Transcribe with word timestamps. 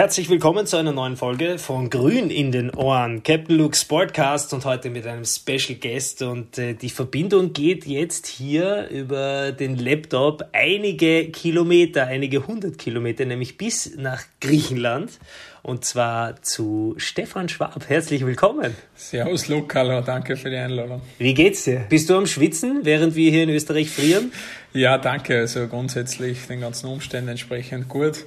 Herzlich 0.00 0.30
willkommen 0.30 0.64
zu 0.66 0.78
einer 0.78 0.92
neuen 0.92 1.18
Folge 1.18 1.58
von 1.58 1.90
Grün 1.90 2.30
in 2.30 2.52
den 2.52 2.70
Ohren, 2.70 3.22
Captain 3.22 3.58
Luke 3.58 3.76
Sportcast 3.76 4.54
und 4.54 4.64
heute 4.64 4.88
mit 4.88 5.06
einem 5.06 5.26
Special 5.26 5.74
Guest 5.78 6.22
und 6.22 6.56
äh, 6.56 6.72
die 6.72 6.88
Verbindung 6.88 7.52
geht 7.52 7.84
jetzt 7.84 8.26
hier 8.26 8.88
über 8.88 9.52
den 9.52 9.76
Laptop 9.76 10.48
einige 10.52 11.30
Kilometer, 11.30 12.06
einige 12.06 12.46
hundert 12.46 12.78
Kilometer, 12.78 13.26
nämlich 13.26 13.58
bis 13.58 13.94
nach 13.98 14.22
Griechenland 14.40 15.18
und 15.62 15.84
zwar 15.84 16.40
zu 16.40 16.94
Stefan 16.96 17.50
Schwab. 17.50 17.86
Herzlich 17.86 18.24
willkommen. 18.24 18.74
Servus 18.94 19.48
Luke, 19.48 19.78
hallo, 19.78 20.00
danke 20.00 20.38
für 20.38 20.48
die 20.48 20.56
Einladung. 20.56 21.02
Wie 21.18 21.34
geht's 21.34 21.64
dir? 21.64 21.84
Bist 21.90 22.08
du 22.08 22.16
am 22.16 22.26
Schwitzen, 22.26 22.86
während 22.86 23.16
wir 23.16 23.30
hier 23.30 23.42
in 23.42 23.50
Österreich 23.50 23.90
frieren? 23.90 24.32
Ja, 24.72 24.96
danke, 24.96 25.40
also 25.40 25.66
grundsätzlich 25.66 26.46
den 26.46 26.62
ganzen 26.62 26.86
Umständen 26.86 27.28
entsprechend 27.28 27.90
gut. 27.90 28.24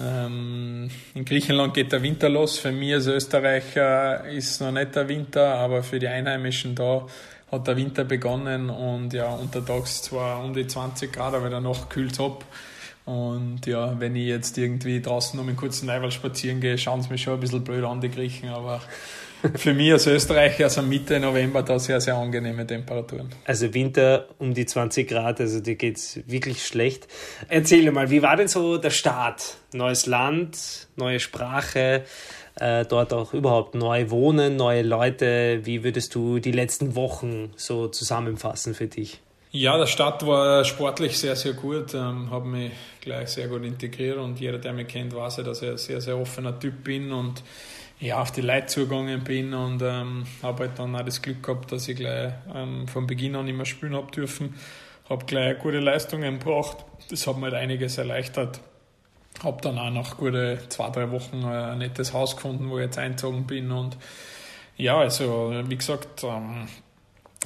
Ähm, 0.00 0.90
in 1.14 1.24
Griechenland 1.24 1.74
geht 1.74 1.92
der 1.92 2.02
Winter 2.02 2.28
los. 2.28 2.58
Für 2.58 2.72
mich 2.72 2.94
als 2.94 3.06
Österreicher 3.06 4.24
ist 4.28 4.60
noch 4.60 4.72
nicht 4.72 4.94
der 4.94 5.08
Winter, 5.08 5.54
aber 5.54 5.82
für 5.82 5.98
die 5.98 6.08
Einheimischen 6.08 6.74
da 6.74 7.06
hat 7.50 7.66
der 7.66 7.76
Winter 7.76 8.04
begonnen 8.04 8.68
und 8.68 9.12
ja, 9.14 9.30
untertags 9.30 10.02
zwar 10.02 10.44
um 10.44 10.52
die 10.52 10.66
20 10.66 11.12
Grad, 11.12 11.34
aber 11.34 11.48
danach 11.48 11.88
kühlt 11.88 12.12
es 12.12 12.20
ab. 12.20 12.44
Und 13.06 13.64
ja, 13.64 13.98
wenn 13.98 14.14
ich 14.16 14.26
jetzt 14.26 14.58
irgendwie 14.58 15.00
draußen 15.00 15.40
um 15.40 15.48
einen 15.48 15.56
kurzen 15.56 15.86
Neuwald 15.86 16.12
spazieren 16.12 16.60
gehe, 16.60 16.76
schauen 16.76 17.00
sie 17.00 17.08
mich 17.08 17.22
schon 17.22 17.34
ein 17.34 17.40
bisschen 17.40 17.64
blöd 17.64 17.84
an, 17.84 18.02
die 18.02 18.10
Griechen, 18.10 18.50
aber 18.50 18.82
für 19.54 19.74
mich 19.74 19.92
als 19.92 20.06
Österreicher, 20.06 20.64
also 20.64 20.82
Mitte 20.82 21.20
November, 21.20 21.62
da 21.62 21.78
sehr, 21.78 22.00
sehr 22.00 22.16
angenehme 22.16 22.66
Temperaturen. 22.66 23.28
Also 23.44 23.72
Winter 23.72 24.26
um 24.38 24.54
die 24.54 24.66
20 24.66 25.08
Grad, 25.08 25.40
also 25.40 25.60
dir 25.60 25.76
geht 25.76 25.96
es 25.96 26.20
wirklich 26.26 26.64
schlecht. 26.64 27.06
Erzähl 27.48 27.90
mal, 27.90 28.10
wie 28.10 28.22
war 28.22 28.36
denn 28.36 28.48
so 28.48 28.78
der 28.78 28.90
Start? 28.90 29.56
Neues 29.72 30.06
Land, 30.06 30.88
neue 30.96 31.20
Sprache, 31.20 32.04
äh, 32.56 32.84
dort 32.84 33.12
auch 33.12 33.34
überhaupt 33.34 33.74
neu 33.74 34.10
wohnen, 34.10 34.56
neue 34.56 34.82
Leute. 34.82 35.60
Wie 35.64 35.84
würdest 35.84 36.14
du 36.14 36.38
die 36.38 36.52
letzten 36.52 36.94
Wochen 36.94 37.52
so 37.56 37.88
zusammenfassen 37.88 38.74
für 38.74 38.86
dich? 38.86 39.20
Ja, 39.50 39.78
der 39.78 39.86
Start 39.86 40.26
war 40.26 40.62
sportlich 40.64 41.18
sehr, 41.18 41.34
sehr 41.34 41.54
gut, 41.54 41.94
ähm, 41.94 42.30
habe 42.30 42.46
mich 42.46 42.72
gleich 43.00 43.30
sehr 43.30 43.48
gut 43.48 43.64
integriert 43.64 44.18
und 44.18 44.38
jeder, 44.38 44.58
der 44.58 44.74
mich 44.74 44.88
kennt, 44.88 45.14
weiß 45.14 45.38
ja, 45.38 45.42
dass 45.42 45.62
ich 45.62 45.70
ein 45.70 45.78
sehr, 45.78 46.02
sehr 46.02 46.18
offener 46.18 46.58
Typ 46.58 46.84
bin 46.84 47.12
und 47.12 47.42
ja, 48.00 48.20
auf 48.20 48.30
die 48.30 48.42
Leute 48.42 48.66
zugegangen 48.66 49.24
bin 49.24 49.54
und 49.54 49.82
ähm, 49.82 50.24
habe 50.42 50.64
halt 50.64 50.78
dann 50.78 50.94
auch 50.94 51.04
das 51.04 51.20
Glück 51.20 51.42
gehabt, 51.42 51.72
dass 51.72 51.88
ich 51.88 51.96
gleich 51.96 52.32
ähm, 52.54 52.86
von 52.86 53.06
Beginn 53.06 53.34
an 53.34 53.48
immer 53.48 53.64
spielen 53.64 53.94
habe 53.94 54.10
dürfen. 54.10 54.54
Habe 55.08 55.24
gleich 55.24 55.58
gute 55.58 55.80
Leistungen 55.80 56.38
gebracht. 56.38 56.84
Das 57.10 57.26
hat 57.26 57.38
mir 57.38 57.46
halt 57.46 57.54
einiges 57.54 57.98
erleichtert. 57.98 58.60
Habe 59.42 59.60
dann 59.62 59.78
auch 59.78 59.90
nach 59.90 60.16
gute 60.16 60.58
zwei, 60.68 60.90
drei 60.90 61.10
Wochen 61.10 61.44
ein 61.44 61.78
nettes 61.78 62.12
Haus 62.12 62.36
gefunden, 62.36 62.70
wo 62.70 62.78
ich 62.78 62.84
jetzt 62.84 62.98
eingezogen 62.98 63.46
bin. 63.46 63.70
Und 63.72 63.96
ja, 64.76 64.98
also 64.98 65.52
wie 65.66 65.76
gesagt, 65.76 66.24
ähm, 66.24 66.68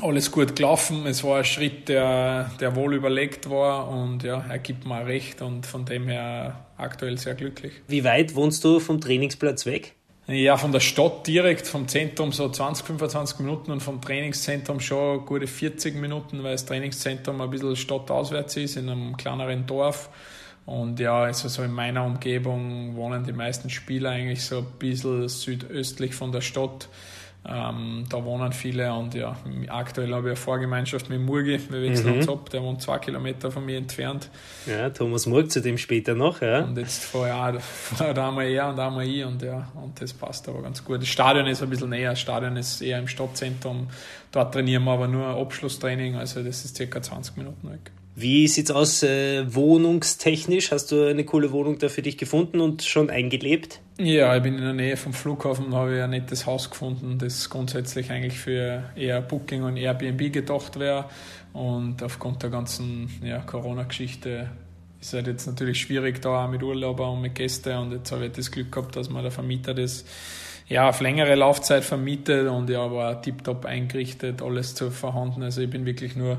alles 0.00 0.30
gut 0.30 0.56
gelaufen. 0.56 1.06
Es 1.06 1.22
war 1.22 1.38
ein 1.38 1.44
Schritt, 1.44 1.88
der, 1.88 2.50
der 2.60 2.74
wohl 2.76 2.94
überlegt 2.94 3.48
war 3.48 3.88
und 3.88 4.22
ja, 4.22 4.44
er 4.48 4.58
gibt 4.58 4.86
mir 4.86 5.06
recht 5.06 5.42
und 5.42 5.66
von 5.66 5.84
dem 5.84 6.08
her 6.08 6.66
aktuell 6.76 7.18
sehr 7.18 7.34
glücklich. 7.34 7.72
Wie 7.88 8.04
weit 8.04 8.34
wohnst 8.34 8.64
du 8.64 8.80
vom 8.80 9.00
Trainingsplatz 9.00 9.66
weg? 9.66 9.94
Ja, 10.28 10.56
von 10.56 10.70
der 10.70 10.78
Stadt 10.78 11.26
direkt, 11.26 11.66
vom 11.66 11.88
Zentrum 11.88 12.30
so 12.30 12.48
20, 12.48 12.86
25 12.86 13.40
Minuten 13.40 13.72
und 13.72 13.80
vom 13.80 14.00
Trainingszentrum 14.00 14.78
schon 14.78 15.26
gute 15.26 15.48
40 15.48 15.96
Minuten, 15.96 16.44
weil 16.44 16.52
das 16.52 16.64
Trainingszentrum 16.64 17.40
ein 17.40 17.50
bisschen 17.50 17.74
stadtauswärts 17.74 18.56
ist, 18.56 18.76
in 18.76 18.88
einem 18.88 19.16
kleineren 19.16 19.66
Dorf. 19.66 20.10
Und 20.64 21.00
ja, 21.00 21.24
also 21.24 21.48
so 21.48 21.64
in 21.64 21.72
meiner 21.72 22.04
Umgebung 22.04 22.94
wohnen 22.94 23.24
die 23.24 23.32
meisten 23.32 23.68
Spieler 23.68 24.10
eigentlich 24.10 24.44
so 24.44 24.58
ein 24.58 24.66
bisschen 24.78 25.28
südöstlich 25.28 26.14
von 26.14 26.30
der 26.30 26.40
Stadt. 26.40 26.88
Ähm, 27.44 28.04
da 28.08 28.24
wohnen 28.24 28.52
viele 28.52 28.92
und 28.94 29.14
ja, 29.14 29.34
aktuell 29.68 30.12
habe 30.12 30.28
ich 30.28 30.32
eine 30.32 30.36
Vorgemeinschaft 30.36 31.10
mit 31.10 31.20
Murgi, 31.20 31.58
wir 31.70 31.82
wechseln 31.82 32.12
mhm. 32.12 32.18
uns 32.18 32.28
ab, 32.28 32.48
der 32.50 32.62
wohnt 32.62 32.80
zwei 32.80 32.98
Kilometer 32.98 33.50
von 33.50 33.66
mir 33.66 33.78
entfernt. 33.78 34.30
Ja, 34.64 34.90
Thomas 34.90 35.26
Murg 35.26 35.50
zu 35.50 35.60
dem 35.60 35.76
später 35.76 36.14
noch, 36.14 36.40
ja. 36.40 36.62
Und 36.62 36.78
jetzt 36.78 37.02
vorher 37.04 37.58
da 37.98 38.28
einmal 38.28 38.46
er 38.46 38.68
und 38.68 38.78
einmal 38.78 39.08
ich 39.08 39.24
und 39.24 39.42
ja, 39.42 39.68
und 39.74 40.00
das 40.00 40.12
passt 40.12 40.48
aber 40.48 40.62
ganz 40.62 40.84
gut. 40.84 41.00
Das 41.00 41.08
Stadion 41.08 41.48
ist 41.48 41.60
ein 41.64 41.70
bisschen 41.70 41.90
näher, 41.90 42.10
das 42.10 42.20
Stadion 42.20 42.56
ist 42.56 42.80
eher 42.80 43.00
im 43.00 43.08
Stadtzentrum, 43.08 43.88
dort 44.30 44.54
trainieren 44.54 44.84
wir 44.84 44.92
aber 44.92 45.08
nur 45.08 45.26
Abschlusstraining, 45.26 46.14
also 46.14 46.44
das 46.44 46.64
ist 46.64 46.76
circa 46.76 47.02
20 47.02 47.38
Minuten 47.38 47.72
weg. 47.72 47.90
Wie 48.14 48.46
sieht's 48.46 48.70
aus 48.70 49.02
äh, 49.02 49.54
wohnungstechnisch? 49.54 50.70
Hast 50.70 50.92
du 50.92 51.08
eine 51.08 51.24
coole 51.24 51.50
Wohnung 51.50 51.78
da 51.78 51.88
für 51.88 52.02
dich 52.02 52.18
gefunden 52.18 52.60
und 52.60 52.82
schon 52.82 53.08
eingelebt? 53.08 53.80
Ja, 53.98 54.36
ich 54.36 54.42
bin 54.42 54.54
in 54.54 54.62
der 54.62 54.74
Nähe 54.74 54.98
vom 54.98 55.14
Flughafen, 55.14 55.74
habe 55.74 55.96
ich 55.96 56.02
ein 56.02 56.10
nettes 56.10 56.44
Haus 56.44 56.68
gefunden, 56.68 57.18
das 57.18 57.48
grundsätzlich 57.48 58.10
eigentlich 58.10 58.38
für 58.38 58.84
eher 58.96 59.22
Booking 59.22 59.62
und 59.62 59.78
Airbnb 59.78 60.30
gedacht 60.30 60.78
wäre. 60.78 61.06
Und 61.54 62.02
aufgrund 62.02 62.42
der 62.42 62.50
ganzen 62.50 63.08
ja, 63.22 63.38
Corona-Geschichte 63.38 64.50
ist 65.00 65.08
es 65.08 65.14
halt 65.14 65.26
jetzt 65.26 65.46
natürlich 65.46 65.80
schwierig 65.80 66.20
da 66.20 66.44
auch 66.44 66.50
mit 66.50 66.62
Urlauber 66.62 67.10
und 67.10 67.22
mit 67.22 67.34
Gästen. 67.34 67.76
Und 67.78 67.92
jetzt 67.92 68.12
habe 68.12 68.26
ich 68.26 68.32
das 68.32 68.50
Glück 68.50 68.70
gehabt, 68.70 68.94
dass 68.94 69.08
mir 69.08 69.22
der 69.22 69.30
Vermieter 69.30 69.72
das 69.72 70.04
ja, 70.68 70.88
auf 70.88 71.00
längere 71.00 71.34
Laufzeit 71.34 71.82
vermietet 71.82 72.48
und 72.48 72.68
ja, 72.68 72.90
war 72.90 73.20
tiptop 73.22 73.64
eingerichtet, 73.64 74.42
alles 74.42 74.74
zu 74.74 74.90
vorhanden. 74.90 75.42
Also 75.42 75.62
ich 75.62 75.70
bin 75.70 75.86
wirklich 75.86 76.14
nur 76.14 76.38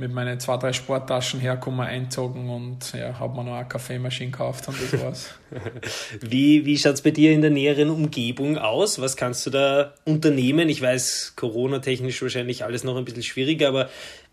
mit 0.00 0.12
meinen 0.12 0.40
zwei, 0.40 0.56
drei 0.56 0.72
Sporttaschen 0.72 1.38
herkommen, 1.38 1.80
einzogen 1.80 2.48
und 2.48 2.92
ja, 2.94 3.18
habe 3.18 3.36
mir 3.36 3.44
noch 3.44 3.54
eine 3.54 3.68
Kaffeemaschine 3.68 4.30
gekauft 4.30 4.66
und 4.66 4.76
das 4.80 5.00
war's. 5.00 5.34
wie 6.20 6.64
wie 6.64 6.78
schaut 6.78 6.94
es 6.94 7.02
bei 7.02 7.10
dir 7.10 7.32
in 7.32 7.42
der 7.42 7.50
näheren 7.50 7.90
Umgebung 7.90 8.58
aus? 8.58 9.00
Was 9.00 9.16
kannst 9.16 9.46
du 9.46 9.50
da 9.50 9.94
unternehmen? 10.04 10.68
Ich 10.68 10.80
weiß, 10.82 11.34
Corona-technisch 11.36 12.20
wahrscheinlich 12.22 12.64
alles 12.64 12.82
noch 12.82 12.96
ein 12.96 13.04
bisschen 13.04 13.22
schwieriger, 13.22 13.68
aber 13.68 13.90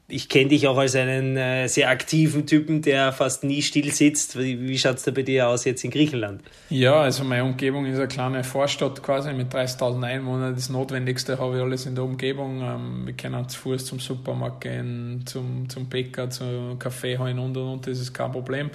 ich 0.09 0.29
kenne 0.29 0.50
dich 0.50 0.68
auch 0.68 0.78
als 0.78 0.95
einen 0.95 1.35
äh, 1.35 1.68
sehr 1.68 1.90
aktiven 1.90 2.47
Typen, 2.47 2.81
der 2.81 3.12
fast 3.12 3.44
nie 3.44 3.62
still 3.62 3.91
sitzt. 3.91 4.40
Wie, 4.40 4.66
wie 4.66 4.78
schaut 4.78 4.95
es 4.95 5.03
da 5.03 5.12
bei 5.12 5.23
dir 5.23 5.50
aus 5.50 5.66
jetzt 5.66 5.84
in 5.84 5.91
Griechenland? 5.91 6.41
Ja, 6.69 7.01
also 7.01 7.25
meine 7.25 7.44
Umgebung 7.44 7.85
ist 7.85 7.97
eine 7.97 8.07
kleine 8.07 8.45
Vorstadt 8.45 9.03
quasi 9.03 9.34
mit 9.34 9.53
30.000 9.53 10.01
Einwohnern. 10.03 10.56
Das 10.56 10.69
Notwendigste 10.69 11.38
habe 11.40 11.57
ich 11.57 11.62
alles 11.62 11.85
in 11.88 11.95
der 11.95 12.06
Umgebung. 12.06 12.62
Ähm, 12.62 13.06
wir 13.06 13.13
können 13.16 13.50
zu 13.50 13.59
Fuß 13.59 13.85
zum 13.85 14.00
Supermarkt 14.00 14.62
gehen, 14.62 15.23
zum, 15.25 15.68
zum 15.68 15.90
Bäcker, 15.90 16.29
zum 16.29 16.79
Kaffee 16.79 17.18
holen 17.18 17.38
und 17.38 17.57
und 17.57 17.74
und. 17.74 17.88
Das 17.88 18.00
ist 18.00 18.13
kein 18.13 18.31
Problem. 18.31 18.69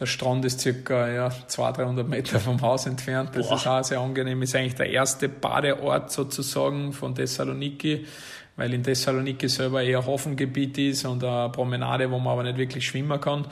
Der 0.00 0.06
Strand 0.06 0.44
ist 0.44 0.58
circa 0.58 1.08
ja, 1.08 1.30
200, 1.30 1.78
300 1.78 2.08
Meter 2.08 2.40
vom 2.40 2.60
Haus 2.60 2.86
entfernt. 2.86 3.30
Das 3.34 3.46
Boah. 3.46 3.54
ist 3.54 3.66
auch 3.68 3.84
sehr 3.84 4.00
angenehm. 4.00 4.42
Ist 4.42 4.56
eigentlich 4.56 4.74
der 4.74 4.90
erste 4.90 5.28
Badeort 5.28 6.10
sozusagen 6.10 6.92
von 6.92 7.14
Thessaloniki 7.14 8.04
weil 8.62 8.74
in 8.74 8.84
Thessaloniki 8.84 9.48
selber 9.48 9.82
eher 9.82 10.06
Hafengebiet 10.06 10.78
ist 10.78 11.04
und 11.04 11.24
eine 11.24 11.50
Promenade, 11.50 12.08
wo 12.08 12.18
man 12.20 12.34
aber 12.34 12.42
nicht 12.44 12.58
wirklich 12.58 12.86
schwimmen 12.86 13.20
kann. 13.20 13.44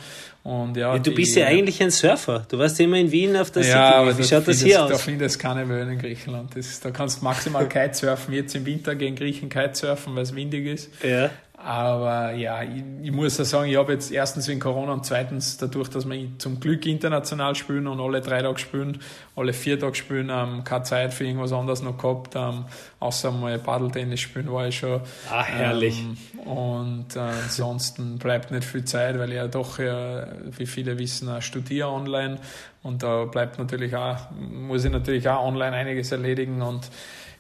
Und 0.45 0.77
ja, 0.77 0.95
ja 0.95 0.99
du 0.99 1.11
die, 1.11 1.17
bist 1.17 1.37
ja 1.37 1.47
eigentlich 1.47 1.83
ein 1.83 1.91
Surfer. 1.91 2.47
Du 2.49 2.59
warst 2.59 2.79
immer 2.79 2.97
in 2.97 3.11
Wien 3.11 3.37
auf 3.37 3.51
der 3.51 3.67
ja. 3.67 3.95
Aber 3.97 4.17
Wie 4.17 4.23
schaut 4.23 4.47
das 4.47 4.63
hier 4.63 4.85
aus? 4.85 4.91
Da 4.91 4.99
findest 4.99 5.35
du 5.35 5.41
keine 5.41 5.69
Wellen 5.69 5.91
in 5.91 5.99
Griechenland. 5.99 6.55
Das, 6.55 6.79
da 6.79 6.93
kannst 6.93 7.21
du 7.21 7.25
maximal 7.25 7.69
Kitesurfen. 7.69 8.33
Jetzt 8.33 8.55
im 8.55 8.65
Winter 8.65 8.95
gegen 8.95 9.17
Griechen 9.17 9.49
Kitesurfen, 9.49 10.15
weil 10.15 10.23
es 10.23 10.35
windig 10.35 10.67
ist. 10.67 10.91
Ja. 11.03 11.31
Aber 11.63 12.33
ja, 12.33 12.63
ich, 12.63 12.83
ich 13.03 13.13
muss 13.13 13.37
ja 13.37 13.45
sagen, 13.45 13.71
ich 13.71 13.77
habe 13.77 13.93
jetzt 13.93 14.11
erstens 14.11 14.49
wegen 14.49 14.61
Corona 14.61 14.95
und 14.95 15.05
zweitens 15.05 15.59
dadurch, 15.59 15.89
dass 15.89 16.09
wir 16.09 16.29
zum 16.39 16.59
Glück 16.59 16.87
international 16.87 17.55
spielen 17.55 17.87
und 17.87 18.01
alle 18.01 18.23
drei 18.23 18.41
Tage 18.41 18.59
spielen, 18.59 18.99
alle 19.37 19.53
vier 19.53 19.79
Tage 19.79 19.95
spielen, 19.95 20.31
ähm, 20.33 20.65
keine 20.65 20.85
Zeit 20.85 21.13
für 21.13 21.27
irgendwas 21.27 21.53
anderes 21.53 21.83
noch 21.83 21.99
gehabt, 21.99 22.35
ähm, 22.35 22.65
außer 22.99 23.31
mal 23.31 23.59
Paddeltennis 23.59 24.21
spielen 24.21 24.51
war 24.51 24.69
ich 24.69 24.79
schon. 24.79 25.03
Ah, 25.31 25.43
herrlich. 25.43 26.01
Ähm, 26.01 26.49
und 26.49 27.17
äh, 27.17 27.19
ansonsten 27.19 28.19
bleibt 28.19 28.51
nicht 28.51 28.65
viel 28.65 28.87
Zeit, 28.87 29.19
weil 29.19 29.29
ich 29.29 29.37
ja 29.37 29.47
doch, 29.47 29.79
ja, 29.79 30.29
wie 30.57 30.67
viele 30.67 30.99
wissen, 30.99 31.43
studiere 31.43 31.89
online 31.89 32.39
und 32.83 33.03
da 33.03 33.27
bleibt 33.27 33.59
natürlich 33.59 33.95
auch, 33.95 34.17
muss 34.31 34.85
ich 34.85 34.91
natürlich 34.91 35.29
auch 35.29 35.45
online 35.45 35.77
einiges 35.77 36.11
erledigen 36.11 36.63
und 36.63 36.89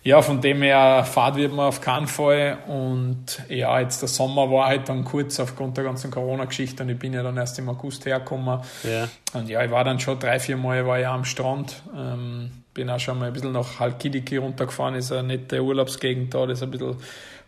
ja, 0.03 0.23
von 0.23 0.41
dem 0.41 0.63
her, 0.63 1.05
Fahrt 1.05 1.37
wird 1.37 1.53
man 1.53 1.67
auf 1.67 1.81
keinen 1.81 2.07
Fall. 2.07 2.59
Und 2.67 3.43
ja, 3.49 3.79
jetzt 3.81 4.01
der 4.01 4.09
Sommer 4.09 4.51
war 4.51 4.69
halt 4.69 4.89
dann 4.89 5.05
kurz 5.05 5.39
aufgrund 5.39 5.77
der 5.77 5.85
ganzen 5.85 6.11
Corona-Geschichte 6.11 6.83
und 6.83 6.89
ich 6.89 6.99
bin 6.99 7.13
ja 7.13 7.23
dann 7.23 7.37
erst 7.37 7.59
im 7.59 7.69
August 7.69 8.07
hergekommen. 8.07 8.61
Ja. 8.83 9.09
Und 9.35 9.49
ja, 9.49 9.63
ich 9.63 9.71
war 9.71 9.85
dann 9.85 10.01
schon 10.01 10.19
drei, 10.19 10.41
vier 10.41 10.57
Mal 10.57 10.87
war 10.87 10.99
ich 10.99 11.07
am 11.07 11.25
Strand. 11.25 11.83
Ähm, 11.95 12.51
bin 12.73 12.89
auch 12.89 13.01
schon 13.01 13.19
mal 13.19 13.27
ein 13.27 13.33
bisschen 13.33 13.53
nach 13.53 13.79
Halkidiki 13.79 14.37
runtergefahren, 14.39 14.95
ist 14.95 15.13
eine 15.13 15.29
nette 15.29 15.63
Urlaubsgegend 15.63 16.33
da, 16.33 16.47
das 16.47 16.59
ist 16.59 16.63
ein 16.63 16.71
bisschen 16.71 16.97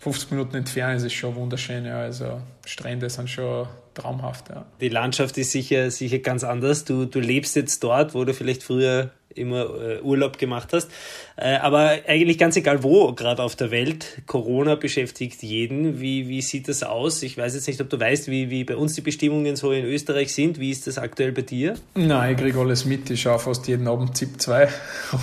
50 0.01 0.33
Minuten 0.33 0.57
entfernt, 0.57 0.97
das 0.97 1.05
ist 1.05 1.13
schon 1.13 1.35
wunderschön. 1.37 1.87
Ja. 1.87 2.01
Also 2.01 2.41
Strände 2.67 3.09
sind 3.09 3.31
schon 3.31 3.69
traumhaft. 3.95 4.49
Ja. 4.51 4.67
Die 4.81 4.89
Landschaft 4.89 5.39
ist 5.39 5.53
sicher, 5.53 5.91
sicher 5.91 6.19
ganz 6.19 6.45
anders. 6.45 6.85
Du, 6.85 7.05
du 7.05 7.21
lebst 7.21 7.57
jetzt 7.57 7.85
dort, 7.85 8.15
wo 8.15 8.25
du 8.25 8.35
vielleicht 8.35 8.63
früher 8.63 9.11
immer 9.35 9.67
äh, 9.81 10.01
Urlaub 10.01 10.39
gemacht 10.39 10.69
hast. 10.73 10.91
Äh, 11.37 11.57
aber 11.57 11.99
eigentlich 12.07 12.39
ganz 12.39 12.57
egal 12.57 12.83
wo, 12.83 13.13
gerade 13.13 13.43
auf 13.43 13.57
der 13.57 13.71
Welt, 13.71 14.23
Corona 14.27 14.75
beschäftigt 14.75 15.43
jeden. 15.43 16.01
Wie, 16.01 16.29
wie 16.29 16.43
sieht 16.43 16.69
das 16.69 16.83
aus? 16.83 17.23
Ich 17.23 17.39
weiß 17.39 17.55
jetzt 17.55 17.67
nicht, 17.67 17.81
ob 17.81 17.89
du 17.89 17.99
weißt, 17.99 18.29
wie, 18.29 18.51
wie 18.51 18.65
bei 18.65 18.77
uns 18.77 18.95
die 18.95 19.01
Bestimmungen 19.01 19.57
so 19.57 19.73
in 19.73 19.85
Österreich 19.85 20.33
sind. 20.33 20.61
Wie 20.61 20.71
ist 20.71 20.87
das 20.87 20.99
aktuell 20.99 21.33
bei 21.33 21.43
dir? 21.43 21.75
Nein, 21.95 22.33
ich 22.33 22.41
kriege 22.41 22.59
alles 22.59 22.85
mit. 22.85 23.11
Ich 23.11 23.23
schaue 23.23 23.39
fast 23.39 23.67
jeden 23.69 23.89
Abend 23.89 24.17
ZIP 24.17 24.41
2. 24.41 24.69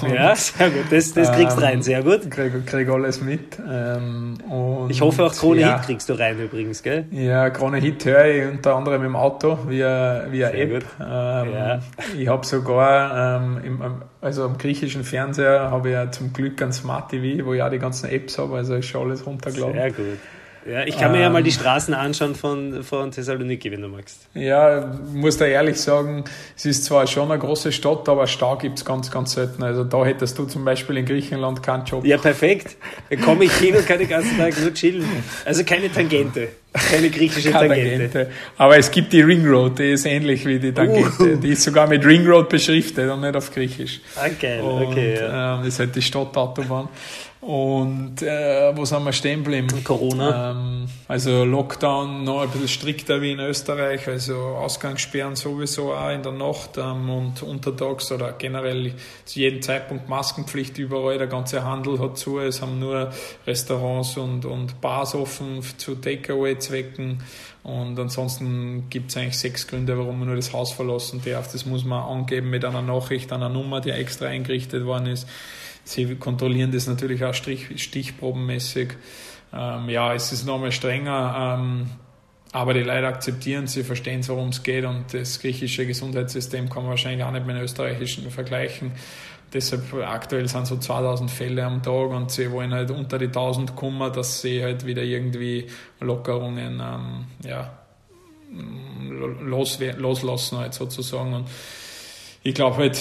Ja, 0.10 0.36
sehr 0.36 0.70
gut. 0.70 0.86
Das, 0.92 1.14
das 1.14 1.32
kriegst 1.32 1.58
du 1.58 1.62
ähm, 1.62 1.68
rein, 1.68 1.84
sehr 1.84 2.04
gut. 2.04 2.24
Ich 2.24 2.30
kriege 2.30 2.62
krieg 2.62 2.90
alles 2.90 3.22
mit. 3.22 3.58
Ähm, 3.60 4.38
ich 4.90 5.02
hoffe 5.02 5.26
auch 5.26 5.34
Krone 5.34 5.62
ja, 5.62 5.78
Hit 5.78 5.86
kriegst 5.86 6.10
du 6.10 6.14
rein 6.14 6.40
übrigens, 6.40 6.84
gell? 6.84 7.06
Ja, 7.12 7.50
Krone 7.50 7.78
Hit 7.78 8.06
höre 8.06 8.26
ich 8.26 8.48
unter 8.48 8.76
anderem 8.76 9.04
im 9.04 9.16
Auto 9.16 9.58
via, 9.68 10.26
via 10.30 10.50
App. 10.50 10.84
Ähm, 11.00 11.54
ja. 11.54 11.80
Ich 12.18 12.28
habe 12.28 12.46
sogar 12.46 13.38
ähm, 13.42 13.60
im, 13.64 13.82
also 14.22 14.44
am 14.44 14.58
griechischen 14.58 15.04
Fernseher 15.04 15.72
habe 15.72 15.90
ich 15.90 15.94
ja 15.94 16.12
zum 16.12 16.34
Glück 16.34 16.62
ein 16.62 16.72
Smart 16.72 17.10
TV, 17.10 17.46
wo 17.46 17.54
ich 17.54 17.62
auch 17.62 17.70
die 17.70 17.80
ganzen 17.80 18.10
Apps 18.10 18.38
habe, 18.38 18.58
also 18.58 18.76
ist 18.76 18.86
schon 18.86 19.08
alles 19.08 19.26
runtergeladen. 19.26 19.74
Sehr 19.74 19.92
gut. 19.92 20.20
Ja, 20.70 20.84
ich 20.84 20.98
kann 20.98 21.12
mir 21.12 21.20
ähm, 21.20 21.24
ja 21.24 21.30
mal 21.30 21.44
die 21.44 21.52
Straßen 21.52 21.94
anschauen 21.94 22.36
von, 22.36 22.84
von 22.84 23.12
Thessaloniki, 23.12 23.72
wenn 23.72 23.82
du 23.82 23.88
magst. 23.88 24.28
Ja, 24.34 24.94
muss 25.14 25.38
da 25.38 25.46
ehrlich 25.46 25.80
sagen, 25.80 26.26
es 26.56 26.66
ist 26.66 26.86
zwar 26.86 27.08
schon 27.08 27.32
eine 27.32 27.40
große 27.40 27.72
Stadt, 27.72 28.10
aber 28.10 28.28
Stau 28.28 28.58
gibt 28.58 28.78
es 28.78 28.86
ganz, 28.86 29.10
ganz 29.10 29.32
selten. 29.34 29.64
Also 29.64 29.84
da 29.84 30.06
hättest 30.06 30.38
du 30.38 30.46
zum 30.46 30.66
Beispiel 30.66 30.98
in 30.98 31.06
Griechenland 31.06 31.64
keinen 31.64 31.86
Job. 31.86 32.06
Ja, 32.06 32.18
perfekt. 32.18 32.76
Dann 33.10 33.22
komme 33.22 33.46
ich 33.46 33.54
hin 33.54 33.76
und 33.76 33.86
kann 33.88 34.00
den 34.00 34.10
ganzen 34.10 34.38
Tag 34.38 34.60
nur 34.60 34.74
chillen. 34.74 35.08
Also 35.46 35.64
keine 35.64 35.92
Tangente. 35.92 36.50
Keine 36.72 37.10
griechische 37.10 37.52
Keine 37.52 37.70
Tangente. 37.70 38.12
Tangente. 38.12 38.32
Aber 38.58 38.78
es 38.78 38.92
gibt 38.92 39.12
die 39.12 39.22
Ring 39.22 39.46
Road, 39.46 39.80
die 39.80 39.92
ist 39.92 40.06
ähnlich 40.06 40.46
wie 40.46 40.60
die 40.60 40.72
Tangente. 40.72 41.34
Uh. 41.34 41.36
Die 41.38 41.50
ist 41.50 41.64
sogar 41.64 41.88
mit 41.88 42.06
Ring 42.06 42.28
Road 42.28 42.48
beschriftet 42.50 43.10
und 43.10 43.22
nicht 43.22 43.36
auf 43.36 43.52
Griechisch. 43.52 44.02
Okay, 44.16 44.60
ah, 44.62 44.82
okay. 44.82 45.16
Ja. 45.16 45.56
Ähm, 45.56 45.64
das 45.64 45.74
ist 45.74 45.80
halt 45.80 45.96
die 45.96 46.02
Stadtautobahn. 46.02 46.90
Und 47.42 48.22
äh, 48.22 48.76
wo 48.76 48.84
sind 48.84 49.02
wir 49.06 49.14
stehen 49.14 49.46
geblieben? 49.46 49.82
Corona. 49.86 50.52
Ähm, 50.52 50.88
also 51.08 51.46
Lockdown 51.46 52.26
noch 52.26 52.42
ein 52.42 52.50
bisschen 52.50 52.68
strikter 52.68 53.22
wie 53.22 53.32
in 53.32 53.40
Österreich, 53.40 54.10
also 54.10 54.36
Ausgangssperren 54.36 55.38
sowieso 55.38 55.94
auch 55.94 56.10
in 56.10 56.22
der 56.22 56.34
Nacht 56.34 56.78
ähm, 56.78 57.10
und 57.10 57.42
untertags 57.42 58.12
oder 58.12 58.34
generell 58.34 58.92
zu 59.24 59.40
jedem 59.40 59.62
Zeitpunkt 59.62 60.10
Maskenpflicht 60.10 60.78
überall, 60.80 61.18
der 61.18 61.28
ganze 61.28 61.64
Handel 61.64 61.98
hat 62.00 62.18
zu, 62.18 62.40
es 62.40 62.62
haben 62.62 62.78
nur 62.78 63.10
Restaurants 63.48 64.18
und, 64.18 64.44
und 64.44 64.82
Bars 64.82 65.16
offen 65.16 65.62
zu 65.78 65.96
Takeaway-Zwecken 66.60 67.20
und 67.64 68.00
ansonsten 68.00 68.90
gibt 68.90 69.12
es 69.12 69.18
eigentlich 69.18 69.38
sechs 69.38 69.68
Gründe, 69.68 69.98
warum 69.98 70.20
man 70.20 70.28
nur 70.28 70.36
das 70.36 70.54
Haus 70.54 70.72
verlassen 70.72 71.22
darf. 71.26 71.52
Das 71.52 71.66
muss 71.66 71.84
man 71.84 72.04
angeben 72.04 72.50
mit 72.50 72.64
einer 72.66 72.82
Nachricht, 72.82 73.32
einer 73.32 73.50
Nummer, 73.50 73.82
die 73.82 73.92
extra 73.92 74.28
eingerichtet 74.28 74.86
worden 74.86 75.08
ist. 75.08 75.28
Sie 75.84 76.16
kontrollieren 76.16 76.72
das 76.72 76.88
natürlich 76.88 77.24
auch 77.24 77.34
stich, 77.34 77.82
stichprobenmäßig. 77.82 78.90
Ähm, 79.54 79.90
ja, 79.90 80.14
es 80.14 80.32
ist 80.32 80.46
nochmal 80.46 80.72
strenger, 80.72 81.58
ähm, 81.60 81.90
aber 82.52 82.74
die 82.74 82.82
Leute 82.82 83.08
akzeptieren, 83.08 83.68
sie 83.68 83.84
verstehen, 83.84 84.28
worum 84.28 84.50
es 84.50 84.64
geht 84.64 84.86
und 84.86 85.14
das 85.14 85.40
griechische 85.40 85.86
Gesundheitssystem 85.86 86.70
kann 86.70 86.84
man 86.84 86.92
wahrscheinlich 86.92 87.24
auch 87.24 87.32
nicht 87.32 87.46
mit 87.46 87.56
dem 87.56 87.64
österreichischen 87.64 88.30
vergleichen. 88.32 88.92
Deshalb 89.54 89.94
aktuell 89.94 90.48
sind 90.48 90.68
so 90.68 90.78
2000 90.78 91.32
Fälle 91.32 91.66
am 91.66 91.82
Tag 91.82 92.10
und 92.12 92.30
sie 92.30 92.52
wollen 92.52 92.74
halt 92.74 92.92
unter 92.92 93.18
die 93.18 93.28
1000 93.28 93.76
kommen, 93.76 94.14
dass 94.14 94.42
sie 94.42 94.62
halt 94.62 94.86
wieder 94.86 95.04
irgendwie 95.04 95.66
Lockerungen 96.00 96.82
ähm, 96.82 97.26
ja, 97.44 97.72
los, 99.42 99.80
loslassen 99.98 100.58
halt 100.60 100.74
sozusagen. 100.74 101.34
Und 101.34 101.48
ich 102.44 102.54
glaube 102.54 102.78
halt, 102.78 102.98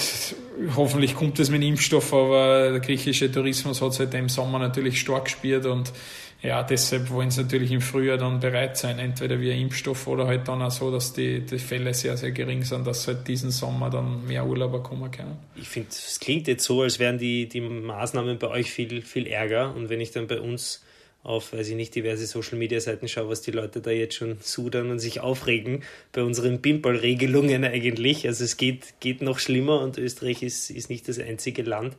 hoffentlich 0.77 1.15
kommt 1.15 1.39
es 1.39 1.51
mit 1.51 1.63
Impfstoff, 1.63 2.13
aber 2.13 2.71
der 2.71 2.81
griechische 2.81 3.31
Tourismus 3.31 3.81
hat 3.83 3.95
seit 3.95 4.13
dem 4.13 4.29
Sommer 4.29 4.59
natürlich 4.59 5.01
stark 5.01 5.27
gespürt 5.27 5.67
und 5.67 5.93
ja, 6.41 6.63
deshalb 6.63 7.11
wollen 7.11 7.33
sie 7.33 7.43
natürlich 7.43 7.73
im 7.73 7.81
Frühjahr 7.81 8.17
dann 8.17 8.39
bereit 8.39 8.77
sein, 8.77 9.01
entweder 9.01 9.41
via 9.41 9.55
Impfstoff 9.55 10.07
oder 10.07 10.29
halt 10.29 10.47
dann 10.47 10.63
auch 10.63 10.71
so, 10.71 10.93
dass 10.93 11.13
die, 11.13 11.41
die 11.41 11.59
Fälle 11.59 11.93
sehr, 11.95 12.17
sehr 12.17 12.31
gering 12.31 12.63
sind, 12.63 12.87
dass 12.87 13.09
halt 13.09 13.27
diesen 13.27 13.51
Sommer 13.51 13.91
dann 13.91 14.25
mehr 14.27 14.47
Urlauber 14.47 14.83
kommen 14.83 15.11
können. 15.11 15.37
Ich 15.57 15.69
finde, 15.69 15.89
es 15.91 16.21
klingt 16.21 16.47
jetzt 16.47 16.65
so, 16.65 16.83
als 16.83 17.01
wären 17.01 17.19
die, 17.19 17.49
die 17.49 17.61
Maßnahmen 17.61 18.39
bei 18.39 18.49
euch 18.49 18.71
viel, 18.71 19.03
viel 19.03 19.27
ärger 19.27 19.75
und 19.75 19.89
wenn 19.89 20.01
ich 20.01 20.13
dann 20.13 20.29
bei 20.29 20.41
uns 20.41 20.85
auf, 21.29 21.53
weiß 21.53 21.69
ich 21.69 21.77
nicht, 21.77 21.95
diverse 21.95 22.27
Social 22.27 22.57
Media 22.59 22.81
Seiten 22.81 23.07
schaue, 23.07 23.29
was 23.29 23.43
die 23.43 23.51
Leute 23.51 23.81
da 23.81 23.91
jetzt 23.91 24.15
schon 24.15 24.39
sudern 24.41 24.91
und 24.91 24.99
sich 24.99 25.21
aufregen 25.21 25.83
bei 26.13 26.23
unseren 26.23 26.63
Pimple-Regelungen 26.63 27.65
eigentlich. 27.65 28.27
Also 28.27 28.45
es 28.45 28.57
geht, 28.57 29.01
geht 29.01 29.21
noch 29.21 29.39
schlimmer 29.39 29.81
und 29.83 29.99
Österreich 29.99 30.43
ist, 30.43 30.71
ist 30.71 30.89
nicht 30.89 31.07
das 31.07 31.21
einzige 31.21 31.63
Land. 31.63 31.97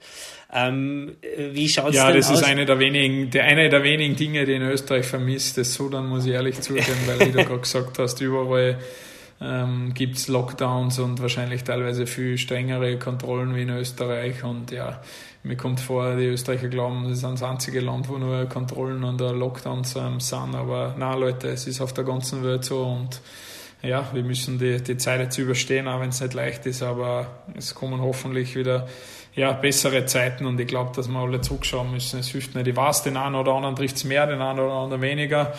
Ähm, 0.51 1.15
wie 1.21 1.69
schaut 1.69 1.91
es 1.91 1.95
ja, 1.97 2.07
denn 2.07 2.19
aus? 2.19 2.27
Ja, 2.27 2.33
das 2.33 2.41
ist 2.41 2.43
eine 2.43 2.65
der 2.65 2.79
wenigen, 2.79 3.29
der, 3.29 3.43
eine 3.43 3.69
der 3.69 3.83
wenigen 3.83 4.15
Dinge, 4.15 4.45
die 4.45 4.53
in 4.53 4.63
Österreich 4.63 5.05
vermisst. 5.05 5.57
Das 5.59 5.75
Sudern 5.75 6.07
muss 6.07 6.25
ich 6.25 6.31
ehrlich 6.31 6.59
zugeben, 6.59 6.87
weil 7.05 7.19
wie 7.19 7.31
du 7.31 7.43
gerade 7.45 7.61
gesagt 7.61 7.99
hast, 7.99 8.19
überall 8.21 8.79
ähm, 9.41 9.93
gibt 9.93 10.17
es 10.17 10.27
Lockdowns 10.27 10.99
und 10.99 11.21
wahrscheinlich 11.21 11.63
teilweise 11.63 12.07
viel 12.07 12.37
strengere 12.37 12.97
Kontrollen 12.97 13.55
wie 13.55 13.61
in 13.61 13.69
Österreich 13.69 14.43
und 14.43 14.71
ja, 14.71 15.01
mir 15.43 15.55
kommt 15.55 15.79
vor, 15.79 16.15
die 16.15 16.25
Österreicher 16.25 16.67
glauben, 16.67 17.03
das 17.03 17.13
ist 17.13 17.23
das 17.23 17.43
einzige 17.43 17.79
Land, 17.79 18.09
wo 18.09 18.17
nur 18.17 18.45
Kontrollen 18.45 19.03
und 19.03 19.21
Lockdowns 19.21 19.95
ähm, 19.95 20.19
sind. 20.19 20.55
Aber 20.55 20.95
na 20.97 21.15
Leute, 21.15 21.47
es 21.49 21.65
ist 21.67 21.81
auf 21.81 21.93
der 21.93 22.03
ganzen 22.03 22.43
Welt 22.43 22.65
so 22.65 22.83
und 22.83 23.21
ja, 23.81 24.09
wir 24.11 24.23
müssen 24.23 24.59
die, 24.59 24.83
die 24.83 24.97
Zeit 24.97 25.21
jetzt 25.21 25.37
überstehen, 25.37 25.87
auch 25.87 26.01
wenn 26.01 26.09
es 26.09 26.19
nicht 26.19 26.33
leicht 26.33 26.65
ist, 26.65 26.83
aber 26.83 27.27
es 27.57 27.73
kommen 27.73 28.01
hoffentlich 28.01 28.55
wieder 28.57 28.87
ja, 29.35 29.53
bessere 29.53 30.05
Zeiten 30.05 30.45
und 30.45 30.59
ich 30.59 30.67
glaube, 30.67 30.91
dass 30.93 31.07
wir 31.07 31.17
alle 31.17 31.39
zurückschauen 31.39 31.89
müssen. 31.89 32.19
Es 32.19 32.27
hilft 32.27 32.55
nicht. 32.55 32.67
Ich 32.67 32.75
weiß, 32.75 33.03
den 33.03 33.15
einen 33.15 33.35
oder 33.35 33.53
anderen 33.53 33.77
trifft 33.77 33.95
es 33.95 34.03
mehr, 34.03 34.27
den 34.27 34.41
einen 34.41 34.59
oder 34.59 34.73
anderen 34.73 35.01
weniger. 35.01 35.53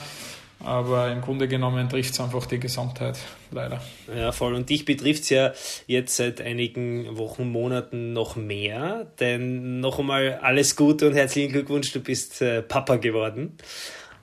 Aber 0.62 1.10
im 1.10 1.22
Grunde 1.22 1.48
genommen 1.48 1.88
trifft 1.88 2.12
es 2.12 2.20
einfach 2.20 2.44
die 2.46 2.60
Gesamtheit, 2.60 3.18
leider. 3.50 3.80
Ja, 4.14 4.30
voll. 4.30 4.54
Und 4.54 4.68
dich 4.68 4.84
betrifft 4.84 5.22
es 5.22 5.30
ja 5.30 5.52
jetzt 5.86 6.16
seit 6.16 6.40
einigen 6.40 7.16
Wochen, 7.16 7.48
Monaten 7.50 8.12
noch 8.12 8.36
mehr. 8.36 9.06
Denn 9.20 9.80
noch 9.80 9.98
einmal 9.98 10.38
alles 10.42 10.76
Gute 10.76 11.08
und 11.08 11.14
herzlichen 11.14 11.52
Glückwunsch, 11.52 11.92
du 11.92 12.00
bist 12.00 12.42
äh, 12.42 12.60
Papa 12.60 12.96
geworden. 12.96 13.56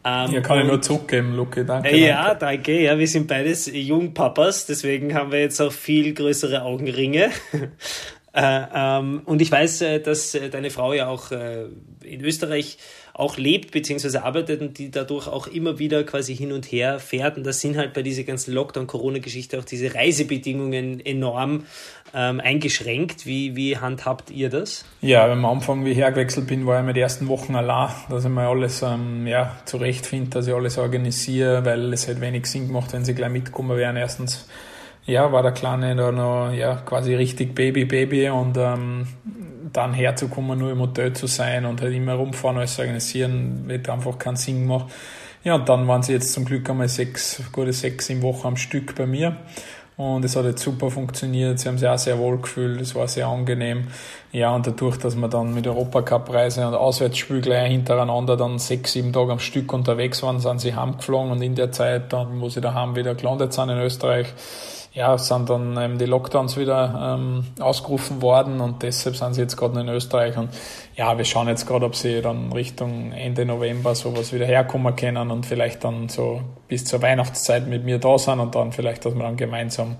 Ähm, 0.05 0.31
ja, 0.31 0.41
kann 0.41 0.59
ich 0.59 0.67
nur 0.67 0.81
zurückgeben, 0.81 1.35
Luke, 1.35 1.65
danke. 1.65 1.89
Äh, 1.89 2.07
ja, 2.07 2.35
danke. 2.35 2.39
danke. 2.39 2.81
Ja, 2.81 2.97
wir 2.97 3.07
sind 3.07 3.27
beides 3.27 3.69
Jungpapas, 3.73 4.67
deswegen 4.67 5.13
haben 5.15 5.31
wir 5.31 5.39
jetzt 5.39 5.59
auch 5.59 5.71
viel 5.71 6.13
größere 6.13 6.61
Augenringe. 6.61 7.29
äh, 8.33 8.61
ähm, 8.73 9.23
und 9.25 9.41
ich 9.41 9.51
weiß, 9.51 9.81
äh, 9.81 9.99
dass 9.99 10.35
äh, 10.35 10.49
deine 10.49 10.69
Frau 10.69 10.93
ja 10.93 11.07
auch 11.07 11.31
äh, 11.31 11.65
in 12.03 12.23
Österreich 12.23 12.77
auch 13.17 13.37
lebt 13.37 13.71
bzw. 13.71 14.19
arbeitet 14.19 14.61
und 14.61 14.77
die 14.77 14.91
dadurch 14.91 15.27
auch 15.27 15.47
immer 15.47 15.79
wieder 15.79 16.03
quasi 16.03 16.35
hin 16.35 16.51
und 16.51 16.71
her 16.71 16.99
fährt. 16.99 17.35
Und 17.35 17.45
das 17.45 17.59
sind 17.59 17.75
halt 17.75 17.93
bei 17.93 18.03
dieser 18.03 18.23
ganzen 18.23 18.53
Lockdown-Corona-Geschichte 18.53 19.57
auch 19.57 19.65
diese 19.65 19.95
Reisebedingungen 19.95 21.03
enorm 21.03 21.65
ähm, 22.13 22.39
eingeschränkt. 22.39 23.25
Wie, 23.25 23.55
wie 23.55 23.77
handhabt 23.77 24.29
ihr 24.29 24.49
das? 24.49 24.85
Ja, 25.01 25.29
am 25.31 25.45
Anfang, 25.45 25.83
wie 25.83 25.91
ich 25.91 25.97
hergewechselt 25.97 26.45
bin, 26.45 26.67
war 26.67 26.79
ich 26.79 26.85
mit 26.85 26.95
ersten 26.95 27.27
Wochen 27.27 27.55
allein, 27.55 27.89
dass 28.09 28.23
ich 28.23 28.29
mir 28.29 28.47
alles 28.47 28.83
ähm, 28.83 29.25
ja, 29.25 29.57
zurechtfinde, 29.65 30.29
dass 30.29 30.47
ich 30.47 30.53
alles 30.53 30.77
organisiere, 30.77 31.65
weil 31.65 31.91
es 31.93 32.07
halt 32.07 32.21
wenig 32.21 32.45
Sinn 32.45 32.67
gemacht, 32.67 32.93
wenn 32.93 33.03
sie 33.03 33.15
gleich 33.15 33.31
mitkommen 33.31 33.75
wären. 33.77 33.97
Erstens 33.97 34.47
ja, 35.07 35.31
war 35.31 35.41
der 35.41 35.53
Kleine 35.53 35.95
da 35.95 36.11
noch 36.11 36.51
ja, 36.51 36.75
quasi 36.75 37.15
richtig 37.15 37.55
Baby, 37.55 37.85
Baby 37.85 38.29
und 38.29 38.57
ähm, 38.57 39.07
dann 39.73 39.93
herzukommen, 39.93 40.59
nur 40.59 40.71
im 40.71 40.79
Hotel 40.79 41.13
zu 41.13 41.27
sein 41.27 41.65
und 41.65 41.81
halt 41.81 41.93
immer 41.93 42.13
rumfahren, 42.13 42.57
alles 42.57 42.77
organisieren, 42.77 43.63
wird 43.67 43.89
einfach 43.89 44.17
keinen 44.17 44.35
Sinn 44.35 44.67
gemacht. 44.67 44.87
Ja, 45.43 45.55
und 45.55 45.69
dann 45.69 45.87
waren 45.87 46.03
sie 46.03 46.13
jetzt 46.13 46.33
zum 46.33 46.45
Glück 46.45 46.69
einmal 46.69 46.89
sechs, 46.89 47.41
gute 47.51 47.71
sechs 47.71 48.09
im 48.09 48.21
Woche 48.21 48.47
am 48.47 48.57
Stück 48.57 48.95
bei 48.95 49.05
mir. 49.05 49.37
Und 49.95 50.23
es 50.25 50.35
hat 50.35 50.45
jetzt 50.45 50.61
super 50.61 50.91
funktioniert. 50.91 51.57
Sie 51.57 51.67
haben 51.67 51.79
sich 51.79 51.87
auch 51.87 51.97
sehr 51.97 52.19
wohl 52.19 52.37
gefühlt. 52.37 52.79
Es 52.79 52.93
war 52.93 53.07
sehr 53.07 53.27
angenehm. 53.27 53.87
Ja, 54.31 54.53
und 54.53 54.67
dadurch, 54.67 54.97
dass 54.97 55.15
wir 55.15 55.27
dann 55.27 55.55
mit 55.55 55.65
Europacup-Reise 55.65 56.67
und 56.67 56.75
Auswärtsspiel 56.75 57.41
gleich 57.41 57.71
hintereinander 57.71 58.37
dann 58.37 58.59
sechs, 58.59 58.91
sieben 58.93 59.11
Tage 59.11 59.31
am 59.31 59.39
Stück 59.39 59.73
unterwegs 59.73 60.21
waren, 60.21 60.39
sind 60.39 60.61
sie 60.61 60.75
heimgeflogen 60.75 61.31
und 61.31 61.41
in 61.41 61.55
der 61.55 61.71
Zeit, 61.71 62.13
dann, 62.13 62.41
wo 62.41 62.49
sie 62.49 62.61
daheim 62.61 62.95
wieder 62.95 63.15
gelandet 63.15 63.53
sind 63.53 63.69
in 63.69 63.79
Österreich, 63.79 64.27
ja, 64.97 65.15
sind 65.19 65.47
dann 65.47 65.77
ähm, 65.77 65.99
die 65.99 66.05
Lockdowns 66.05 66.57
wieder 66.57 67.17
ähm, 67.19 67.45
ausgerufen 67.59 68.23
worden 68.23 68.59
und 68.59 68.81
deshalb 68.81 69.15
sind 69.15 69.35
sie 69.35 69.41
jetzt 69.41 69.55
gerade 69.55 69.79
in 69.79 69.89
Österreich 69.89 70.35
und 70.37 70.49
ja, 70.95 71.15
wir 71.15 71.23
schauen 71.23 71.47
jetzt 71.47 71.67
gerade, 71.67 71.85
ob 71.85 71.95
sie 71.95 72.19
dann 72.23 72.51
Richtung 72.51 73.11
Ende 73.11 73.45
November 73.45 73.93
sowas 73.93 74.33
wieder 74.33 74.47
herkommen 74.47 74.95
können 74.95 75.29
und 75.29 75.45
vielleicht 75.45 75.83
dann 75.83 76.09
so 76.09 76.41
bis 76.67 76.83
zur 76.85 77.03
Weihnachtszeit 77.03 77.67
mit 77.67 77.85
mir 77.85 77.99
da 77.99 78.17
sind 78.17 78.39
und 78.39 78.55
dann 78.55 78.71
vielleicht, 78.71 79.05
dass 79.05 79.13
wir 79.13 79.21
dann 79.21 79.37
gemeinsam 79.37 79.97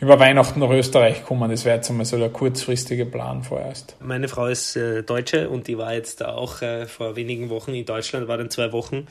über 0.00 0.18
Weihnachten 0.18 0.58
nach 0.58 0.70
Österreich 0.70 1.24
kommen. 1.24 1.48
Das 1.48 1.64
wäre 1.64 1.76
jetzt 1.76 1.88
einmal 1.88 2.04
so 2.04 2.18
der 2.18 2.30
kurzfristige 2.30 3.06
Plan 3.06 3.44
vorerst. 3.44 3.94
Meine 4.00 4.26
Frau 4.26 4.46
ist 4.46 4.74
äh, 4.74 5.04
Deutsche 5.04 5.50
und 5.50 5.68
die 5.68 5.78
war 5.78 5.94
jetzt 5.94 6.24
auch 6.24 6.62
äh, 6.62 6.86
vor 6.86 7.14
wenigen 7.14 7.48
Wochen 7.48 7.72
in 7.74 7.84
Deutschland, 7.84 8.26
war 8.26 8.38
dann 8.38 8.50
zwei 8.50 8.72
Wochen 8.72 9.06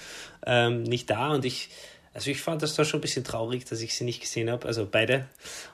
ähm, 0.45 0.83
nicht 0.83 1.09
da 1.09 1.29
und 1.29 1.45
ich 1.45 1.69
Also 2.13 2.29
ich 2.29 2.41
fand 2.41 2.61
das 2.61 2.75
da 2.75 2.83
schon 2.83 2.99
ein 2.99 3.01
bisschen 3.01 3.23
traurig, 3.23 3.63
dass 3.65 3.81
ich 3.81 3.95
sie 3.95 4.03
nicht 4.03 4.19
gesehen 4.19 4.49
habe, 4.51 4.67
also 4.67 4.85
beide 4.89 5.27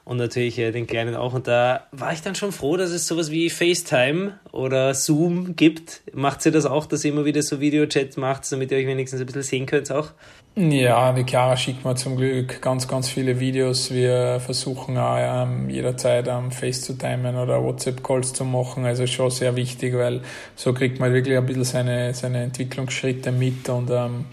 und 0.04 0.18
natürlich 0.18 0.56
äh, 0.58 0.70
den 0.70 0.86
Kleinen 0.86 1.16
auch. 1.16 1.34
Und 1.34 1.48
da 1.48 1.88
war 1.90 2.12
ich 2.12 2.22
dann 2.22 2.36
schon 2.36 2.52
froh, 2.52 2.76
dass 2.76 2.90
es 2.90 3.08
sowas 3.08 3.32
wie 3.32 3.50
FaceTime 3.50 4.38
oder 4.52 4.94
Zoom 4.94 5.56
gibt. 5.56 6.02
Macht 6.12 6.42
sie 6.42 6.52
das 6.52 6.64
auch, 6.64 6.86
dass 6.86 7.04
ihr 7.04 7.12
immer 7.12 7.24
wieder 7.24 7.42
so 7.42 7.60
Videochats 7.60 8.16
macht, 8.16 8.50
damit 8.52 8.70
ihr 8.70 8.78
euch 8.78 8.86
wenigstens 8.86 9.20
ein 9.20 9.26
bisschen 9.26 9.42
sehen 9.42 9.66
könnt 9.66 9.90
auch? 9.90 10.12
Ja, 10.54 11.12
die 11.12 11.24
Chiara 11.24 11.56
schickt 11.56 11.84
mir 11.84 11.94
zum 11.94 12.16
Glück 12.16 12.60
ganz, 12.60 12.86
ganz 12.86 13.08
viele 13.08 13.38
Videos. 13.38 13.92
Wir 13.92 14.40
versuchen 14.40 14.96
auch 14.96 15.16
ähm, 15.18 15.68
jederzeit 15.70 16.26
ähm, 16.28 16.50
Face 16.50 16.82
zu 16.82 16.94
timen 16.94 17.36
oder 17.36 17.62
WhatsApp-Calls 17.62 18.32
zu 18.32 18.44
machen. 18.44 18.84
Also 18.84 19.06
schon 19.06 19.30
sehr 19.30 19.54
wichtig, 19.56 19.94
weil 19.94 20.22
so 20.56 20.72
kriegt 20.72 21.00
man 21.00 21.12
wirklich 21.12 21.36
ein 21.36 21.46
bisschen 21.46 21.64
seine, 21.64 22.14
seine 22.14 22.42
Entwicklungsschritte 22.42 23.30
mit 23.30 23.68
und 23.68 23.90
ähm, 23.90 24.24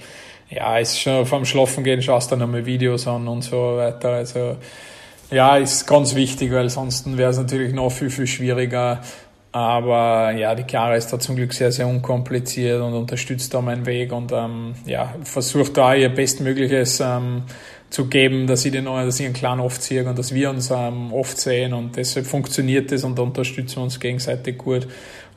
ja, 0.50 0.78
ist 0.78 1.00
schon 1.00 1.26
vorm 1.26 1.46
Schlafen 1.46 1.84
gehen, 1.84 2.02
schaust 2.02 2.32
dann 2.32 2.40
nochmal 2.40 2.66
Videos 2.66 3.08
an 3.08 3.28
und 3.28 3.44
so 3.44 3.78
weiter. 3.78 4.10
Also, 4.10 4.58
ja, 5.32 5.58
ist 5.58 5.88
ganz 5.88 6.16
wichtig, 6.16 6.52
weil 6.52 6.70
sonst 6.70 7.18
wäre 7.18 7.32
es 7.32 7.38
natürlich 7.38 7.74
noch 7.74 7.90
viel, 7.90 8.10
viel 8.10 8.28
schwieriger. 8.28 9.02
Aber 9.52 10.32
ja, 10.32 10.54
die 10.54 10.66
Chiara 10.70 10.96
ist 10.96 11.14
da 11.14 11.18
zum 11.18 11.38
Glück 11.38 11.54
sehr, 11.54 11.72
sehr 11.72 11.88
unkompliziert 11.88 12.82
und 12.82 12.94
unterstützt 12.94 13.54
da 13.54 13.62
meinen 13.62 13.86
Weg 13.86 14.12
und 14.12 14.34
ähm, 14.34 14.76
ja, 14.86 15.16
versucht 15.24 15.78
da 15.78 15.96
ihr 15.96 16.10
Bestmögliches 16.10 17.00
ähm, 17.00 17.44
zu 17.90 18.08
geben, 18.08 18.48
dass 18.48 18.66
ich 18.66 18.74
den 18.74 18.84
dass 18.84 19.18
ich 19.18 19.26
einen 19.26 19.34
Clan 19.34 19.62
oft 19.62 19.82
sehe 19.82 20.04
und 20.04 20.20
dass 20.20 20.34
wir 20.34 20.50
uns 20.50 20.72
ähm, 20.72 21.14
oft 21.14 21.40
sehen 21.40 21.74
und 21.74 21.96
deshalb 21.96 22.26
funktioniert 22.26 22.92
das 22.92 23.06
und 23.06 23.18
da 23.18 23.24
unterstützen 23.24 23.78
wir 23.78 23.84
uns 23.84 23.98
gegenseitig 23.98 24.58
gut. 24.58 24.88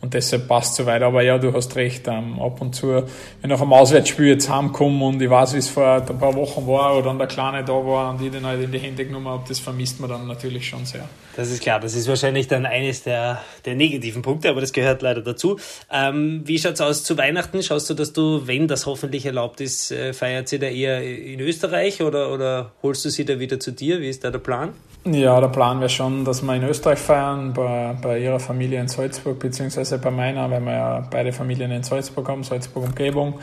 Und 0.01 0.15
deshalb 0.15 0.47
passt 0.47 0.77
so 0.77 0.87
weit. 0.87 1.03
Aber 1.03 1.23
ja, 1.23 1.39
du 1.39 1.53
hast 1.53 1.75
recht, 1.75 2.07
ähm, 2.07 2.41
ab 2.41 2.61
und 2.61 2.75
zu, 2.75 2.89
wenn 2.89 3.05
ich 3.43 3.49
nach 3.49 3.61
einem 3.61 3.73
Auswärtsspiel 3.73 4.27
jetzt 4.27 4.49
heimkomme 4.49 5.05
und 5.05 5.21
ich 5.21 5.29
weiß, 5.29 5.55
wie 5.55 5.59
es 5.59 5.69
vor 5.69 5.87
ein 5.87 6.19
paar 6.19 6.35
Wochen 6.35 6.67
war 6.67 6.95
oder 6.97 7.07
dann 7.07 7.19
der 7.19 7.27
Kleine 7.27 7.65
da 7.65 7.73
war 7.73 8.11
und 8.11 8.23
ich 8.23 8.31
den 8.31 8.47
halt 8.47 8.63
in 8.63 8.71
die 8.71 8.79
Hände 8.79 9.05
genommen 9.05 9.27
habe, 9.27 9.45
das 9.49 9.59
vermisst 9.59 9.99
man 10.01 10.09
dann 10.09 10.27
natürlich 10.29 10.69
schon 10.69 10.85
sehr. 10.85 11.09
Das 11.35 11.51
ist 11.51 11.63
klar, 11.63 11.81
das 11.81 11.95
ist 11.95 12.09
wahrscheinlich 12.09 12.47
dann 12.49 12.65
eines 12.65 13.03
der, 13.03 13.41
der 13.65 13.75
negativen 13.75 14.23
Punkte, 14.23 14.49
aber 14.51 14.61
das 14.61 14.73
gehört 14.73 15.03
leider 15.03 15.23
dazu. 15.23 15.59
Ähm, 15.93 16.43
wie 16.45 16.59
schaut's 16.59 16.81
aus 16.81 17.03
zu 17.03 17.19
Weihnachten? 17.19 17.63
Schaust 17.63 17.91
du, 17.91 17.95
dass 17.95 18.13
du, 18.13 18.47
wenn 18.47 18.69
das 18.69 18.87
hoffentlich 18.87 19.27
erlaubt 19.27 19.61
ist, 19.61 19.91
äh, 19.91 20.13
feiert 20.13 20.49
sie 20.49 20.59
da 20.59 20.67
eher 20.67 21.03
in 21.03 21.41
Österreich 21.41 22.03
oder, 22.03 22.33
oder 22.33 22.73
holst 22.83 23.05
du 23.05 23.11
sie 23.11 23.25
da 23.25 23.41
wieder 23.41 23.59
zu 23.59 23.73
dir? 23.73 24.01
Wie 24.01 24.09
ist 24.09 24.23
da 24.23 24.31
der 24.31 24.39
Plan? 24.39 24.75
Ja, 25.13 25.41
der 25.41 25.49
Plan 25.49 25.81
wäre 25.81 25.89
schon, 25.89 26.25
dass 26.25 26.43
wir 26.43 26.55
in 26.55 26.65
Österreich 26.65 26.99
feiern, 26.99 27.53
bei, 27.55 27.97
bei 28.03 28.19
ihrer 28.19 28.41
Familie 28.41 28.81
in 28.81 28.89
Salzburg, 28.89 29.39
beziehungsweise 29.39 29.99
bei 29.99 30.11
meiner, 30.11 30.51
weil 30.51 30.61
wir 30.61 30.73
ja 30.73 31.09
beide 31.11 31.33
Familien 31.33 31.71
in 31.71 31.83
Salzburg 31.83 32.29
haben, 32.29 32.45
Salzburg 32.45 32.85
Umgebung. 32.85 33.39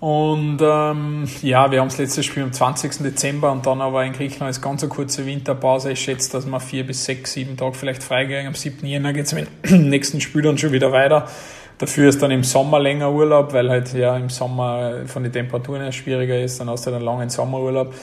Und 0.00 0.58
ähm, 0.60 1.28
ja, 1.42 1.70
wir 1.70 1.80
haben 1.80 1.88
das 1.88 1.98
letzte 1.98 2.22
Spiel 2.22 2.42
am 2.42 2.52
20. 2.52 3.04
Dezember 3.04 3.52
und 3.52 3.64
dann 3.64 3.80
aber 3.80 4.04
in 4.04 4.12
Griechenland 4.12 4.50
ist 4.50 4.60
ganz 4.60 4.82
eine 4.82 4.90
kurze 4.90 5.24
Winterpause. 5.24 5.92
Ich 5.92 6.00
schätze, 6.00 6.32
dass 6.32 6.44
wir 6.44 6.60
vier 6.60 6.84
bis 6.84 7.04
sechs, 7.04 7.32
sieben 7.32 7.56
Tage 7.56 7.74
vielleicht 7.74 8.02
freigehen. 8.02 8.48
Am 8.48 8.54
7. 8.54 8.84
Jänner 8.84 9.12
geht 9.12 9.26
es 9.26 9.32
mit 9.32 9.46
dem 9.70 9.88
nächsten 9.88 10.20
Spiel 10.20 10.42
dann 10.42 10.58
schon 10.58 10.72
wieder 10.72 10.90
weiter. 10.90 11.28
Dafür 11.78 12.08
ist 12.08 12.20
dann 12.20 12.32
im 12.32 12.42
Sommer 12.42 12.80
länger 12.80 13.12
Urlaub, 13.12 13.52
weil 13.52 13.70
halt 13.70 13.94
ja 13.94 14.16
im 14.16 14.28
Sommer 14.28 15.06
von 15.06 15.22
den 15.22 15.32
Temperaturen 15.32 15.82
her 15.82 15.92
schwieriger 15.92 16.38
ist. 16.38 16.60
Dann 16.60 16.68
hast 16.68 16.84
du 16.86 16.90
einen 16.90 17.02
langen 17.02 17.30
Sommerurlaub. 17.30 17.94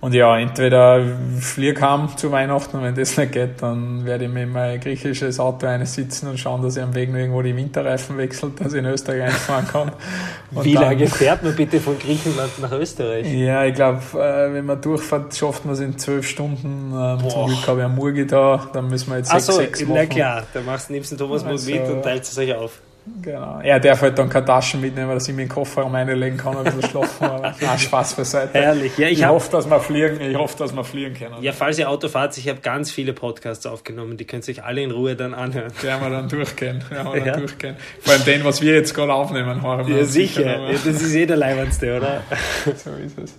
Und 0.00 0.14
ja, 0.14 0.38
entweder 0.38 1.04
fliege 1.40 1.80
heim 1.80 2.08
zu 2.16 2.30
Weihnachten 2.30 2.76
und 2.76 2.84
wenn 2.84 2.94
das 2.94 3.16
nicht 3.16 3.32
geht, 3.32 3.60
dann 3.60 4.04
werde 4.04 4.26
ich 4.26 4.30
mir 4.30 4.44
in 4.44 4.52
mein 4.52 4.78
griechisches 4.78 5.40
Auto 5.40 5.66
einsitzen 5.66 6.28
und 6.28 6.38
schauen, 6.38 6.62
dass 6.62 6.76
ich 6.76 6.82
am 6.84 6.94
Weg 6.94 7.10
noch 7.10 7.18
irgendwo 7.18 7.42
die 7.42 7.56
Winterreifen 7.56 8.16
wechselt, 8.16 8.60
dass 8.60 8.74
ich 8.74 8.78
in 8.78 8.84
Österreich 8.84 9.22
einfahren 9.22 9.66
kann. 9.66 9.92
Und 10.54 10.64
Wie 10.64 10.74
lange 10.74 11.06
fährt 11.08 11.42
man 11.42 11.54
bitte 11.54 11.78
von 11.78 11.98
Griechenland 11.98 12.58
nach 12.60 12.72
Österreich? 12.72 13.30
Ja, 13.30 13.64
ich 13.64 13.74
glaube, 13.74 14.00
äh, 14.14 14.54
wenn 14.54 14.64
man 14.64 14.80
durchfährt, 14.80 15.36
schafft 15.36 15.66
man 15.66 15.74
es 15.74 15.80
in 15.80 15.98
zwölf 15.98 16.26
Stunden. 16.26 16.92
Ähm, 16.96 17.28
zum 17.28 17.48
Glück 17.48 17.66
habe 17.66 17.80
ich 17.80 17.84
eine 17.84 17.94
Murgi 17.94 18.26
da, 18.26 18.68
dann 18.72 18.88
müssen 18.88 19.10
wir 19.10 19.18
jetzt 19.18 19.30
sechs, 19.30 19.48
Ach 19.48 19.52
so, 19.52 19.58
sechs 19.60 19.82
machen. 19.82 19.94
Na 19.94 20.06
klar, 20.06 20.42
da 20.54 20.60
machst 20.62 20.88
du 20.88 20.94
nimmst 20.94 21.10
den 21.10 21.18
Thomas 21.18 21.44
also, 21.44 21.70
mit 21.70 21.82
und 21.86 22.02
teilst 22.02 22.32
es 22.32 22.38
euch 22.38 22.54
auf. 22.54 22.80
Genau. 23.22 23.60
Er 23.60 23.80
darf 23.80 24.02
halt 24.02 24.18
dann 24.18 24.28
keine 24.28 24.46
Taschen 24.46 24.80
mitnehmen, 24.80 25.10
dass 25.10 25.28
ich 25.28 25.34
mir 25.34 25.42
den 25.42 25.48
Kofferraum 25.48 25.94
reinlegen 25.94 26.38
kann 26.38 26.56
und 26.56 26.66
ein 26.66 26.74
bisschen 26.74 26.90
schlafen. 26.90 27.54
Nein, 27.60 27.78
Spaß 27.78 28.14
beiseite. 28.14 28.54
Herrlich. 28.54 28.96
Ja, 28.98 29.08
ich, 29.08 29.18
ich 29.18 29.26
hoffe, 29.26 29.50
dass 29.50 29.68
wir 29.68 29.80
fliegen, 29.80 30.20
ich 30.20 30.36
hoffe, 30.36 30.56
dass 30.58 30.74
wir 30.74 30.84
fliegen 30.84 31.14
können. 31.14 31.42
Ja, 31.42 31.52
falls 31.52 31.78
ihr 31.78 31.88
Auto 31.88 32.08
fahrt, 32.08 32.36
ich 32.38 32.48
habe 32.48 32.60
ganz 32.60 32.90
viele 32.90 33.12
Podcasts 33.12 33.66
aufgenommen, 33.66 34.16
die 34.16 34.24
könnt 34.24 34.44
sich 34.44 34.62
alle 34.62 34.82
in 34.82 34.90
Ruhe 34.90 35.16
dann 35.16 35.34
anhören. 35.34 35.72
Werden 35.82 36.02
wir 36.02 36.10
dann 36.10 36.28
durchgehen. 36.28 36.84
Werden 36.90 37.12
wir 37.12 37.20
dann 37.20 37.26
ja. 37.26 37.36
durchgehen. 37.36 37.76
Vor 38.00 38.14
allem 38.14 38.24
den, 38.24 38.44
was 38.44 38.62
wir 38.62 38.74
jetzt 38.74 38.94
gerade 38.94 39.12
aufnehmen 39.12 39.62
haben. 39.62 39.88
Ja, 39.94 40.04
sicher. 40.04 40.60
Ja, 40.60 40.72
das 40.72 40.86
ist 40.86 41.14
eh 41.14 41.26
der 41.26 41.36
Leibendste, 41.36 41.96
oder? 41.96 42.22
so 42.64 42.90
ist 43.04 43.18
es. 43.18 43.34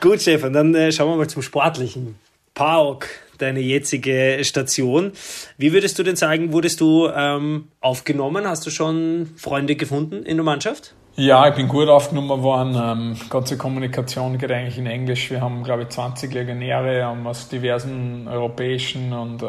Gut, 0.00 0.20
Stefan, 0.20 0.52
dann 0.52 0.74
äh, 0.74 0.92
schauen 0.92 1.10
wir 1.10 1.16
mal 1.16 1.28
zum 1.28 1.42
Sportlichen. 1.42 2.18
PAOK, 2.54 3.06
deine 3.38 3.60
jetzige 3.60 4.38
Station. 4.42 5.12
Wie 5.58 5.72
würdest 5.72 5.98
du 5.98 6.02
denn 6.02 6.16
sagen, 6.16 6.52
wurdest 6.52 6.80
du 6.80 7.08
ähm, 7.08 7.68
aufgenommen? 7.80 8.46
Hast 8.46 8.66
du 8.66 8.70
schon 8.70 9.30
Freunde 9.36 9.76
gefunden 9.76 10.24
in 10.24 10.36
der 10.36 10.44
Mannschaft? 10.44 10.94
Ja, 11.16 11.46
ich 11.48 11.54
bin 11.54 11.68
gut 11.68 11.88
aufgenommen 11.88 12.42
worden. 12.42 12.74
Ähm, 12.76 13.16
ganze 13.30 13.56
Kommunikation 13.56 14.36
geht 14.36 14.50
eigentlich 14.50 14.78
in 14.78 14.86
Englisch. 14.86 15.30
Wir 15.30 15.40
haben, 15.40 15.62
glaube 15.62 15.82
ich, 15.82 15.90
20 15.90 16.34
Legionäre 16.34 17.08
um, 17.08 17.24
aus 17.28 17.48
diversen 17.48 18.26
europäischen 18.26 19.12
und 19.12 19.40
äh, 19.40 19.46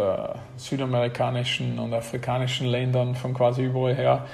südamerikanischen 0.58 1.80
und 1.80 1.92
afrikanischen 1.92 2.68
Ländern 2.68 3.16
von 3.16 3.34
quasi 3.34 3.64
überall 3.64 3.96
her. 3.96 4.26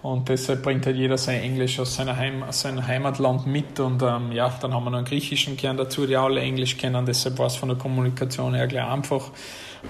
Und 0.00 0.28
deshalb 0.28 0.62
bringt 0.62 0.86
halt 0.86 0.96
jeder 0.96 1.18
sein 1.18 1.42
Englisch 1.42 1.80
aus, 1.80 1.96
seiner 1.96 2.16
Heim, 2.16 2.44
aus 2.44 2.60
seinem 2.60 2.86
Heimatland 2.86 3.46
mit. 3.46 3.80
Und 3.80 4.02
ähm, 4.02 4.30
ja, 4.30 4.48
dann 4.60 4.72
haben 4.72 4.84
wir 4.84 4.90
noch 4.90 4.98
einen 4.98 5.06
griechischen 5.06 5.56
Kern 5.56 5.76
dazu, 5.76 6.06
die 6.06 6.16
alle 6.16 6.40
Englisch 6.40 6.76
kennen. 6.76 7.04
Deshalb 7.04 7.38
war 7.38 7.46
es 7.46 7.56
von 7.56 7.68
der 7.68 7.78
Kommunikation 7.78 8.54
her 8.54 8.68
gleich 8.68 8.86
einfach. 8.86 9.30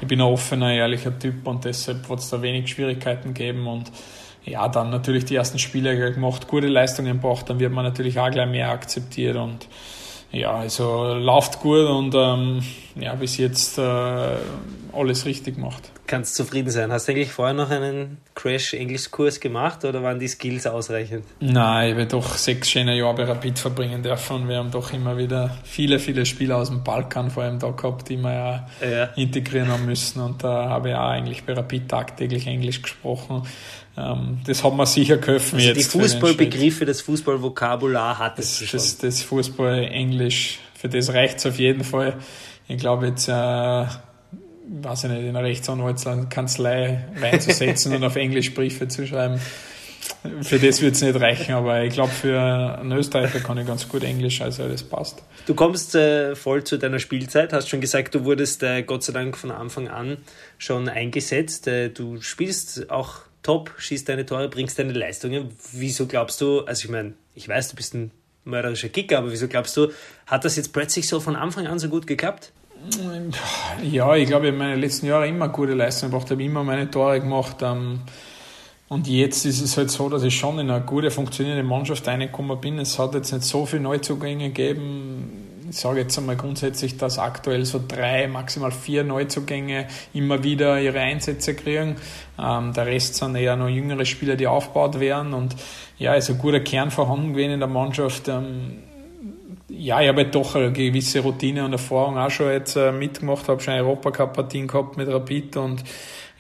Ich 0.01 0.09
bin 0.09 0.21
ein 0.21 0.27
offener, 0.27 0.73
ehrlicher 0.73 1.19
Typ 1.19 1.47
und 1.47 1.65
deshalb 1.65 2.09
wird 2.09 2.21
es 2.21 2.31
da 2.31 2.41
wenig 2.41 2.69
Schwierigkeiten 2.69 3.35
geben. 3.35 3.67
Und 3.67 3.93
ja, 4.45 4.67
dann 4.69 4.89
natürlich 4.91 5.27
die 5.27 5.35
ersten 5.35 5.59
Spiele 5.59 6.13
gemacht, 6.13 6.49
gute 6.49 6.69
Leistungen 6.69 7.21
gebracht, 7.21 7.51
dann 7.51 7.61
wird 7.61 7.73
man 7.73 7.85
natürlich 7.85 8.19
auch 8.19 8.31
gleich 8.31 8.49
mehr 8.49 8.71
akzeptiert. 8.71 9.37
Und 9.37 9.69
ja, 10.33 10.53
also 10.53 11.15
läuft 11.15 11.61
gut 11.61 11.87
und 11.87 12.15
ähm, 12.15 12.63
ja, 12.97 13.15
bis 13.15 13.37
jetzt 13.37 13.79
äh, 13.79 13.83
alles 14.93 15.27
richtig 15.27 15.57
gemacht. 15.57 15.91
Kannst 16.09 16.37
zufrieden 16.37 16.71
sein. 16.71 16.91
Hast 16.91 17.07
du 17.07 17.13
eigentlich 17.13 17.31
vorher 17.31 17.53
noch 17.53 17.69
einen 17.69 18.17
Crash-Englisch-Kurs 18.35 19.41
gemacht 19.41 19.85
oder 19.85 20.03
waren 20.03 20.19
die 20.19 20.27
Skills 20.27 20.67
ausreichend? 20.67 21.23
Nein, 21.39 21.91
ich 21.91 21.95
habe 21.97 22.07
doch 22.07 22.35
sechs 22.35 22.71
schöne 22.71 22.97
Jahre 22.97 23.15
bei 23.15 23.25
Rapid 23.25 23.59
verbringen 23.59 24.03
dürfen. 24.03 24.49
Wir 24.49 24.57
haben 24.57 24.71
doch 24.71 24.91
immer 24.95 25.19
wieder 25.19 25.59
viele, 25.65 25.99
viele 25.99 26.25
Spieler 26.25 26.57
aus 26.57 26.71
dem 26.71 26.83
Balkan 26.83 27.31
vor 27.31 27.43
allem 27.43 27.59
da 27.59 27.73
gehabt, 27.73 28.09
die 28.09 28.17
wir 28.17 28.33
ja, 28.33 28.89
ja. 28.89 29.05
integrieren 29.17 29.69
haben 29.69 29.85
müssen. 29.85 30.23
Und 30.23 30.43
da 30.43 30.71
habe 30.71 30.89
ich 30.89 30.95
auch 30.95 31.11
eigentlich 31.11 31.45
bei 31.45 31.53
Rapid 31.53 31.91
tagtäglich 31.91 32.47
Englisch 32.47 32.81
gesprochen. 32.81 33.43
Ähm, 33.99 34.39
das 34.47 34.65
hat 34.65 34.75
mir 34.75 34.87
sicher 34.87 35.19
geholfen. 35.19 35.57
Also 35.57 35.69
jetzt 35.69 35.93
die 35.93 35.99
Fußballbegriffe, 35.99 36.87
das 36.87 37.03
Fußballvokabular 37.03 38.19
hat 38.19 38.39
es 38.39 38.61
das, 38.61 38.71
das, 38.71 38.99
das 38.99 39.23
Fußball-Englisch, 39.25 40.59
für 40.75 40.89
das 40.89 41.13
reicht 41.13 41.37
es 41.37 41.45
auf 41.45 41.59
jeden 41.59 41.85
Fall. 41.85 42.17
Ich 42.67 42.79
glaube 42.79 43.09
jetzt, 43.09 43.29
äh, 43.29 43.85
weiß 44.69 45.05
ich 45.05 45.11
nicht, 45.11 45.23
in 45.23 45.29
einer 45.29 45.43
Rechtsanwaltskanzlei 45.43 47.05
reinzusetzen 47.21 47.95
und 47.97 48.05
auf 48.05 48.17
Englisch 48.17 48.55
Briefe 48.55 48.89
zu 48.89 49.07
schreiben. 49.07 49.41
Für 50.43 50.59
das 50.59 50.81
wird 50.81 50.95
es 50.95 51.03
nicht 51.03 51.21
reichen, 51.21 51.53
aber 51.53 51.83
ich 51.85 51.93
glaube, 51.93 52.11
für 52.11 52.41
einen 52.41 52.93
Österreicher 52.93 53.41
kann 53.41 53.59
ich 53.59 53.67
ganz 53.67 53.89
gut 53.89 54.03
Englisch, 54.03 54.41
also 54.41 54.69
das 54.69 54.83
passt. 54.83 55.23
Du 55.47 55.55
kommst 55.55 55.95
äh, 55.95 56.35
voll 56.35 56.65
zu 56.65 56.79
deiner 56.79 56.99
Spielzeit, 56.99 57.53
hast 57.53 57.69
schon 57.69 57.81
gesagt, 57.81 58.15
du 58.15 58.25
wurdest 58.25 58.63
äh, 58.63 58.83
Gott 58.83 59.03
sei 59.03 59.13
Dank 59.13 59.37
von 59.37 59.51
Anfang 59.51 59.89
an 59.89 60.19
schon 60.57 60.89
eingesetzt. 60.89 61.67
Äh, 61.67 61.91
du 61.91 62.21
spielst 62.21 62.91
auch 62.91 63.21
top, 63.43 63.73
schießt 63.79 64.09
deine 64.09 64.27
Tore, 64.27 64.49
bringst 64.49 64.79
deine 64.79 64.93
Leistungen. 64.93 65.51
Wieso 65.73 66.07
glaubst 66.07 66.41
du, 66.41 66.61
also 66.61 66.85
ich 66.85 66.91
meine, 66.91 67.15
ich 67.35 67.49
weiß, 67.49 67.71
du 67.71 67.77
bist 67.77 67.95
ein 67.95 68.11
mörderischer 68.45 68.89
Kicker, 68.89 69.19
aber 69.19 69.31
wieso 69.31 69.47
glaubst 69.47 69.77
du, 69.77 69.89
hat 70.27 70.45
das 70.45 70.57
jetzt 70.57 70.73
plötzlich 70.73 71.07
so 71.07 71.21
von 71.21 71.37
Anfang 71.37 71.67
an 71.67 71.79
so 71.79 71.89
gut 71.89 72.07
geklappt? 72.07 72.53
Ja, 73.83 74.15
ich 74.15 74.27
glaube, 74.29 74.47
ich 74.47 74.53
habe 74.53 74.53
meine 74.53 74.77
letzten 74.77 75.07
Jahre 75.07 75.29
immer 75.29 75.49
gute 75.49 75.75
Leistungen 75.75 76.13
gebracht, 76.13 76.31
habe 76.31 76.43
immer 76.43 76.65
meine 76.65 76.91
Tore 76.91 77.21
gemacht. 77.21 77.57
Ähm, 77.63 78.01
und 78.89 79.07
jetzt 79.07 79.45
ist 79.45 79.61
es 79.61 79.77
halt 79.77 79.91
so, 79.91 80.09
dass 80.09 80.23
ich 80.23 80.37
schon 80.37 80.59
in 80.59 80.71
eine 80.71 80.85
gute, 80.85 81.11
funktionierende 81.11 81.65
Mannschaft 81.65 82.07
reingekommen 82.07 82.61
bin. 82.61 82.79
Es 82.79 82.99
hat 82.99 83.15
jetzt 83.15 83.33
nicht 83.33 83.45
so 83.45 83.67
viele 83.67 83.83
Neuzugänge 83.83 84.49
gegeben 84.49 85.49
ich 85.71 85.77
sage 85.77 86.01
jetzt 86.01 86.17
einmal 86.19 86.37
grundsätzlich, 86.37 86.97
dass 86.97 87.19
aktuell 87.19 87.65
so 87.65 87.81
drei, 87.87 88.27
maximal 88.27 88.71
vier 88.71 89.05
Neuzugänge 89.05 89.87
immer 90.15 90.43
wieder 90.43 90.81
ihre 90.81 91.01
Einsätze 91.01 91.55
kriegen. 91.55 91.97
Ähm, 92.39 92.73
der 92.73 92.87
Rest 92.87 93.17
sind 93.17 93.37
eher 93.37 93.57
noch 93.57 93.69
jüngere 93.69 94.05
Spieler, 94.05 94.37
die 94.37 94.47
aufgebaut 94.47 94.99
werden. 95.01 95.35
Und 95.35 95.57
ja, 95.99 96.15
ist 96.15 96.31
ein 96.31 96.39
guter 96.39 96.61
Kern 96.61 96.91
vorhanden 96.91 97.33
gewesen 97.33 97.53
in 97.53 97.61
der 97.61 97.69
Mannschaft. 97.69 98.29
Ähm, 98.29 98.83
ja, 99.79 100.01
ich 100.01 100.09
habe 100.09 100.23
halt 100.23 100.35
doch 100.35 100.57
eine 100.57 100.73
gewisse 100.73 101.21
Routine 101.21 101.65
und 101.65 101.73
Erfahrung 101.73 102.19
auch 102.19 102.31
schon 102.31 102.51
jetzt 102.51 102.77
äh, 102.77 102.91
mitgemacht, 102.91 103.49
habe 103.49 103.61
schon 103.61 103.75
Europacup-Partien 103.75 104.67
gehabt 104.67 104.97
mit 104.97 105.09
Rapid 105.09 105.57
und 105.57 105.85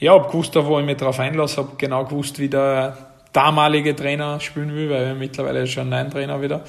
ja, 0.00 0.12
habe 0.12 0.26
gewusst, 0.28 0.54
wo 0.57 0.78
ich 0.78 0.87
mich 0.87 0.97
drauf 0.97 1.18
einlasse, 1.21 1.59
habe 1.59 1.73
genau 1.78 2.04
gewusst, 2.04 2.38
wie 2.38 2.49
der 2.49 2.97
damalige 3.33 3.95
Trainer 3.95 4.40
spielen 4.40 4.75
will, 4.75 4.90
weil 4.90 5.07
wir 5.07 5.14
mittlerweile 5.14 5.66
schon 5.66 5.83
einen 5.83 5.90
neuen 5.90 6.11
Trainer 6.11 6.42
wieder. 6.42 6.64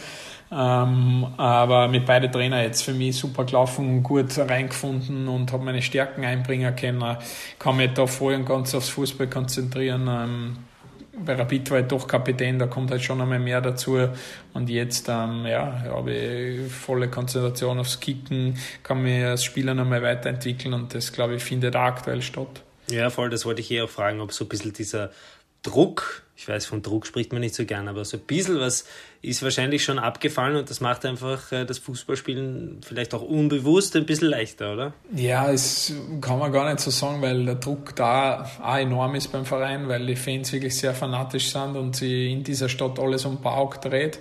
Ähm, 0.52 1.28
aber 1.38 1.88
mit 1.88 2.06
beiden 2.06 2.32
Trainer 2.32 2.64
jetzt 2.64 2.84
für 2.84 2.94
mich 2.94 3.18
super 3.18 3.46
gelaufen, 3.46 4.02
gut 4.02 4.38
reingefunden 4.38 5.28
und 5.28 5.52
habe 5.52 5.64
meine 5.64 5.82
Stärken 5.82 6.24
einbringen 6.24 6.76
können. 6.76 7.18
Kann 7.60 7.78
mich 7.78 7.94
da 7.94 8.08
voll 8.08 8.34
und 8.34 8.46
ganz 8.46 8.74
aufs 8.74 8.90
Fußball 8.90 9.28
konzentrieren. 9.28 10.08
Ähm, 10.08 10.58
bei 11.26 11.36
Rapid 11.36 11.72
war 11.72 11.80
ich 11.80 11.88
doch 11.88 12.08
Kapitän, 12.08 12.60
da 12.60 12.68
kommt 12.68 12.92
halt 12.92 13.02
schon 13.02 13.22
einmal 13.22 13.40
mehr 13.40 13.62
dazu. 13.62 13.98
Und 14.54 14.70
jetzt 14.70 15.08
ähm, 15.10 15.46
ja, 15.46 15.84
habe 15.90 16.14
ich 16.14 16.72
volle 16.72 17.10
Konzentration 17.10 17.80
aufs 17.80 18.00
Kicken, 18.00 18.58
kann 18.84 19.02
mich 19.02 19.24
als 19.24 19.44
Spieler 19.44 19.74
nochmal 19.74 20.02
weiterentwickeln 20.02 20.74
und 20.74 20.94
das, 20.94 21.12
glaube 21.12 21.36
ich, 21.36 21.44
findet 21.44 21.76
auch 21.76 21.82
aktuell 21.82 22.22
statt. 22.22 22.64
Ja, 22.90 23.10
voll, 23.10 23.30
das 23.30 23.46
wollte 23.46 23.62
ich 23.62 23.70
eh 23.72 23.82
auch 23.82 23.90
fragen, 23.90 24.20
ob 24.20 24.34
so 24.34 24.46
ein 24.46 24.50
bisschen 24.50 24.74
dieser 24.74 25.12
Druck, 25.64 26.24
ich 26.36 26.48
weiß, 26.48 26.66
von 26.66 26.82
Druck 26.82 27.06
spricht 27.06 27.34
man 27.34 27.42
nicht 27.42 27.54
so 27.54 27.66
gern, 27.66 27.90
aber 27.90 28.06
so 28.06 28.16
ein 28.16 28.24
bisschen 28.24 28.60
was 28.60 28.86
ist 29.22 29.44
wahrscheinlich 29.44 29.84
schon 29.84 30.00
abgefallen 30.00 30.56
und 30.56 30.70
das 30.70 30.80
macht 30.80 31.06
einfach 31.06 31.52
äh, 31.52 31.66
das 31.66 31.80
Fußballspielen 31.80 32.80
vielleicht 32.82 33.14
auch 33.14 33.22
unbewusst 33.22 33.96
ein 33.98 34.06
bisschen 34.06 34.30
leichter, 34.30 34.74
oder? 34.74 34.94
Ja, 35.14 35.52
das 35.52 35.92
kann 36.22 36.40
man 36.40 36.54
gar 36.54 36.70
nicht 36.70 36.80
so 36.80 36.92
sagen, 36.92 37.22
weil 37.22 37.44
der 37.44 37.56
Druck 37.56 37.96
da 37.98 38.50
auch 38.64 38.78
enorm 38.78 39.16
ist 39.16 39.34
beim 39.34 39.46
Verein, 39.46 39.90
weil 39.90 40.06
die 40.06 40.16
Fans 40.16 40.54
wirklich 40.54 40.78
sehr 40.78 40.94
fanatisch 40.94 41.52
sind 41.52 41.76
und 41.76 41.98
sie 41.98 42.32
in 42.32 42.44
dieser 42.44 42.70
Stadt 42.70 43.00
alles 43.00 43.26
um 43.26 43.42
Bauch 43.42 43.76
dreht. 43.76 44.20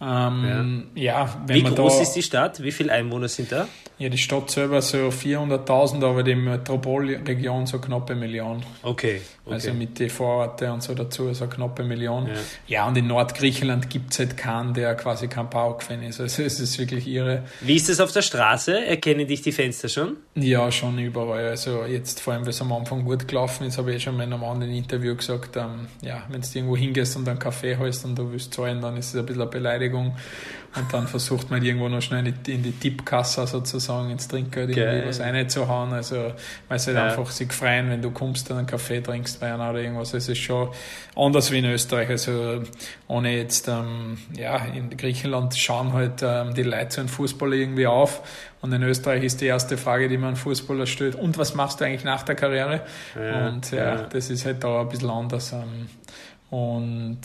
Ähm, 0.00 0.90
ja. 0.94 1.24
ja 1.24 1.44
Wie 1.46 1.62
groß 1.62 1.96
da, 1.96 2.02
ist 2.02 2.12
die 2.12 2.22
Stadt? 2.22 2.62
Wie 2.62 2.72
viele 2.72 2.92
Einwohner 2.92 3.28
sind 3.28 3.50
da? 3.50 3.66
Ja, 3.98 4.08
die 4.08 4.18
Stadt 4.18 4.48
selber 4.48 4.80
so 4.80 5.08
400.000, 5.08 6.04
aber 6.04 6.22
die 6.22 6.36
Metropolregion 6.36 7.66
so 7.66 7.80
knappe 7.80 8.14
Million. 8.14 8.62
Okay, 8.82 9.20
okay. 9.44 9.54
Also 9.54 9.72
mit 9.72 9.98
den 9.98 10.08
Vororte 10.08 10.72
und 10.72 10.84
so 10.84 10.94
dazu 10.94 11.34
so 11.34 11.48
knappe 11.48 11.82
Million. 11.82 12.28
Ja, 12.28 12.34
ja 12.68 12.86
und 12.86 12.96
in 12.96 13.08
Nordgriechenland 13.08 13.90
gibt 13.90 14.12
es 14.12 14.20
halt 14.20 14.36
keinen, 14.36 14.72
der 14.72 14.94
quasi 14.94 15.26
kein 15.26 15.50
Pauk-Fan 15.50 16.04
ist. 16.04 16.20
Also 16.20 16.44
es 16.44 16.60
ist 16.60 16.78
wirklich 16.78 17.08
irre. 17.08 17.42
Wie 17.60 17.74
ist 17.74 17.88
das 17.88 17.98
auf 17.98 18.12
der 18.12 18.22
Straße? 18.22 18.86
Erkennen 18.86 19.26
dich 19.26 19.42
die 19.42 19.50
Fenster 19.50 19.88
schon? 19.88 20.16
Ja, 20.36 20.70
schon 20.70 20.96
überall. 21.00 21.48
Also 21.48 21.84
jetzt 21.84 22.20
vor 22.20 22.34
allem, 22.34 22.42
weil 22.42 22.50
es 22.50 22.60
am 22.60 22.72
Anfang 22.72 23.04
gut 23.04 23.26
gelaufen 23.26 23.66
ist, 23.66 23.78
habe 23.78 23.90
ich 23.90 23.96
eh 23.96 24.00
schon 24.00 24.14
in 24.14 24.32
einem 24.32 24.44
anderen 24.44 24.72
Interview 24.72 25.16
gesagt, 25.16 25.56
ähm, 25.56 25.88
ja, 26.02 26.22
wenn 26.28 26.40
du 26.40 26.46
irgendwo 26.54 26.76
hingehst 26.76 27.16
und 27.16 27.28
einen 27.28 27.40
Kaffee 27.40 27.76
holst 27.76 28.04
und 28.04 28.16
du 28.16 28.30
willst 28.30 28.54
zahlen, 28.54 28.80
dann 28.80 28.96
ist 28.96 29.08
es 29.08 29.16
ein 29.16 29.26
bisschen 29.26 29.42
eine 29.42 29.50
Beleidigung. 29.50 29.87
Und 29.94 30.92
dann 30.92 31.08
versucht 31.08 31.50
man 31.50 31.64
irgendwo 31.64 31.88
noch 31.88 32.02
schnell 32.02 32.26
in 32.26 32.62
die 32.62 32.72
Tippkasse 32.72 33.46
sozusagen 33.46 34.10
ins 34.10 34.28
Trinkgeld 34.28 34.76
irgendwie 34.76 35.08
was 35.08 35.18
reinzuhauen. 35.18 35.92
Also, 35.92 36.32
weil 36.68 36.78
sie 36.78 36.88
halt 36.88 36.98
ja. 36.98 37.04
einfach 37.06 37.30
sich 37.30 37.52
freuen, 37.52 37.88
wenn 37.90 38.02
du 38.02 38.10
kommst 38.10 38.50
und 38.50 38.58
einen 38.58 38.66
Kaffee 38.66 39.00
trinkst 39.00 39.40
bei 39.40 39.52
einer 39.52 39.70
oder 39.70 39.80
irgendwas. 39.80 40.12
Es 40.14 40.28
ist 40.28 40.38
schon 40.38 40.68
anders 41.16 41.50
wie 41.50 41.58
in 41.58 41.64
Österreich. 41.64 42.10
Also, 42.10 42.62
ohne 43.08 43.36
jetzt, 43.36 43.66
ähm, 43.66 44.18
ja, 44.36 44.56
in 44.66 44.90
Griechenland 44.90 45.56
schauen 45.56 45.94
halt 45.94 46.22
ähm, 46.22 46.54
die 46.54 46.64
Leute 46.64 46.88
zu 46.90 47.00
einem 47.00 47.08
Fußballer 47.08 47.54
irgendwie 47.54 47.86
auf. 47.86 48.22
Und 48.60 48.72
in 48.72 48.82
Österreich 48.82 49.24
ist 49.24 49.40
die 49.40 49.46
erste 49.46 49.78
Frage, 49.78 50.08
die 50.08 50.18
man 50.18 50.36
Fußballer 50.36 50.86
stellt, 50.86 51.14
und 51.14 51.38
was 51.38 51.54
machst 51.54 51.80
du 51.80 51.86
eigentlich 51.86 52.04
nach 52.04 52.24
der 52.24 52.34
Karriere? 52.34 52.82
Ja, 53.16 53.48
und 53.48 53.70
ja, 53.70 53.94
ja, 53.94 54.02
das 54.02 54.30
ist 54.30 54.44
halt 54.44 54.62
da 54.62 54.82
ein 54.82 54.88
bisschen 54.88 55.10
anders. 55.10 55.52
Ähm, 55.52 55.88
und 56.50 57.20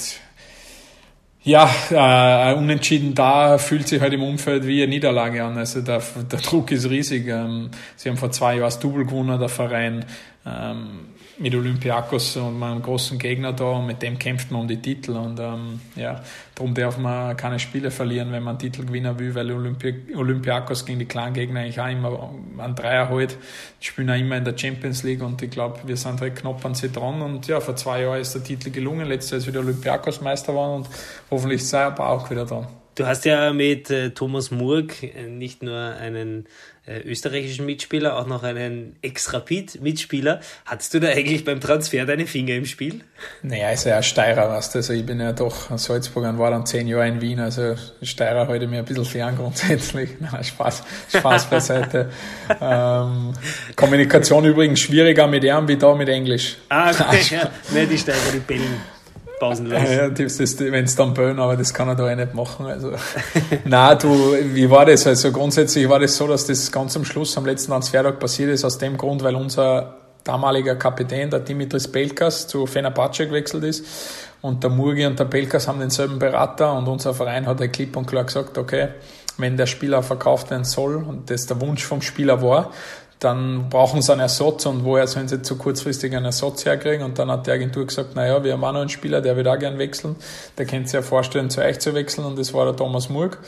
ja, 1.44 1.70
äh, 1.92 2.54
unentschieden 2.56 3.16
da 3.16 3.58
fühlt 3.58 3.88
sich 3.88 4.02
halt 4.02 4.14
im 4.14 4.24
Umfeld 4.24 4.66
wie 4.66 4.82
eine 4.82 4.90
Niederlage 4.90 5.44
an. 5.44 5.58
Also 5.58 5.82
der, 5.82 6.02
der 6.32 6.40
Druck 6.40 6.72
ist 6.72 6.90
riesig. 6.90 7.28
Ähm, 7.28 7.70
sie 7.98 8.10
haben 8.10 8.18
vor 8.18 8.32
zwei 8.32 8.54
Jahren 8.54 8.64
das 8.64 8.80
Double 8.80 9.06
gewonnen, 9.06 9.38
der 9.38 9.50
Verein. 9.50 10.06
Ähm, 10.46 11.08
mit 11.38 11.56
Olympiakos 11.56 12.38
und 12.38 12.60
meinem 12.60 12.82
großen 12.82 13.18
Gegner 13.18 13.54
da 13.54 13.72
und 13.72 13.88
mit 13.88 14.02
dem 14.02 14.20
kämpft 14.20 14.52
man 14.52 14.62
um 14.62 14.68
die 14.68 14.82
Titel. 14.82 15.12
Und 15.12 15.40
ähm, 15.40 15.82
ja, 15.96 16.22
darum 16.56 16.74
darf 16.74 16.98
man 16.98 17.36
keine 17.36 17.60
Spiele 17.60 17.92
verlieren, 17.92 18.32
wenn 18.32 18.44
man 18.44 18.60
Titel 18.60 18.86
gewinnen 18.86 19.18
will, 19.18 19.34
weil 19.34 19.52
Olympi 19.52 20.16
Olympiakos 20.16 20.86
gegen 20.86 21.00
die 21.00 21.06
kleinen 21.06 21.34
Gegner 21.34 21.62
eigentlich 21.62 21.80
auch 21.80 21.88
immer 21.88 22.30
an 22.60 22.76
Dreier 22.76 23.10
halt, 23.10 23.38
die 23.82 23.86
spielen 23.86 24.10
auch 24.10 24.18
immer 24.18 24.38
in 24.38 24.46
der 24.46 24.58
Champions 24.58 25.04
League 25.04 25.24
und 25.24 25.42
ich 25.42 25.50
glaube, 25.50 25.80
wir 25.86 25.98
sind 25.98 26.22
halt 26.22 26.36
knapp 26.36 26.64
an 26.66 26.76
sie 26.76 26.92
dran. 26.92 27.22
Und 27.22 27.48
ja, 27.48 27.60
vor 27.60 27.76
zwei 27.76 28.02
Jahren 28.04 28.22
ist 28.22 28.36
der 28.36 28.44
Titel 28.44 28.70
gelungen, 28.70 29.08
letztes 29.08 29.32
Jahr 29.32 29.38
ist 29.40 29.48
wieder 29.48 29.60
Olympiakos 29.62 30.22
Meister 30.22 30.54
geworden 30.54 30.84
und 30.84 30.90
hoffentlich 31.32 31.62
ist 31.62 31.74
er 31.74 31.88
aber 31.88 32.10
auch 32.10 32.30
wieder 32.30 32.46
dran. 32.46 32.68
Du 32.96 33.08
hast 33.08 33.26
ja 33.26 33.52
mit 33.54 33.90
äh, 33.90 34.12
Thomas 34.12 34.52
Murg 34.52 35.02
äh, 35.02 35.24
nicht 35.24 35.64
nur 35.64 35.78
einen 35.78 36.46
äh, 36.86 37.00
österreichischen 37.00 37.66
Mitspieler, 37.66 38.20
auch 38.20 38.28
noch 38.28 38.44
einen 38.44 38.98
Ex-Rapid-Mitspieler. 39.02 40.42
Hattest 40.66 40.94
du 40.94 41.00
da 41.00 41.08
eigentlich 41.08 41.44
beim 41.44 41.60
Transfer 41.60 42.06
deine 42.06 42.28
Finger 42.28 42.54
im 42.54 42.66
Spiel? 42.66 43.02
Naja, 43.42 43.72
ist 43.72 43.86
ja 43.86 43.98
ein 43.98 44.04
Steirer, 44.04 44.48
weißt 44.50 44.76
du. 44.76 44.80
Also 44.80 44.94
ich 44.94 45.06
bin 45.06 45.20
ja 45.20 45.32
doch 45.34 45.72
in 45.72 45.80
Salzburg 45.80 46.26
und 46.26 46.38
war 46.38 46.52
dann 46.52 46.68
zehn 46.68 46.88
Jahre 46.88 47.08
in 47.08 47.20
Wien, 47.20 47.40
also 47.40 47.76
Steirer 48.02 48.54
ich 48.54 48.70
mir 48.70 48.80
ein 48.80 48.86
bisschen 48.86 49.06
fern 49.06 49.36
grundsätzlich. 49.38 50.12
Nein, 50.20 50.44
Spaß, 50.44 50.84
Spaß 51.16 51.46
beiseite. 51.46 52.12
ähm, 52.62 53.34
Kommunikation 53.76 54.46
übrigens 54.46 54.82
schwieriger 54.82 55.26
mit 55.26 55.44
ihm 55.44 55.68
wie 55.68 55.78
da 55.78 55.96
mit 55.96 56.10
Englisch. 56.10 56.58
Ah, 56.70 56.92
okay, 56.92 57.22
ja. 57.32 57.50
Nein, 57.74 57.90
die 57.90 57.98
Steiger, 57.98 58.32
die 58.34 58.40
bellen 58.40 58.93
pausenlos. 59.44 59.74
Ja, 59.74 60.72
wenn 60.72 60.86
es 60.86 60.96
dann 60.96 61.14
böen, 61.14 61.40
aber 61.40 61.58
das 61.58 61.74
kann 61.74 61.90
er 61.90 61.96
da 61.96 62.10
eh 62.10 62.16
nicht 62.16 62.34
machen. 62.34 62.66
Also. 62.66 62.94
Nein, 63.66 63.98
du, 64.00 64.36
wie 64.54 64.70
war 64.70 64.86
das? 64.86 65.06
Also 65.06 65.32
grundsätzlich 65.32 65.88
war 65.90 66.00
das 66.00 66.16
so, 66.16 66.28
dass 66.28 66.48
das 66.48 66.72
ganz 66.72 66.96
am 66.96 67.04
Schluss 67.04 67.38
am 67.38 67.46
letzten 67.46 67.72
Transfertag 67.72 68.20
passiert 68.20 68.50
ist, 68.52 68.64
aus 68.64 68.78
dem 68.78 68.98
Grund, 68.98 69.24
weil 69.24 69.36
unser 69.36 69.98
damaliger 70.24 70.76
Kapitän, 70.76 71.30
der 71.30 71.42
Dimitris 71.42 71.92
Pelkas, 71.92 72.48
zu 72.48 72.66
Fenerbahce 72.66 73.28
gewechselt 73.28 73.66
ist. 73.66 73.86
Und 74.42 74.64
der 74.64 74.70
Murgi 74.70 75.06
und 75.06 75.20
der 75.20 75.26
Pelkas 75.26 75.68
haben 75.68 75.80
denselben 75.80 76.20
Berater 76.20 76.74
und 76.74 76.88
unser 76.88 77.14
Verein 77.14 77.46
hat 77.46 77.60
klipp 77.74 77.98
und 77.98 78.06
klar 78.06 78.24
gesagt, 78.24 78.58
okay, 78.58 78.90
wenn 79.38 79.58
der 79.58 79.66
Spieler 79.66 80.04
verkauft 80.04 80.52
werden 80.52 80.64
soll 80.64 80.96
und 80.96 81.30
das 81.30 81.48
der 81.48 81.60
Wunsch 81.60 81.84
vom 81.84 82.02
Spieler 82.02 82.42
war, 82.42 82.72
dann 83.24 83.70
brauchen 83.70 84.02
sie 84.02 84.12
einen 84.12 84.22
Ersatz 84.22 84.66
und 84.66 84.84
woher 84.84 85.08
sollen 85.08 85.28
sie 85.28 85.42
zu 85.42 85.58
kurzfristig 85.58 86.16
einen 86.16 86.26
Ersatz 86.26 86.66
herkriegen? 86.66 87.06
Und 87.06 87.20
dann 87.20 87.32
hat 87.32 87.48
die 87.48 87.52
Agentur 87.52 87.86
gesagt, 87.86 88.16
naja, 88.16 88.44
wir 88.44 88.54
haben 88.54 88.64
auch 88.64 88.74
noch 88.74 88.82
einen 88.82 88.90
Spieler, 88.90 89.22
der 89.22 89.38
will 89.38 89.48
auch 89.48 89.58
gern 89.58 89.78
wechseln. 89.78 90.16
Der 90.58 90.66
könnte 90.66 90.88
sich 90.88 90.94
ja 90.94 91.02
vorstellen, 91.02 91.50
zu 91.50 91.62
euch 91.62 91.80
zu 91.80 91.94
wechseln 91.94 92.26
und 92.26 92.38
das 92.38 92.54
war 92.54 92.66
der 92.66 92.76
Thomas 92.76 93.10
Murg. 93.10 93.40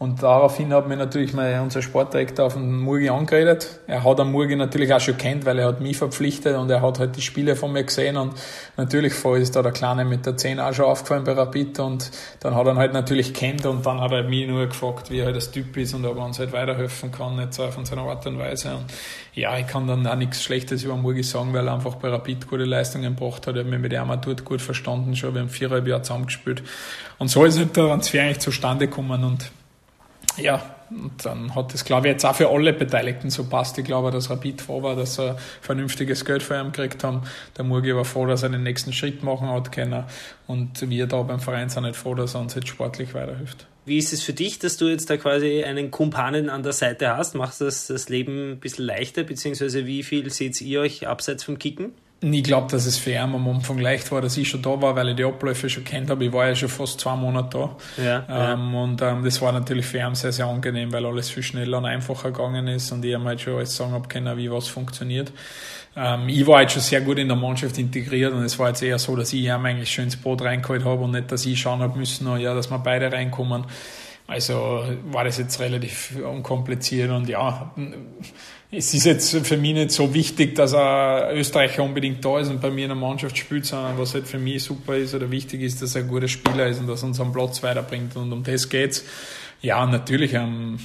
Und 0.00 0.22
daraufhin 0.22 0.72
hat 0.72 0.88
mir 0.88 0.96
natürlich 0.96 1.34
mal 1.34 1.60
unser 1.60 1.82
Sportdirektor 1.82 2.46
auf 2.46 2.54
den 2.54 2.74
Murgi 2.80 3.10
angeredet. 3.10 3.80
Er 3.86 4.02
hat 4.02 4.18
den 4.18 4.32
Murgi 4.32 4.56
natürlich 4.56 4.94
auch 4.94 5.00
schon 5.00 5.18
kennt, 5.18 5.44
weil 5.44 5.58
er 5.58 5.66
hat 5.66 5.82
mich 5.82 5.98
verpflichtet 5.98 6.56
und 6.56 6.70
er 6.70 6.80
hat 6.80 6.98
halt 6.98 7.16
die 7.16 7.20
Spiele 7.20 7.54
von 7.54 7.70
mir 7.70 7.84
gesehen 7.84 8.16
und 8.16 8.32
natürlich 8.78 9.12
vorher 9.12 9.42
ist 9.42 9.56
da 9.56 9.62
der 9.62 9.72
Kleine 9.72 10.06
mit 10.06 10.24
der 10.24 10.38
10 10.38 10.58
auch 10.58 10.72
schon 10.72 10.86
aufgefallen 10.86 11.24
bei 11.24 11.32
Rapid 11.32 11.80
und 11.80 12.10
dann 12.40 12.54
hat 12.54 12.66
er 12.66 12.72
ihn 12.72 12.78
halt 12.78 12.94
natürlich 12.94 13.34
kennt 13.34 13.66
und 13.66 13.84
dann 13.84 14.00
hat 14.00 14.12
er 14.12 14.22
mich 14.22 14.48
nur 14.48 14.66
gefragt, 14.66 15.10
wie 15.10 15.18
er 15.18 15.26
halt 15.26 15.36
das 15.36 15.50
Typ 15.50 15.76
ist 15.76 15.92
und 15.92 16.06
ob 16.06 16.16
er 16.16 16.24
uns 16.24 16.38
halt 16.38 16.54
weiterhelfen 16.54 17.12
kann, 17.12 17.36
nicht 17.36 17.52
so 17.52 17.70
von 17.70 17.84
seiner 17.84 18.04
Art 18.04 18.26
und 18.26 18.38
Weise. 18.38 18.76
Und 18.76 18.86
ja, 19.34 19.58
ich 19.58 19.66
kann 19.66 19.86
dann 19.86 20.06
auch 20.06 20.16
nichts 20.16 20.42
Schlechtes 20.42 20.82
über 20.82 20.96
Murgi 20.96 21.22
sagen, 21.22 21.52
weil 21.52 21.68
er 21.68 21.74
einfach 21.74 21.96
bei 21.96 22.08
Rapid 22.08 22.48
gute 22.48 22.64
Leistungen 22.64 23.14
gebracht 23.14 23.46
hat. 23.46 23.54
Ich 23.54 23.60
habe 23.60 23.68
mich 23.68 23.78
mit 23.78 23.94
auch 23.94 24.16
dort 24.16 24.46
gut 24.46 24.62
verstanden 24.62 25.14
schon. 25.14 25.34
Wir 25.34 25.42
haben 25.42 25.50
viereinhalb 25.50 25.86
Jahre 25.86 26.00
zusammengespielt. 26.00 26.62
Und 27.18 27.28
so 27.28 27.44
ist 27.44 27.58
halt 27.58 27.76
der 27.76 27.84
Transfer 27.84 28.22
eigentlich 28.22 28.38
zustande 28.38 28.88
gekommen 28.88 29.24
und 29.24 29.50
ja, 30.36 30.62
und 30.90 31.24
dann 31.24 31.54
hat 31.54 31.72
das, 31.72 31.84
glaube 31.84 32.08
ich, 32.08 32.12
jetzt 32.12 32.24
auch 32.24 32.34
für 32.34 32.48
alle 32.48 32.72
Beteiligten 32.72 33.30
so 33.30 33.44
passt. 33.44 33.78
Ich 33.78 33.84
glaube, 33.84 34.10
dass 34.10 34.30
Rapid 34.30 34.60
froh 34.60 34.82
war, 34.82 34.96
dass 34.96 35.18
er 35.18 35.36
vernünftiges 35.60 36.24
Geld 36.24 36.42
für 36.42 36.58
ihn 36.58 36.72
gekriegt 36.72 37.04
haben. 37.04 37.22
Der 37.56 37.64
Murgi 37.64 37.94
war 37.94 38.04
froh, 38.04 38.26
dass 38.26 38.42
er 38.42 38.48
den 38.48 38.62
nächsten 38.62 38.92
Schritt 38.92 39.22
machen 39.22 39.48
hat 39.48 39.72
können. 39.72 40.04
Und 40.46 40.88
wir 40.88 41.06
da 41.06 41.22
beim 41.22 41.40
Verein 41.40 41.68
sind 41.68 41.84
nicht 41.84 41.96
froh, 41.96 42.14
dass 42.14 42.34
er 42.34 42.40
uns 42.40 42.54
jetzt 42.54 42.68
sportlich 42.68 43.14
weiterhilft. 43.14 43.66
Wie 43.84 43.98
ist 43.98 44.12
es 44.12 44.22
für 44.22 44.32
dich, 44.32 44.58
dass 44.58 44.76
du 44.76 44.88
jetzt 44.88 45.10
da 45.10 45.16
quasi 45.16 45.64
einen 45.64 45.90
Kumpanen 45.90 46.50
an 46.50 46.62
der 46.62 46.72
Seite 46.72 47.16
hast? 47.16 47.34
Macht 47.34 47.60
das 47.60 47.86
das 47.86 48.08
Leben 48.08 48.52
ein 48.52 48.60
bisschen 48.60 48.84
leichter? 48.84 49.22
Beziehungsweise 49.22 49.86
wie 49.86 50.02
viel 50.02 50.30
seht 50.30 50.60
ihr 50.60 50.80
euch 50.80 51.06
abseits 51.06 51.44
vom 51.44 51.58
Kicken? 51.58 51.92
Ich 52.22 52.42
glaube, 52.42 52.70
dass 52.70 52.84
es 52.84 52.98
für 52.98 53.12
ihn 53.12 53.18
am 53.18 53.48
Anfang 53.48 53.78
leicht 53.78 54.12
war, 54.12 54.20
dass 54.20 54.36
ich 54.36 54.48
schon 54.48 54.60
da 54.60 54.80
war, 54.82 54.94
weil 54.94 55.08
ich 55.08 55.16
die 55.16 55.24
Abläufe 55.24 55.70
schon 55.70 55.84
kennt 55.84 56.10
habe. 56.10 56.26
Ich 56.26 56.32
war 56.32 56.48
ja 56.48 56.54
schon 56.54 56.68
fast 56.68 57.00
zwei 57.00 57.16
Monate 57.16 57.58
da. 57.96 58.02
Ja, 58.02 58.52
ähm, 58.52 58.74
ja. 58.74 58.80
Und 58.82 59.02
ähm, 59.02 59.24
das 59.24 59.40
war 59.40 59.52
natürlich 59.52 59.86
für 59.86 59.98
ihn 59.98 60.14
sehr, 60.14 60.30
sehr 60.30 60.44
angenehm, 60.44 60.92
weil 60.92 61.06
alles 61.06 61.30
viel 61.30 61.42
schneller 61.42 61.78
und 61.78 61.86
einfacher 61.86 62.30
gegangen 62.30 62.68
ist 62.68 62.92
und 62.92 63.02
ich 63.06 63.12
ihm 63.12 63.24
halt 63.24 63.40
schon 63.40 63.56
alles 63.56 63.74
sagen 63.74 63.92
habe 63.92 64.06
können, 64.08 64.36
wie 64.36 64.50
was 64.50 64.68
funktioniert. 64.68 65.32
Ähm, 65.96 66.28
ich 66.28 66.46
war 66.46 66.58
halt 66.58 66.72
schon 66.72 66.82
sehr 66.82 67.00
gut 67.00 67.18
in 67.18 67.28
der 67.28 67.38
Mannschaft 67.38 67.78
integriert 67.78 68.34
und 68.34 68.44
es 68.44 68.58
war 68.58 68.68
jetzt 68.68 68.82
eher 68.82 68.98
so, 68.98 69.16
dass 69.16 69.32
ich 69.32 69.44
ihm 69.44 69.64
eigentlich 69.64 69.90
schön 69.90 70.04
ins 70.04 70.16
Boot 70.16 70.42
reingeholt 70.42 70.84
habe 70.84 71.02
und 71.02 71.12
nicht, 71.12 71.32
dass 71.32 71.46
ich 71.46 71.58
schauen 71.58 71.80
habe 71.80 71.98
müssen, 71.98 72.28
ja, 72.38 72.54
dass 72.54 72.70
wir 72.70 72.78
beide 72.78 73.10
reinkommen. 73.10 73.64
Also 74.26 74.84
war 75.10 75.24
das 75.24 75.38
jetzt 75.38 75.58
relativ 75.58 76.16
unkompliziert 76.22 77.10
und 77.10 77.28
ja, 77.28 77.74
es 78.72 78.94
ist 78.94 79.04
jetzt 79.04 79.36
für 79.46 79.56
mich 79.56 79.74
nicht 79.74 79.90
so 79.90 80.14
wichtig, 80.14 80.54
dass 80.54 80.74
ein 80.74 81.36
Österreicher 81.36 81.82
unbedingt 81.82 82.24
da 82.24 82.38
ist 82.38 82.50
und 82.50 82.60
bei 82.60 82.70
mir 82.70 82.84
in 82.84 82.90
der 82.90 82.96
Mannschaft 82.96 83.36
spielt, 83.36 83.66
sondern 83.66 83.98
was 83.98 84.14
halt 84.14 84.28
für 84.28 84.38
mich 84.38 84.62
super 84.62 84.96
ist 84.96 85.12
oder 85.14 85.30
wichtig 85.30 85.62
ist, 85.62 85.82
dass 85.82 85.96
er 85.96 86.02
ein 86.02 86.08
guter 86.08 86.28
Spieler 86.28 86.68
ist 86.68 86.78
und 86.78 86.86
dass 86.86 87.02
er 87.02 87.08
uns 87.08 87.18
am 87.18 87.32
Platz 87.32 87.62
weiterbringt 87.64 88.14
und 88.16 88.32
um 88.32 88.44
das 88.44 88.68
geht's. 88.68 89.04
Ja, 89.60 89.84
natürlich, 89.86 90.34
ähm, 90.34 90.78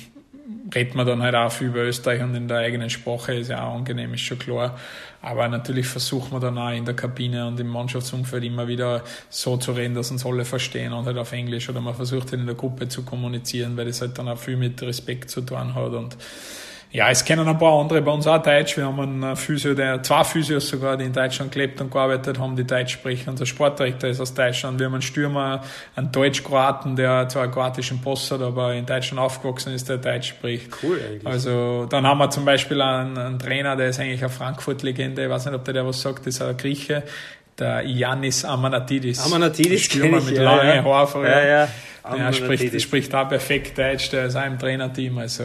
redet 0.74 0.96
man 0.96 1.06
dann 1.06 1.22
halt 1.22 1.36
auch 1.36 1.52
viel 1.52 1.68
über 1.68 1.84
Österreich 1.84 2.24
und 2.24 2.34
in 2.34 2.48
der 2.48 2.58
eigenen 2.58 2.90
Sprache, 2.90 3.36
ist 3.36 3.50
ja 3.50 3.64
auch 3.64 3.76
angenehm, 3.76 4.16
ist 4.16 4.22
schon 4.22 4.40
klar. 4.40 4.80
Aber 5.22 5.48
natürlich 5.48 5.86
versucht 5.86 6.32
man 6.32 6.42
dann 6.42 6.58
auch 6.58 6.72
in 6.72 6.86
der 6.86 6.96
Kabine 6.96 7.48
und 7.48 7.60
im 7.60 7.68
Mannschaftsumfeld 7.68 8.44
immer 8.44 8.68
wieder 8.68 9.04
so 9.30 9.58
zu 9.58 9.74
reden, 9.74 9.94
dass 9.94 10.10
uns 10.10 10.26
alle 10.26 10.44
verstehen 10.46 10.92
und 10.92 11.06
halt 11.06 11.18
auf 11.18 11.32
Englisch 11.32 11.70
oder 11.70 11.82
man 11.82 11.94
versucht 11.94 12.32
halt 12.32 12.42
in 12.42 12.48
der 12.48 12.56
Gruppe 12.56 12.88
zu 12.88 13.04
kommunizieren, 13.04 13.78
weil 13.78 13.86
das 13.86 14.02
halt 14.02 14.18
dann 14.18 14.28
auch 14.28 14.40
viel 14.40 14.58
mit 14.58 14.82
Respekt 14.82 15.30
zu 15.30 15.42
tun 15.42 15.76
hat 15.76 15.94
und 15.94 16.18
ja, 16.92 17.10
es 17.10 17.26
kennen 17.26 17.46
ein 17.46 17.58
paar 17.58 17.80
andere 17.80 18.02
bei 18.02 18.12
uns 18.12 18.26
auch 18.26 18.42
Deutsch. 18.42 18.78
Wir 18.78 18.86
haben 18.86 19.00
einen 19.00 19.36
Physio, 19.36 19.74
der, 19.74 20.02
zwei 20.02 20.24
Physios 20.24 20.70
sogar, 20.70 20.96
die 20.96 21.04
in 21.04 21.12
Deutschland 21.12 21.52
gelebt 21.52 21.82
und 21.82 21.92
gearbeitet 21.92 22.40
haben, 22.40 22.56
die 22.56 22.64
Deutsch 22.64 22.94
sprechen. 22.94 23.32
Unser 23.32 23.46
Sportdirektor 23.46 24.10
ist 24.10 24.22
aus 24.22 24.34
Deutschland. 24.34 24.80
Wir 24.80 24.86
haben 24.86 24.94
einen 24.94 25.02
Stürmer, 25.02 25.62
einen 25.96 26.12
Deutsch-Kroaten, 26.12 26.96
der 26.96 27.28
zwar 27.28 27.44
einen 27.44 27.52
kroatischen 27.52 28.02
Post 28.02 28.32
hat, 28.32 28.42
aber 28.42 28.74
in 28.74 28.86
Deutschland 28.86 29.20
aufgewachsen 29.20 29.74
ist, 29.74 29.90
der 29.90 29.98
Deutsch 29.98 30.30
spricht. 30.30 30.72
Cool 30.82 31.00
eigentlich. 31.06 31.28
Also, 31.28 31.86
dann 31.90 32.08
haben 32.08 32.18
wir 32.18 32.30
zum 32.30 32.46
Beispiel 32.46 32.82
einen, 32.82 33.18
einen 33.18 33.40
Trainer, 33.40 33.76
der 33.76 33.90
ist 33.90 34.00
eigentlich 34.00 34.22
eine 34.22 34.30
Frankfurt-Legende. 34.30 35.24
Ich 35.24 35.30
weiß 35.30 35.46
nicht, 35.48 35.56
ob 35.56 35.66
der, 35.66 35.74
der 35.74 35.86
was 35.86 36.02
sagt, 36.02 36.20
das 36.20 36.36
ist 36.36 36.42
ein 36.42 36.56
Grieche. 36.56 37.04
Der 37.60 37.84
Yannis 37.84 38.46
Amanatidis. 38.46 39.26
Amanatidis 39.26 39.84
Stürmer 39.84 40.22
mit 40.22 40.38
ja, 40.38 40.44
langen 40.44 40.76
ja. 40.76 40.84
Haaren. 40.84 41.24
Ja, 41.24 41.46
ja. 41.46 41.68
Der 42.14 42.34
spricht, 42.34 42.82
spricht 42.82 43.16
auch 43.16 43.28
perfekt 43.28 43.78
Deutsch, 43.78 44.12
der 44.12 44.26
ist 44.26 44.36
auch 44.36 44.46
im 44.46 44.60
Trainerteam, 44.60 45.18
also 45.18 45.44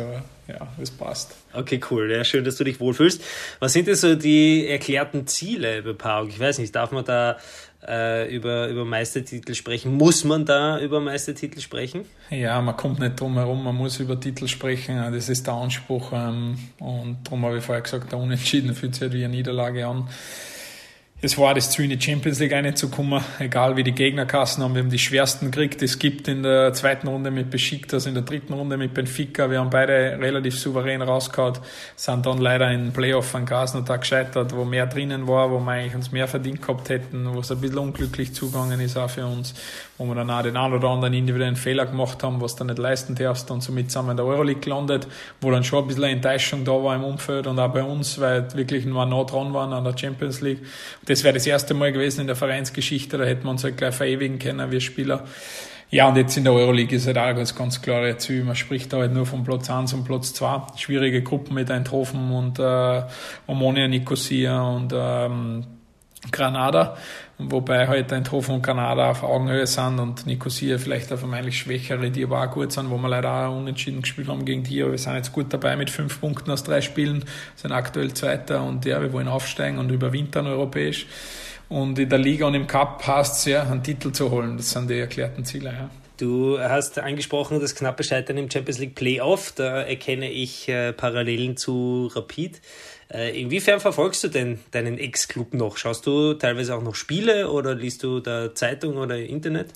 ja, 0.50 0.68
das 0.78 0.90
passt. 0.90 1.36
Okay, 1.52 1.80
cool. 1.90 2.10
Ja, 2.10 2.24
schön, 2.24 2.44
dass 2.44 2.56
du 2.56 2.64
dich 2.64 2.80
wohlfühlst. 2.80 3.22
Was 3.58 3.72
sind 3.72 3.86
denn 3.86 3.94
so 3.94 4.14
die 4.14 4.66
erklärten 4.68 5.26
Ziele 5.26 5.82
bei 5.82 5.92
PAOK? 5.92 6.28
Ich 6.28 6.40
weiß 6.40 6.58
nicht, 6.58 6.74
darf 6.74 6.92
man 6.92 7.04
da 7.04 7.38
äh, 7.86 8.34
über, 8.34 8.68
über 8.68 8.84
Meistertitel 8.84 9.54
sprechen? 9.54 9.94
Muss 9.94 10.24
man 10.24 10.44
da 10.44 10.80
über 10.80 11.00
Meistertitel 11.00 11.60
sprechen? 11.60 12.04
Ja, 12.30 12.60
man 12.60 12.76
kommt 12.76 12.98
nicht 13.00 13.18
drum 13.18 13.34
herum, 13.34 13.64
man 13.64 13.74
muss 13.74 13.98
über 14.00 14.18
Titel 14.18 14.48
sprechen. 14.48 14.96
Das 15.12 15.28
ist 15.28 15.46
der 15.46 15.54
Anspruch. 15.54 16.12
Ähm, 16.12 16.58
und 16.78 17.18
darum 17.24 17.44
habe 17.44 17.58
ich 17.58 17.64
vorher 17.64 17.82
gesagt, 17.82 18.12
der 18.12 18.18
Unentschieden 18.18 18.74
fühlt 18.74 18.94
sich 18.94 19.02
halt 19.02 19.12
wie 19.12 19.24
eine 19.24 19.34
Niederlage 19.34 19.86
an. 19.86 20.08
Es 21.22 21.36
war 21.36 21.52
das 21.52 21.70
Ziel, 21.70 21.84
in 21.84 21.98
die 21.98 22.02
Champions 22.02 22.38
League 22.38 22.54
reinzukommen, 22.54 23.22
egal 23.40 23.76
wie 23.76 23.82
die 23.82 23.92
Gegnerkassen 23.92 24.64
haben. 24.64 24.74
Wir 24.74 24.80
haben 24.80 24.88
die 24.88 24.98
schwersten 24.98 25.50
gekriegt. 25.50 25.82
Es 25.82 25.98
gibt 25.98 26.28
in 26.28 26.42
der 26.42 26.72
zweiten 26.72 27.08
Runde 27.08 27.30
mit 27.30 27.50
Besiktas, 27.50 28.06
in 28.06 28.14
der 28.14 28.22
dritten 28.22 28.54
Runde 28.54 28.78
mit 28.78 28.94
Benfica. 28.94 29.50
Wir 29.50 29.60
haben 29.60 29.68
beide 29.68 30.18
relativ 30.18 30.58
souverän 30.58 31.02
rausgehauen, 31.02 31.58
sind 31.94 32.24
dann 32.24 32.38
leider 32.38 32.70
in 32.70 32.94
Playoff 32.94 33.34
an 33.34 33.44
Krasnodar 33.44 33.98
gescheitert, 33.98 34.56
wo 34.56 34.64
mehr 34.64 34.86
drinnen 34.86 35.28
war, 35.28 35.50
wo 35.50 35.60
wir 35.60 35.72
eigentlich 35.72 35.94
uns 35.94 36.10
mehr 36.10 36.26
verdient 36.26 36.62
gehabt 36.62 36.88
hätten, 36.88 37.34
wo 37.34 37.40
es 37.40 37.52
ein 37.52 37.60
bisschen 37.60 37.76
unglücklich 37.76 38.32
zugegangen 38.32 38.80
ist 38.80 38.96
auch 38.96 39.10
für 39.10 39.26
uns, 39.26 39.52
wo 39.98 40.06
wir 40.06 40.14
dann 40.14 40.30
auch 40.30 40.42
den 40.42 40.56
einen 40.56 40.72
oder 40.72 40.88
anderen 40.88 41.12
individuellen 41.12 41.56
Fehler 41.56 41.84
gemacht 41.84 42.22
haben, 42.22 42.40
was 42.40 42.56
du 42.56 42.64
nicht 42.64 42.78
leisten 42.78 43.14
darfst 43.14 43.50
und 43.50 43.62
somit 43.62 43.90
sind 43.90 44.08
in 44.08 44.16
der 44.16 44.24
Euroleague 44.24 44.62
gelandet, 44.62 45.06
wo 45.42 45.50
dann 45.50 45.64
schon 45.64 45.84
ein 45.84 45.88
bisschen 45.88 46.04
Enttäuschung 46.04 46.64
da 46.64 46.72
war 46.72 46.96
im 46.96 47.04
Umfeld 47.04 47.46
und 47.46 47.58
auch 47.58 47.70
bei 47.70 47.82
uns, 47.82 48.18
weil 48.18 48.48
wirklich 48.54 48.86
nur 48.86 49.04
nah 49.04 49.24
dran 49.24 49.52
waren 49.52 49.74
an 49.74 49.84
der 49.84 49.94
Champions 49.98 50.40
League 50.40 50.60
das 51.10 51.24
wäre 51.24 51.34
das 51.34 51.46
erste 51.46 51.74
Mal 51.74 51.92
gewesen 51.92 52.22
in 52.22 52.26
der 52.26 52.36
Vereinsgeschichte, 52.36 53.18
da 53.18 53.24
hätten 53.24 53.44
wir 53.44 53.50
uns 53.50 53.64
halt 53.64 53.76
gleich 53.76 53.94
verewigen 53.94 54.38
können, 54.38 54.70
wir 54.70 54.80
Spieler. 54.80 55.24
Ja, 55.90 56.08
und 56.08 56.16
jetzt 56.16 56.36
in 56.36 56.44
der 56.44 56.52
Euroleague 56.52 56.96
ist 56.96 57.08
halt 57.08 57.18
auch 57.18 57.34
ganz, 57.34 57.56
ganz 57.56 57.82
klare 57.82 58.16
Ziel. 58.16 58.44
Man 58.44 58.54
spricht 58.54 58.92
da 58.92 58.98
halt 58.98 59.12
nur 59.12 59.26
von 59.26 59.42
Platz 59.42 59.68
1 59.68 59.92
und 59.92 60.04
Platz 60.04 60.32
2. 60.34 60.76
Schwierige 60.76 61.20
Gruppen 61.22 61.54
mit 61.54 61.68
Eindhoven 61.68 62.30
und 62.30 62.60
äh, 62.60 63.02
Omonia 63.48 63.88
Nicosia 63.88 64.62
und 64.62 64.92
ähm, 64.94 65.66
Granada, 66.30 66.96
wobei 67.48 67.86
halt 67.86 68.12
Eindhoven 68.12 68.56
und 68.56 68.62
Granada 68.62 69.10
auf 69.10 69.22
Augenhöhe 69.22 69.66
sind 69.66 69.98
und 69.98 70.26
Nicosia 70.26 70.78
vielleicht 70.78 71.10
eine 71.10 71.18
vermeintlich 71.18 71.58
schwächere, 71.58 72.10
die 72.10 72.24
aber 72.24 72.42
auch 72.42 72.50
gut 72.50 72.72
sind, 72.72 72.90
wo 72.90 72.98
wir 72.98 73.08
leider 73.08 73.48
auch 73.48 73.56
unentschieden 73.56 74.02
gespielt 74.02 74.28
haben 74.28 74.44
gegen 74.44 74.62
die, 74.62 74.82
aber 74.82 74.92
wir 74.92 74.98
sind 74.98 75.14
jetzt 75.14 75.32
gut 75.32 75.52
dabei 75.52 75.76
mit 75.76 75.90
fünf 75.90 76.20
Punkten 76.20 76.50
aus 76.50 76.64
drei 76.64 76.80
Spielen, 76.80 77.24
sind 77.56 77.72
aktuell 77.72 78.12
Zweiter 78.12 78.62
und 78.62 78.84
ja, 78.84 79.00
wir 79.00 79.12
wollen 79.12 79.28
aufsteigen 79.28 79.78
und 79.78 79.90
überwintern 79.90 80.46
europäisch. 80.46 81.06
Und 81.68 81.98
in 82.00 82.08
der 82.08 82.18
Liga 82.18 82.46
und 82.46 82.54
im 82.54 82.66
Cup 82.66 83.06
heißt 83.06 83.38
es 83.38 83.44
ja, 83.44 83.62
einen 83.62 83.82
Titel 83.82 84.10
zu 84.10 84.30
holen. 84.30 84.56
Das 84.56 84.70
sind 84.70 84.90
die 84.90 84.98
erklärten 84.98 85.44
Ziele, 85.44 85.72
ja. 85.72 85.90
Du 86.20 86.58
hast 86.58 86.98
angesprochen 86.98 87.60
das 87.60 87.74
knappe 87.74 88.04
Scheitern 88.04 88.36
im 88.36 88.50
Champions 88.50 88.78
League 88.78 88.94
Playoff. 88.94 89.52
Da 89.52 89.80
erkenne 89.80 90.30
ich 90.30 90.68
äh, 90.68 90.92
Parallelen 90.92 91.56
zu 91.56 92.10
Rapid. 92.14 92.60
Äh, 93.12 93.40
inwiefern 93.40 93.80
verfolgst 93.80 94.22
du 94.22 94.28
denn 94.28 94.60
deinen 94.70 94.98
Ex-Club 94.98 95.54
noch? 95.54 95.76
Schaust 95.76 96.06
du 96.06 96.34
teilweise 96.34 96.74
auch 96.76 96.82
noch 96.82 96.94
Spiele 96.94 97.50
oder 97.50 97.74
liest 97.74 98.02
du 98.02 98.20
da 98.20 98.54
Zeitung 98.54 98.96
oder 98.96 99.16
Internet? 99.18 99.72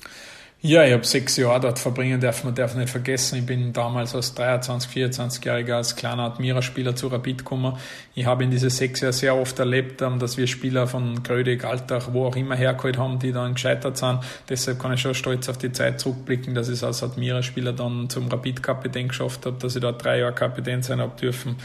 Ja, 0.67 0.83
ich 0.83 0.93
habe 0.93 1.05
sechs 1.05 1.37
Jahre 1.37 1.59
dort 1.59 1.77
verbringen 1.77 2.19
dürfen. 2.19 2.47
Man 2.47 2.55
darf 2.55 2.73
nicht 2.73 2.89
vergessen, 2.89 3.37
ich 3.37 3.45
bin 3.45 3.71
damals 3.71 4.15
als 4.15 4.33
23, 4.33 4.91
24-Jähriger 4.91 5.73
als 5.75 5.95
kleiner 5.95 6.23
Admira-Spieler 6.23 6.95
zu 6.95 7.05
Rapid 7.07 7.37
gekommen. 7.37 7.77
Ich 8.15 8.25
habe 8.25 8.45
in 8.45 8.49
diese 8.49 8.71
sechs 8.71 9.01
Jahre 9.01 9.13
sehr 9.13 9.35
oft 9.35 9.59
erlebt, 9.59 10.01
ähm, 10.01 10.17
dass 10.17 10.37
wir 10.37 10.47
Spieler 10.47 10.87
von 10.87 11.21
Grödig, 11.21 11.63
Altach, 11.63 12.13
wo 12.13 12.25
auch 12.25 12.35
immer 12.35 12.55
hergeholt 12.55 12.97
haben, 12.97 13.19
die 13.19 13.31
dann 13.31 13.53
gescheitert 13.53 13.97
sind. 13.97 14.21
Deshalb 14.49 14.79
kann 14.79 14.93
ich 14.93 15.01
schon 15.01 15.13
stolz 15.13 15.47
auf 15.49 15.59
die 15.59 15.71
Zeit 15.71 15.99
zurückblicken, 15.99 16.55
dass 16.55 16.67
ich 16.67 16.75
es 16.75 16.83
als 16.83 17.03
Admira-Spieler 17.03 17.73
dann 17.73 18.09
zum 18.09 18.27
Rapid-Kapitän 18.27 19.09
geschafft 19.09 19.45
habe, 19.45 19.57
dass 19.59 19.75
ich 19.75 19.83
da 19.83 19.91
drei 19.91 20.17
Jahre 20.17 20.33
Kapitän 20.33 20.81
sein 20.81 20.99
habe 20.99 21.15
dürfen. 21.21 21.57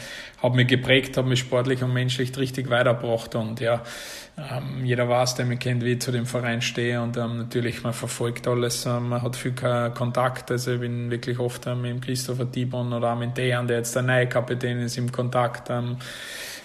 Habe 0.43 0.57
mich 0.57 0.67
geprägt, 0.67 1.17
habe 1.17 1.27
mich 1.27 1.39
sportlich 1.39 1.81
und 1.81 1.91
menschlich 1.91 2.37
richtig 2.37 2.69
weitergebracht 2.69 3.33
und 3.33 3.61
ja, 3.61 3.81
ähm, 4.49 4.85
jeder 4.85 5.07
weiß, 5.07 5.35
der 5.35 5.45
mich 5.45 5.59
kennt, 5.59 5.83
wie 5.83 5.93
ich 5.93 6.01
zu 6.01 6.11
dem 6.11 6.25
Verein 6.25 6.61
stehe 6.61 7.01
und 7.01 7.17
ähm, 7.17 7.37
natürlich, 7.37 7.83
man 7.83 7.93
verfolgt 7.93 8.47
alles, 8.47 8.85
ähm, 8.85 9.09
man 9.09 9.21
hat 9.21 9.35
viel 9.35 9.53
Kontakt, 9.53 10.51
also 10.51 10.73
ich 10.73 10.79
bin 10.79 11.11
wirklich 11.11 11.39
oft 11.39 11.67
ähm, 11.67 11.81
mit 11.81 12.01
Christopher 12.01 12.45
Dibon 12.45 12.93
oder 12.93 13.13
auch 13.13 13.17
mit 13.19 13.37
Dejan, 13.37 13.67
der 13.67 13.77
jetzt 13.77 13.95
der 13.95 14.03
neue 14.03 14.27
Kapitän 14.27 14.79
ist, 14.79 14.97
im 14.97 15.11
Kontakt. 15.11 15.69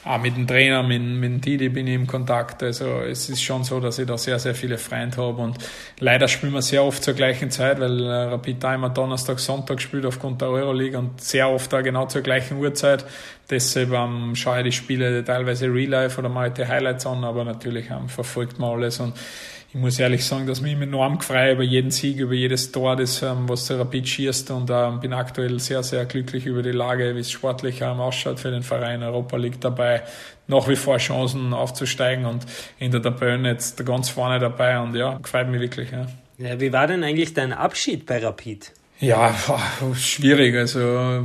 Auch 0.07 0.23
mit 0.23 0.37
dem 0.37 0.47
Trainer, 0.47 0.85
mit, 0.85 1.03
mit 1.03 1.33
dem 1.33 1.41
Didi 1.41 1.69
bin 1.69 1.89
ich 1.89 1.95
im 1.97 2.07
Kontakt. 2.07 2.63
Also 2.63 3.01
es 3.01 3.29
ist 3.29 3.43
schon 3.43 3.65
so, 3.65 3.81
dass 3.81 3.99
ich 3.99 4.07
da 4.07 4.17
sehr, 4.17 4.39
sehr 4.39 4.55
viele 4.55 4.79
Freunde 4.79 5.17
habe. 5.17 5.43
Und 5.43 5.59
leider 5.99 6.29
spielen 6.29 6.53
wir 6.53 6.63
sehr 6.63 6.85
oft 6.85 7.03
zur 7.03 7.15
gleichen 7.15 7.51
Zeit, 7.51 7.81
weil 7.81 8.01
äh, 8.05 8.13
Rapid 8.27 8.63
da 8.63 8.77
immer 8.77 8.89
Donnerstag, 8.89 9.41
Sonntag 9.41 9.83
spielt 9.83 10.07
aufgrund 10.07 10.41
der 10.43 10.51
Euroleague 10.51 10.97
und 10.97 11.21
sehr 11.21 11.51
oft 11.51 11.73
da 11.73 11.81
genau 11.81 12.07
zur 12.07 12.23
gleichen 12.23 12.59
Uhrzeit. 12.59 13.05
Deshalb 13.51 13.93
ähm, 13.93 14.37
schaue 14.37 14.59
ich 14.59 14.65
die 14.67 14.73
Spiele 14.73 15.25
teilweise 15.25 15.67
Real 15.67 15.91
Life 15.91 16.21
oder 16.21 16.29
mache 16.29 16.53
die 16.53 16.67
Highlights 16.67 17.05
an, 17.05 17.25
aber 17.25 17.45
natürlich 17.45 17.91
ähm, 17.91 18.09
verfolgt 18.09 18.61
man 18.61 18.75
alles. 18.75 19.01
Und 19.01 19.15
ich 19.17 19.56
muss 19.77 19.99
ehrlich 19.99 20.25
sagen, 20.25 20.47
dass 20.47 20.61
mich 20.61 20.73
enorm 20.81 21.19
gefreut 21.19 21.53
über 21.53 21.63
jeden 21.63 21.91
Sieg, 21.91 22.19
über 22.19 22.35
jedes 22.35 22.73
Tor, 22.73 22.97
das, 22.97 23.23
ähm, 23.23 23.49
was 23.49 23.67
der 23.67 23.79
Rapid 23.79 24.09
schießt 24.09 24.51
und 24.51 24.71
ähm, 24.71 25.01
bin 25.01 25.13
aktuell 25.13 25.61
sehr, 25.61 25.83
sehr 25.83 26.05
glücklich 26.07 26.47
über 26.47 26.63
die 26.63 26.73
Lage, 26.73 27.15
wie 27.15 27.21
es 27.21 27.31
sportlich 27.31 27.83
ähm, 27.83 28.01
ausschaut 28.01 28.41
für 28.41 28.51
den 28.51 28.63
Verein. 28.63 29.03
Europa 29.03 29.37
liegt 29.37 29.65
dabei, 29.65 30.03
nach 30.47 30.67
wie 30.69 30.77
vor 30.77 30.99
Chancen 30.99 31.53
aufzusteigen 31.53 32.25
und 32.25 32.47
in 32.79 32.91
der 32.91 33.03
Tabelle 33.03 33.49
jetzt 33.49 33.85
ganz 33.85 34.09
vorne 34.09 34.39
dabei 34.39 34.79
und 34.81 34.95
ja, 34.95 35.19
gefällt 35.19 35.49
mir 35.49 35.61
wirklich. 35.61 35.91
Ja. 35.91 36.07
ja 36.39 36.61
wie 36.61 36.73
war 36.73 36.87
denn 36.87 37.05
eigentlich 37.05 37.35
dein 37.35 37.53
Abschied 37.53 38.07
bei 38.07 38.19
Rapid? 38.19 38.73
Ja, 39.01 39.35
schwierig. 39.95 40.57
Also 40.57 41.25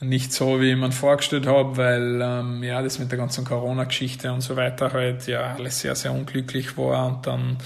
nicht 0.00 0.32
so, 0.32 0.60
wie 0.60 0.70
ich 0.70 0.76
mir 0.76 0.92
vorgestellt 0.92 1.46
habe, 1.46 1.76
weil 1.76 2.20
ähm, 2.22 2.62
ja 2.62 2.82
das 2.82 2.98
mit 2.98 3.10
der 3.10 3.18
ganzen 3.18 3.44
Corona-Geschichte 3.44 4.32
und 4.32 4.42
so 4.42 4.56
weiter 4.56 4.92
halt 4.92 5.26
ja 5.26 5.54
alles 5.56 5.80
sehr, 5.80 5.96
sehr 5.96 6.12
unglücklich 6.12 6.76
war 6.76 7.06
und 7.06 7.26
dann 7.26 7.58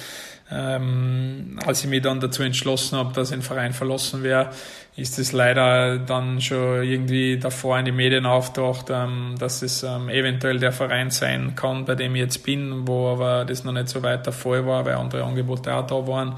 ähm, 0.54 1.58
als 1.64 1.82
ich 1.82 1.88
mich 1.88 2.02
dann 2.02 2.20
dazu 2.20 2.42
entschlossen 2.42 2.98
habe, 2.98 3.12
dass 3.14 3.30
ich 3.30 3.36
den 3.36 3.42
Verein 3.42 3.72
verlassen 3.72 4.22
wäre, 4.22 4.50
ist 4.96 5.18
es 5.18 5.32
leider 5.32 5.98
dann 5.98 6.40
schon 6.40 6.82
irgendwie 6.82 7.38
davor 7.38 7.78
in 7.78 7.86
die 7.86 7.92
Medien 7.92 8.26
auftaucht, 8.26 8.90
ähm, 8.90 9.36
dass 9.38 9.62
es 9.62 9.82
ähm, 9.82 10.10
eventuell 10.10 10.58
der 10.58 10.72
Verein 10.72 11.10
sein 11.10 11.54
kann, 11.56 11.86
bei 11.86 11.94
dem 11.94 12.14
ich 12.14 12.20
jetzt 12.20 12.44
bin, 12.44 12.86
wo 12.86 13.08
aber 13.08 13.46
das 13.46 13.64
noch 13.64 13.72
nicht 13.72 13.88
so 13.88 14.02
weit 14.02 14.26
der 14.26 14.34
Fall 14.34 14.66
war, 14.66 14.84
weil 14.84 14.94
andere 14.94 15.24
Angebote 15.24 15.74
auch 15.74 15.86
da 15.86 16.06
waren. 16.06 16.36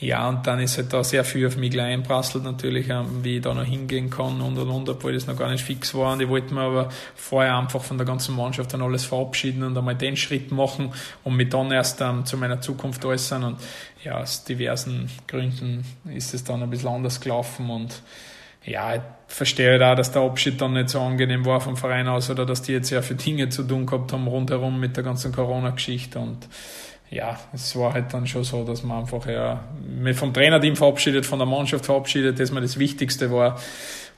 Ja, 0.00 0.28
und 0.28 0.46
dann 0.46 0.60
ist 0.60 0.76
halt 0.76 0.92
da 0.92 1.02
sehr 1.02 1.24
viel 1.24 1.44
auf 1.48 1.56
mich 1.56 1.72
gleich 1.72 1.92
einprasselt 1.92 2.44
natürlich, 2.44 2.88
ähm, 2.88 3.24
wie 3.24 3.36
ich 3.36 3.42
da 3.42 3.52
noch 3.52 3.64
hingehen 3.64 4.10
kann 4.10 4.40
und 4.40 4.56
und 4.56 4.68
und, 4.70 4.88
obwohl 4.88 5.12
das 5.12 5.26
noch 5.26 5.36
gar 5.36 5.50
nicht 5.50 5.64
fix 5.64 5.92
war. 5.92 6.12
Und 6.12 6.20
ich 6.22 6.28
wollte 6.28 6.54
mir 6.54 6.60
aber 6.60 6.88
vorher 7.16 7.56
einfach 7.56 7.82
von 7.82 7.98
der 7.98 8.06
ganzen 8.06 8.36
Mannschaft 8.36 8.72
dann 8.72 8.82
alles 8.82 9.04
verabschieden 9.04 9.64
und 9.64 9.76
einmal 9.76 9.96
den 9.96 10.16
Schritt 10.16 10.52
machen 10.52 10.92
und 11.24 11.36
mich 11.36 11.48
dann 11.48 11.72
erst 11.72 12.00
ähm, 12.00 12.24
zu 12.24 12.36
meiner 12.36 12.60
Zukunft 12.60 13.04
äußern. 13.04 13.42
Und 13.42 13.56
ja, 14.04 14.20
aus 14.20 14.44
diversen 14.44 15.10
Gründen 15.26 15.84
ist 16.14 16.32
es 16.32 16.44
dann 16.44 16.62
ein 16.62 16.70
bisschen 16.70 16.90
anders 16.90 17.20
gelaufen 17.20 17.68
und 17.68 18.00
ja, 18.64 18.96
ich 18.96 19.00
verstehe 19.28 19.72
halt 19.72 19.82
auch, 19.82 19.94
dass 19.94 20.12
der 20.12 20.22
Abschied 20.22 20.60
dann 20.60 20.74
nicht 20.74 20.90
so 20.90 21.00
angenehm 21.00 21.44
war 21.46 21.60
vom 21.60 21.76
Verein 21.76 22.06
aus 22.06 22.28
oder 22.28 22.44
dass 22.44 22.62
die 22.62 22.72
jetzt 22.72 22.88
sehr 22.88 23.02
viele 23.02 23.18
Dinge 23.18 23.48
zu 23.48 23.62
tun 23.62 23.86
gehabt 23.86 24.12
haben 24.12 24.26
rundherum 24.26 24.78
mit 24.78 24.96
der 24.96 25.04
ganzen 25.04 25.32
Corona-Geschichte 25.32 26.18
und 26.18 26.48
ja, 27.10 27.38
es 27.54 27.74
war 27.76 27.94
halt 27.94 28.12
dann 28.12 28.26
schon 28.26 28.44
so, 28.44 28.64
dass 28.64 28.82
man 28.82 29.00
einfach 29.00 29.26
ja, 29.26 29.64
mich 29.80 30.16
vom 30.16 30.32
Trainerteam 30.34 30.76
verabschiedet, 30.76 31.24
von 31.24 31.38
der 31.38 31.46
Mannschaft 31.46 31.86
verabschiedet, 31.86 32.38
dass 32.38 32.52
mir 32.52 32.60
das 32.60 32.78
Wichtigste 32.78 33.30
war. 33.30 33.58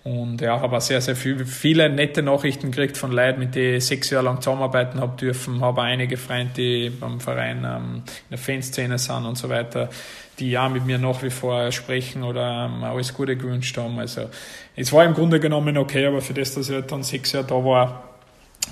Und 0.02 0.40
ja, 0.40 0.58
habe 0.60 0.78
auch 0.78 0.80
sehr, 0.80 1.00
sehr 1.02 1.14
viel, 1.14 1.44
viele 1.44 1.90
nette 1.90 2.22
Nachrichten 2.22 2.70
gekriegt 2.70 2.96
von 2.96 3.12
Leuten, 3.12 3.38
mit 3.38 3.54
denen 3.54 3.76
ich 3.76 3.84
sechs 3.84 4.08
Jahre 4.08 4.24
lang 4.24 4.40
zusammenarbeiten 4.40 4.98
habe 4.98 5.16
dürfen. 5.16 5.60
Habe 5.60 5.82
einige 5.82 6.16
Freunde, 6.16 6.52
die 6.56 6.90
beim 6.90 7.20
Verein 7.20 7.58
ähm, 7.64 7.96
in 7.96 8.30
der 8.30 8.38
Fanszene 8.38 8.98
sind 8.98 9.26
und 9.26 9.36
so 9.36 9.50
weiter, 9.50 9.90
die 10.38 10.50
ja 10.50 10.68
mit 10.70 10.86
mir 10.86 10.98
nach 10.98 11.22
wie 11.22 11.28
vor 11.28 11.70
sprechen 11.70 12.24
oder 12.24 12.70
ähm, 12.74 12.82
alles 12.82 13.12
Gute 13.12 13.36
gewünscht 13.36 13.76
haben. 13.76 13.98
Also 13.98 14.30
es 14.74 14.90
war 14.90 15.04
im 15.04 15.12
Grunde 15.12 15.38
genommen 15.38 15.76
okay, 15.76 16.06
aber 16.06 16.22
für 16.22 16.32
das, 16.32 16.54
dass 16.54 16.70
ich 16.70 16.74
halt 16.74 16.90
dann 16.90 17.02
sechs 17.02 17.32
Jahre 17.32 17.46
da 17.46 17.56
war, 17.56 18.09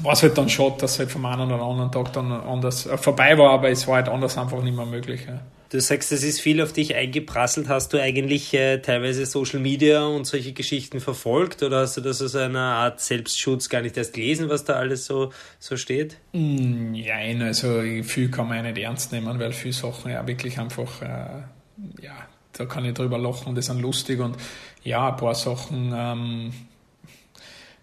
war 0.02 0.12
es 0.12 0.22
halt 0.22 0.38
dann 0.38 0.48
schade, 0.48 0.76
dass 0.80 0.92
es 0.92 0.98
halt 0.98 1.10
vom 1.10 1.24
einen 1.26 1.50
oder 1.52 1.62
anderen 1.62 1.90
Tag 1.90 2.12
dann 2.12 2.32
anders 2.32 2.86
äh, 2.86 2.96
vorbei 2.96 3.36
war, 3.38 3.50
aber 3.50 3.70
es 3.70 3.86
war 3.86 3.96
halt 3.96 4.08
anders 4.08 4.38
einfach 4.38 4.62
nicht 4.62 4.76
mehr 4.76 4.86
möglich. 4.86 5.22
Ja. 5.26 5.40
Du 5.70 5.80
sagst, 5.80 6.12
es 6.12 6.24
ist 6.24 6.40
viel 6.40 6.62
auf 6.62 6.72
dich 6.72 6.94
eingeprasselt. 6.94 7.68
Hast 7.68 7.92
du 7.92 8.00
eigentlich 8.00 8.54
äh, 8.54 8.78
teilweise 8.78 9.26
Social 9.26 9.60
Media 9.60 10.06
und 10.06 10.26
solche 10.26 10.52
Geschichten 10.52 10.98
verfolgt 10.98 11.62
oder 11.62 11.80
hast 11.80 11.98
du 11.98 12.00
das 12.00 12.22
aus 12.22 12.34
einer 12.36 12.58
Art 12.58 13.00
Selbstschutz 13.00 13.68
gar 13.68 13.82
nicht 13.82 13.96
erst 13.98 14.14
gelesen, 14.14 14.48
was 14.48 14.64
da 14.64 14.74
alles 14.74 15.04
so, 15.04 15.30
so 15.58 15.76
steht? 15.76 16.16
Mm, 16.32 16.92
nein, 16.92 17.42
also 17.42 17.82
viel 18.02 18.30
kann 18.30 18.48
man 18.48 18.56
ja 18.58 18.62
nicht 18.62 18.78
ernst 18.78 19.12
nehmen, 19.12 19.38
weil 19.38 19.52
viele 19.52 19.74
Sachen 19.74 20.10
ja 20.10 20.26
wirklich 20.26 20.58
einfach, 20.58 21.02
äh, 21.02 21.42
ja, 22.02 22.16
da 22.54 22.64
kann 22.64 22.86
ich 22.86 22.94
drüber 22.94 23.18
lachen, 23.18 23.54
die 23.54 23.62
sind 23.62 23.82
lustig 23.82 24.20
und 24.20 24.36
ja, 24.82 25.10
ein 25.10 25.16
paar 25.16 25.34
Sachen 25.34 25.92
ähm, 25.94 26.52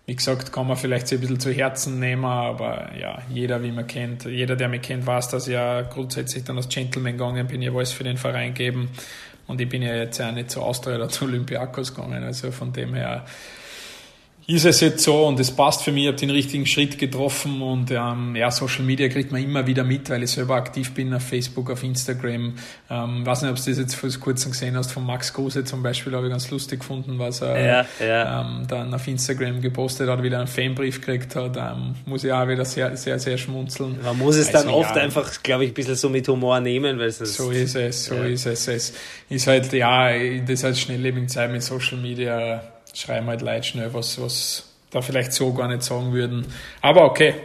wie 0.07 0.15
gesagt, 0.15 0.53
kann 0.53 0.67
man 0.67 0.77
vielleicht 0.77 1.07
sich 1.07 1.17
ein 1.17 1.21
bisschen 1.21 1.39
zu 1.39 1.51
Herzen 1.51 1.99
nehmen, 1.99 2.25
aber 2.25 2.91
ja, 2.99 3.23
jeder, 3.29 3.63
wie 3.63 3.71
man 3.71 3.87
kennt, 3.87 4.25
jeder, 4.25 4.55
der 4.55 4.69
mich 4.69 4.83
kennt, 4.83 5.07
weiß, 5.07 5.29
dass 5.29 5.47
ich 5.47 5.53
ja 5.53 5.81
grundsätzlich 5.81 6.43
dann 6.43 6.57
als 6.57 6.69
Gentleman 6.69 7.13
gegangen 7.13 7.47
bin, 7.47 7.61
ich 7.61 7.71
alles 7.71 7.91
für 7.91 8.03
den 8.03 8.17
Verein 8.17 8.53
geben. 8.53 8.89
Und 9.47 9.61
ich 9.61 9.69
bin 9.69 9.81
ja 9.81 9.95
jetzt 9.95 10.17
ja 10.19 10.31
nicht 10.31 10.51
zu 10.51 10.61
Austria 10.61 10.95
oder 10.95 11.09
zu 11.09 11.25
Olympiakos 11.25 11.95
gegangen, 11.95 12.23
also 12.23 12.51
von 12.51 12.71
dem 12.71 12.93
her 12.93 13.25
ist 14.47 14.63
es 14.63 14.79
jetzt 14.79 15.03
so 15.03 15.25
und 15.25 15.39
es 15.39 15.49
passt 15.49 15.81
für 15.81 15.91
mich, 15.91 16.03
ich 16.03 16.07
habe 16.07 16.17
den 16.17 16.29
richtigen 16.29 16.67
Schritt 16.67 16.99
getroffen 16.99 17.63
und 17.63 17.89
ähm, 17.89 18.35
ja, 18.35 18.51
Social 18.51 18.85
Media 18.85 19.09
kriegt 19.09 19.31
man 19.31 19.41
immer 19.41 19.65
wieder 19.65 19.83
mit, 19.83 20.07
weil 20.11 20.21
ich 20.21 20.31
selber 20.31 20.55
aktiv 20.55 20.93
bin 20.93 21.11
auf 21.15 21.23
Facebook, 21.23 21.71
auf 21.71 21.83
Instagram. 21.83 22.53
Ähm, 22.91 23.25
weiß 23.25 23.41
nicht, 23.41 23.51
ob 23.51 23.57
du 23.57 23.63
das 23.63 23.79
jetzt 23.79 23.95
vor 23.95 24.09
kurzem 24.19 24.51
gesehen 24.51 24.77
hast, 24.77 24.91
von 24.91 25.03
Max 25.03 25.33
Kruse 25.33 25.63
zum 25.63 25.81
Beispiel, 25.81 26.13
habe 26.13 26.27
ich 26.27 26.31
ganz 26.31 26.51
lustig 26.51 26.81
gefunden, 26.81 27.17
was 27.17 27.41
er 27.41 27.59
ja, 27.59 27.85
ja. 28.05 28.41
Ähm, 28.41 28.67
dann 28.67 28.93
auf 28.93 29.07
Instagram 29.07 29.61
gepostet 29.61 30.07
hat, 30.09 30.21
wieder 30.21 30.37
einen 30.37 30.47
Fanbrief 30.47 31.01
gekriegt 31.01 31.35
hat. 31.35 31.57
Ähm, 31.57 31.95
muss 32.05 32.23
ich 32.23 32.31
auch 32.31 32.47
wieder 32.47 32.65
sehr, 32.65 32.95
sehr, 32.97 33.17
sehr 33.17 33.39
schmunzeln. 33.39 33.97
Man 34.03 34.15
muss 34.19 34.35
es 34.35 34.53
also, 34.53 34.67
dann 34.67 34.75
oft 34.75 34.95
ja, 34.95 35.01
einfach, 35.01 35.41
glaube 35.41 35.63
ich, 35.63 35.71
ein 35.71 35.73
bisschen 35.73 35.95
so 35.95 36.09
mit 36.09 36.27
Humor 36.27 36.59
nehmen, 36.59 36.99
weil 36.99 37.07
es 37.07 37.17
So 37.17 37.49
ist 37.49 37.75
es, 37.75 38.05
so 38.05 38.15
ist 38.21 38.45
es. 38.45 38.67
Es 38.67 38.93
ist 39.27 39.47
halt, 39.47 39.73
ja, 39.73 40.11
das 40.41 40.49
ist 40.49 40.63
halt 40.63 40.77
schnelllebigen 40.77 41.29
Zeit 41.29 41.51
mit 41.51 41.63
Social 41.63 41.97
Media 41.97 42.61
schreiben 42.95 43.27
halt 43.27 43.41
Leute 43.41 43.63
schnell 43.63 43.93
was, 43.93 44.19
was 44.19 44.63
da 44.91 45.01
vielleicht 45.01 45.33
so 45.33 45.53
gar 45.53 45.67
nicht 45.67 45.83
sagen 45.83 46.13
würden. 46.13 46.45
Aber 46.81 47.03
okay, 47.03 47.35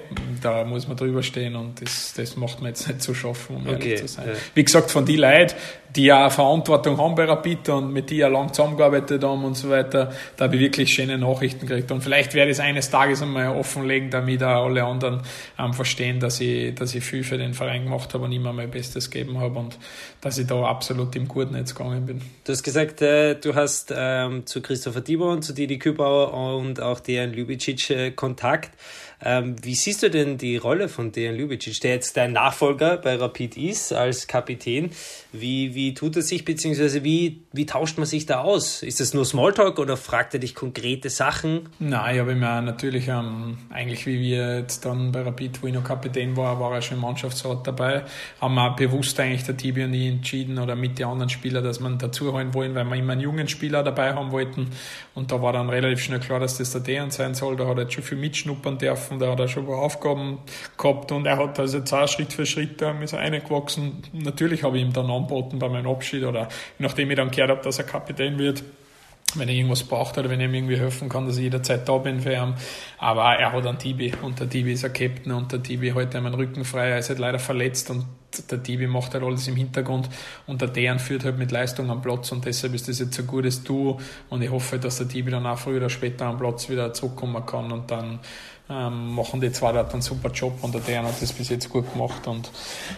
da 0.40 0.64
muss 0.64 0.86
man 0.86 0.96
drüber 0.96 1.22
stehen 1.22 1.56
und 1.56 1.82
das, 1.82 2.14
das 2.14 2.36
macht 2.36 2.60
man 2.60 2.68
jetzt 2.68 2.86
nicht 2.86 3.02
so 3.02 3.12
schaffen, 3.12 3.56
um 3.56 3.66
okay, 3.66 3.72
ehrlich 3.72 4.00
zu 4.00 4.08
sein. 4.08 4.28
Ja. 4.28 4.34
Wie 4.54 4.64
gesagt, 4.64 4.90
von 4.90 5.04
die 5.04 5.16
Leuten, 5.16 5.54
die 5.96 6.04
ja 6.04 6.30
Verantwortung 6.30 6.98
haben 6.98 7.14
bei 7.14 7.24
Rapid 7.24 7.68
und 7.70 7.92
mit 7.92 8.10
die 8.10 8.18
ja 8.18 8.28
lang 8.28 8.52
zusammengearbeitet 8.52 9.24
haben 9.24 9.44
und 9.44 9.56
so 9.56 9.70
weiter, 9.70 10.12
da 10.36 10.44
habe 10.44 10.56
ich 10.56 10.62
wirklich 10.62 10.92
schöne 10.92 11.18
Nachrichten 11.18 11.66
gekriegt. 11.66 11.90
Und 11.90 12.02
vielleicht 12.02 12.34
werde 12.34 12.50
ich 12.50 12.58
es 12.58 12.60
eines 12.60 12.90
Tages 12.90 13.22
einmal 13.22 13.48
offenlegen, 13.48 14.10
damit 14.10 14.42
auch 14.42 14.66
alle 14.66 14.84
anderen 14.84 15.22
ähm, 15.58 15.72
verstehen, 15.72 16.20
dass 16.20 16.40
ich, 16.40 16.74
dass 16.74 16.94
ich 16.94 17.04
viel 17.04 17.24
für 17.24 17.38
den 17.38 17.54
Verein 17.54 17.84
gemacht 17.84 18.14
habe 18.14 18.24
und 18.24 18.32
immer 18.32 18.52
mein 18.52 18.70
Bestes 18.70 19.10
gegeben 19.10 19.40
habe 19.40 19.58
und 19.58 19.78
dass 20.20 20.38
ich 20.38 20.46
da 20.46 20.62
absolut 20.62 21.14
im 21.16 21.26
Guten 21.26 21.56
jetzt 21.56 21.74
gegangen 21.74 22.06
bin. 22.06 22.20
Du 22.44 22.52
hast 22.52 22.62
gesagt, 22.62 23.02
äh, 23.02 23.34
du 23.34 23.54
hast 23.54 23.92
ähm, 23.96 24.46
zu 24.46 24.62
Christopher 24.62 25.00
Dieber 25.00 25.40
zu 25.40 25.52
Didi 25.52 25.78
Kübauer 25.78 26.32
und 26.34 26.80
auch 26.80 27.00
Dejan 27.00 27.32
Ljubicic 27.32 27.90
äh, 27.90 28.10
Kontakt. 28.10 28.70
Ähm, 29.22 29.56
wie 29.62 29.74
siehst 29.74 30.02
du 30.02 30.10
denn 30.10 30.38
die 30.38 30.56
Rolle 30.56 30.88
von 30.88 31.12
Dejan 31.12 31.36
Ljubicic, 31.36 31.80
der 31.80 31.92
jetzt 31.92 32.16
dein 32.16 32.32
Nachfolger 32.32 32.96
bei 32.96 33.16
Rapid 33.16 33.56
ist 33.56 33.92
als 33.92 34.26
Kapitän? 34.26 34.90
Wie, 35.32 35.74
wie 35.74 35.94
tut 35.94 36.16
er 36.16 36.22
sich, 36.22 36.44
beziehungsweise 36.44 37.04
wie, 37.04 37.42
wie 37.52 37.66
tauscht 37.66 37.98
man 37.98 38.06
sich 38.06 38.26
da 38.26 38.40
aus? 38.40 38.82
Ist 38.82 38.98
das 39.00 39.12
nur 39.12 39.24
Smalltalk 39.24 39.78
oder 39.78 39.96
fragt 39.96 40.34
er 40.34 40.40
dich 40.40 40.54
konkrete 40.54 41.10
Sachen? 41.10 41.68
Nein, 41.78 42.14
ich 42.14 42.20
habe 42.20 42.34
mir 42.34 42.62
natürlich, 42.62 43.08
ähm, 43.08 43.58
eigentlich 43.70 44.06
wie 44.06 44.20
wir 44.20 44.58
jetzt 44.58 44.84
dann 44.86 45.12
bei 45.12 45.22
Rapid, 45.22 45.62
wo 45.62 45.66
ich 45.66 45.74
noch 45.74 45.84
Kapitän 45.84 46.36
war, 46.36 46.58
war 46.58 46.74
er 46.74 46.82
schon 46.82 46.96
im 46.96 47.02
Mannschaftsrat 47.02 47.66
dabei, 47.66 48.04
haben 48.40 48.54
wir 48.54 48.70
bewusst 48.70 49.20
eigentlich 49.20 49.44
der 49.44 49.56
Tibi 49.56 49.84
und 49.84 49.94
ich 49.94 50.08
entschieden 50.08 50.58
oder 50.58 50.74
mit 50.74 50.98
den 50.98 51.06
anderen 51.06 51.28
Spielern, 51.28 51.62
dass 51.62 51.78
man 51.78 51.98
dazu 51.98 52.32
holen 52.32 52.54
wollen, 52.54 52.74
weil 52.74 52.84
wir 52.84 52.96
immer 52.96 53.12
einen 53.12 53.20
jungen 53.20 53.48
Spieler 53.48 53.82
dabei 53.82 54.14
haben 54.14 54.32
wollten. 54.32 54.68
Und 55.14 55.30
da 55.30 55.42
war 55.42 55.52
dann 55.52 55.68
relativ 55.68 56.02
schnell 56.02 56.20
klar, 56.20 56.40
dass 56.40 56.58
das 56.58 56.72
der 56.72 56.80
Dejan 56.80 57.10
sein 57.10 57.34
soll. 57.34 57.56
Da 57.56 57.66
hat 57.66 57.76
er 57.76 57.82
jetzt 57.82 57.94
schon 57.94 58.04
viel 58.04 58.18
mitschnuppern 58.18 58.78
dürfen 58.78 59.09
gelaufen, 59.10 59.18
da 59.18 59.32
hat 59.32 59.40
er 59.40 59.48
schon 59.48 59.64
ein 59.64 59.68
paar 59.68 59.78
Aufgaben 59.78 60.38
gehabt 60.76 61.12
und 61.12 61.26
er 61.26 61.38
hat 61.38 61.58
also 61.58 61.78
jetzt 61.78 61.92
auch 61.92 62.08
Schritt 62.08 62.32
für 62.32 62.46
Schritt 62.46 62.80
da 62.80 62.92
ist 63.00 63.14
reingewachsen. 63.14 64.02
Natürlich 64.12 64.62
habe 64.62 64.78
ich 64.78 64.84
ihm 64.84 64.92
dann 64.92 65.10
angeboten 65.10 65.58
bei 65.58 65.68
meinem 65.68 65.88
Abschied 65.88 66.24
oder 66.24 66.48
nachdem 66.78 67.10
ich 67.10 67.16
dann 67.16 67.30
gehört 67.30 67.50
habe, 67.50 67.62
dass 67.62 67.78
er 67.78 67.84
Kapitän 67.84 68.38
wird, 68.38 68.62
wenn 69.34 69.48
er 69.48 69.54
irgendwas 69.54 69.84
braucht 69.84 70.18
oder 70.18 70.28
wenn 70.28 70.40
er 70.40 70.46
ihm 70.46 70.54
irgendwie 70.54 70.76
helfen 70.76 71.08
kann, 71.08 71.26
dass 71.26 71.36
ich 71.36 71.44
jederzeit 71.44 71.88
da 71.88 71.98
bin 71.98 72.20
für 72.20 72.32
ihn. 72.32 72.54
Aber 72.98 73.34
er 73.34 73.52
hat 73.52 73.66
einen 73.66 73.78
Tibi 73.78 74.12
und 74.22 74.40
der 74.40 74.48
Tibi 74.48 74.72
ist 74.72 74.84
ein 74.84 74.92
Captain 74.92 75.32
und 75.32 75.52
der 75.52 75.62
Tibi 75.62 75.92
hält 75.92 76.14
ihm 76.14 76.24
den 76.24 76.34
Rücken 76.34 76.64
frei. 76.64 76.90
Er 76.90 76.98
ist 76.98 77.10
halt 77.10 77.18
leider 77.18 77.38
verletzt 77.38 77.90
und 77.90 78.06
der 78.50 78.62
Tibi 78.62 78.86
macht 78.86 79.14
halt 79.14 79.24
alles 79.24 79.48
im 79.48 79.56
Hintergrund 79.56 80.08
und 80.46 80.60
der 80.60 80.68
Dejan 80.68 80.98
führt 80.98 81.24
halt 81.24 81.38
mit 81.38 81.50
Leistung 81.50 81.90
am 81.90 82.00
Platz 82.00 82.30
und 82.32 82.44
deshalb 82.44 82.74
ist 82.74 82.88
das 82.88 82.98
jetzt 82.98 83.18
ein 83.18 83.26
gutes 83.26 83.64
Duo 83.64 84.00
und 84.28 84.42
ich 84.42 84.50
hoffe, 84.50 84.78
dass 84.78 84.98
der 84.98 85.08
Tibi 85.08 85.30
dann 85.30 85.46
auch 85.46 85.58
früher 85.58 85.78
oder 85.78 85.90
später 85.90 86.26
am 86.26 86.38
Platz 86.38 86.68
wieder 86.68 86.92
zurückkommen 86.92 87.44
kann 87.44 87.72
und 87.72 87.90
dann 87.90 88.20
ähm, 88.70 89.14
machen 89.14 89.40
die 89.40 89.50
zwei 89.50 89.72
dort 89.72 89.92
einen 89.92 90.02
super 90.02 90.30
Job 90.30 90.58
und 90.62 90.74
der 90.74 90.80
Dejan 90.80 91.04
hat 91.04 91.20
das 91.20 91.32
bis 91.32 91.48
jetzt 91.48 91.68
gut 91.68 91.92
gemacht 91.92 92.26
und 92.26 92.50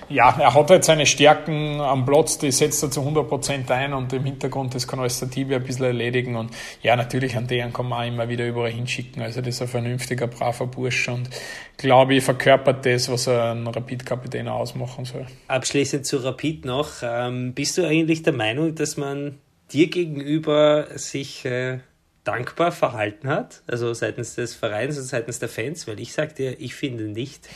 ja, 0.09 0.37
er 0.39 0.55
hat 0.55 0.71
halt 0.71 0.85
seine 0.85 1.07
Stärken 1.07 1.81
am 1.81 2.05
Platz, 2.05 2.39
die 2.39 2.53
setzt 2.53 2.83
er 2.83 2.91
zu 2.91 3.01
100% 3.01 3.71
ein 3.71 3.95
und 3.95 4.13
im 4.13 4.25
Hintergrund, 4.25 4.75
das 4.75 4.87
kann 4.87 5.01
alles 5.01 5.19
der 5.21 5.31
Tibi 5.31 5.55
ein 5.55 5.65
bisschen 5.65 5.87
erledigen 5.87 6.37
und 6.37 6.51
ja, 6.83 6.95
natürlich 6.95 7.37
an 7.37 7.47
Dejan 7.47 7.73
kann 7.73 7.89
man 7.89 8.03
auch 8.03 8.09
immer 8.09 8.29
wieder 8.29 8.47
überall 8.47 8.71
hinschicken, 8.71 9.23
also 9.23 9.41
das 9.41 9.55
ist 9.55 9.63
ein 9.63 9.69
vernünftiger, 9.69 10.27
braver 10.27 10.67
Bursch 10.67 11.09
und 11.09 11.31
glaube 11.79 12.15
ich, 12.15 12.25
verkörpert 12.25 12.85
das, 12.85 13.11
was 13.11 13.27
ein 13.29 13.67
Rapid-Kapitän 13.67 14.49
ausmachen 14.49 15.05
soll. 15.05 15.27
Abschließend 15.49 16.07
zu 16.07 16.19
Rapid 16.19 16.65
noch, 16.65 16.89
ähm, 17.03 17.55
bist 17.55 17.79
du 17.79 17.87
eigentlich 17.87 18.23
der 18.23 18.35
Meinung, 18.35 18.75
dass 18.75 18.97
man 18.97 19.39
dir 19.73 19.89
gegenüber 19.89 20.87
sich 20.97 21.45
äh 21.45 21.79
dankbar 22.25 22.73
verhalten 22.73 23.29
hat, 23.29 23.63
also 23.67 23.93
seitens 23.95 24.35
des 24.35 24.55
Vereins 24.55 24.97
und 24.97 25.05
seitens 25.05 25.39
der 25.39 25.49
Fans, 25.49 25.87
weil 25.89 26.01
ich 26.01 26.13
sagte, 26.13 26.45
ich 26.59 26.75
finde 26.75 27.05
nicht. 27.05 27.49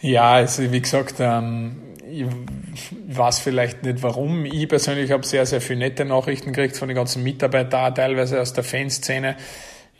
Ja, 0.00 0.32
also 0.32 0.70
wie 0.72 0.80
gesagt, 0.80 1.16
ähm, 1.20 1.80
ich 2.10 2.26
weiß 3.06 3.38
vielleicht 3.38 3.84
nicht 3.84 4.02
warum. 4.02 4.44
Ich 4.44 4.68
persönlich 4.68 5.12
habe 5.12 5.24
sehr, 5.24 5.46
sehr 5.46 5.60
viele 5.60 5.78
nette 5.78 6.04
Nachrichten 6.04 6.52
gekriegt 6.52 6.76
von 6.76 6.88
den 6.88 6.96
ganzen 6.96 7.22
Mitarbeitern, 7.22 7.94
teilweise 7.94 8.40
aus 8.40 8.52
der 8.52 8.64
Fanszene. 8.64 9.36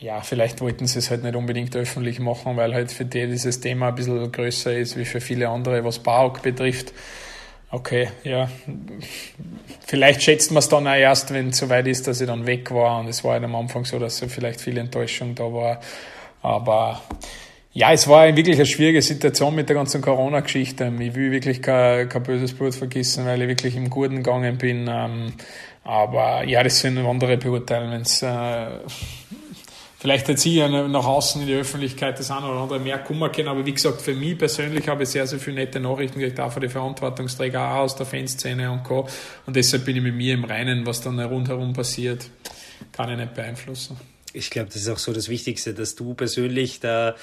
Ja, 0.00 0.20
vielleicht 0.20 0.60
wollten 0.60 0.88
sie 0.88 0.98
es 0.98 1.10
halt 1.10 1.22
nicht 1.22 1.36
unbedingt 1.36 1.76
öffentlich 1.76 2.18
machen, 2.18 2.56
weil 2.56 2.74
halt 2.74 2.90
für 2.90 3.04
die 3.04 3.28
dieses 3.28 3.60
Thema 3.60 3.88
ein 3.88 3.94
bisschen 3.94 4.32
größer 4.32 4.76
ist 4.76 4.96
wie 4.96 5.04
für 5.04 5.20
viele 5.20 5.48
andere, 5.48 5.84
was 5.84 6.00
BAUK 6.00 6.42
betrifft. 6.42 6.92
Okay, 7.74 8.10
ja. 8.22 8.50
Vielleicht 9.86 10.22
schätzt 10.22 10.50
man 10.50 10.58
es 10.58 10.68
dann 10.68 10.86
auch 10.86 10.94
erst, 10.94 11.32
wenn 11.32 11.48
es 11.48 11.56
soweit 11.56 11.86
ist, 11.86 12.06
dass 12.06 12.20
ich 12.20 12.26
dann 12.26 12.46
weg 12.46 12.70
war. 12.70 13.00
Und 13.00 13.08
es 13.08 13.24
war 13.24 13.32
halt 13.32 13.44
am 13.44 13.54
Anfang 13.54 13.86
so, 13.86 13.98
dass 13.98 14.18
so 14.18 14.28
vielleicht 14.28 14.60
viel 14.60 14.76
Enttäuschung 14.76 15.34
da 15.34 15.44
war. 15.44 15.80
Aber 16.42 17.00
ja, 17.72 17.90
es 17.90 18.06
war 18.06 18.26
wirklich 18.36 18.56
eine 18.56 18.66
schwierige 18.66 19.00
Situation 19.00 19.54
mit 19.54 19.70
der 19.70 19.76
ganzen 19.76 20.02
Corona-Geschichte. 20.02 20.92
Ich 21.00 21.14
will 21.14 21.32
wirklich 21.32 21.62
kein, 21.62 22.10
kein 22.10 22.22
böses 22.22 22.52
Blut 22.52 22.74
vergessen, 22.74 23.24
weil 23.24 23.40
ich 23.40 23.48
wirklich 23.48 23.74
im 23.74 23.88
Guten 23.88 24.16
gegangen 24.16 24.58
bin. 24.58 24.86
Ähm, 24.90 25.32
aber 25.82 26.44
ja, 26.44 26.62
das 26.62 26.78
sind 26.78 26.98
andere 26.98 27.38
beurteilen, 27.38 27.90
wenn 27.90 28.02
es 28.02 28.20
äh, 28.20 28.66
vielleicht 30.02 30.28
jetzt 30.28 30.42
hier 30.42 30.68
nach 30.68 31.06
außen 31.06 31.42
in 31.42 31.46
die 31.46 31.54
Öffentlichkeit 31.54 32.18
das 32.18 32.28
eine 32.32 32.46
oder 32.48 32.62
andere 32.62 32.80
mehr 32.80 32.98
kommen 32.98 33.30
können. 33.30 33.46
Aber 33.46 33.64
wie 33.64 33.72
gesagt, 33.72 34.02
für 34.02 34.14
mich 34.14 34.36
persönlich 34.36 34.88
habe 34.88 35.04
ich 35.04 35.10
sehr, 35.10 35.28
sehr 35.28 35.38
viele 35.38 35.56
nette 35.56 35.78
Nachrichten 35.78 36.18
gekriegt, 36.18 36.40
auch 36.40 36.50
von 36.50 36.60
den 36.60 36.70
Verantwortungsträgern, 36.70 37.62
auch 37.62 37.76
aus 37.82 37.94
der 37.94 38.04
Fanszene 38.04 38.68
und 38.72 38.82
Co. 38.82 39.06
Und 39.46 39.54
deshalb 39.54 39.84
bin 39.84 39.96
ich 39.96 40.02
mit 40.02 40.16
mir 40.16 40.34
im 40.34 40.42
Reinen, 40.42 40.84
was 40.84 41.02
dann 41.02 41.20
rundherum 41.20 41.72
passiert, 41.72 42.28
kann 42.90 43.12
ich 43.12 43.16
nicht 43.16 43.32
beeinflussen 43.32 44.11
ich 44.34 44.50
glaube, 44.50 44.68
das 44.68 44.76
ist 44.76 44.88
auch 44.88 44.98
so 44.98 45.12
das 45.12 45.28
Wichtigste, 45.28 45.74
dass 45.74 45.94
du 45.94 46.14
persönlich 46.14 46.80
da, 46.80 47.14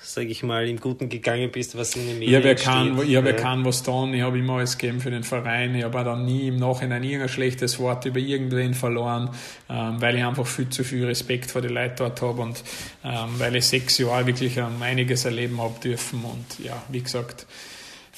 sage 0.00 0.28
ich 0.28 0.42
mal, 0.42 0.68
im 0.68 0.78
Guten 0.78 1.08
gegangen 1.08 1.50
bist, 1.50 1.76
was 1.76 1.96
in 1.96 2.06
den 2.06 2.18
Medien 2.18 2.30
ich 2.30 2.36
habe 2.36 2.48
erkannt, 2.48 3.02
Ich 3.08 3.16
habe 3.16 3.28
erkannt, 3.28 3.64
was 3.64 3.82
tun. 3.82 4.14
Ich 4.14 4.22
habe 4.22 4.38
immer 4.38 4.54
alles 4.54 4.76
gegeben 4.76 5.00
für 5.00 5.10
den 5.10 5.24
Verein. 5.24 5.74
Ich 5.74 5.84
habe 5.84 6.04
dann 6.04 6.24
nie 6.24 6.48
im 6.48 6.56
Nachhinein 6.56 7.02
irgendein 7.02 7.28
schlechtes 7.28 7.78
Wort 7.78 8.04
über 8.04 8.18
irgendwen 8.18 8.74
verloren, 8.74 9.30
ähm, 9.68 10.00
weil 10.00 10.16
ich 10.16 10.24
einfach 10.24 10.46
viel 10.46 10.68
zu 10.68 10.84
viel 10.84 11.04
Respekt 11.04 11.50
vor 11.50 11.62
den 11.62 11.72
Leuten 11.72 11.96
dort 11.96 12.20
habe 12.22 12.42
und 12.42 12.62
ähm, 13.04 13.30
weil 13.38 13.56
ich 13.56 13.66
sechs 13.66 13.98
Jahre 13.98 14.26
wirklich 14.26 14.56
ähm, 14.56 14.82
einiges 14.82 15.24
erleben 15.24 15.60
habe 15.60 15.78
dürfen. 15.80 16.22
Und 16.24 16.64
ja, 16.64 16.82
wie 16.88 17.02
gesagt, 17.02 17.46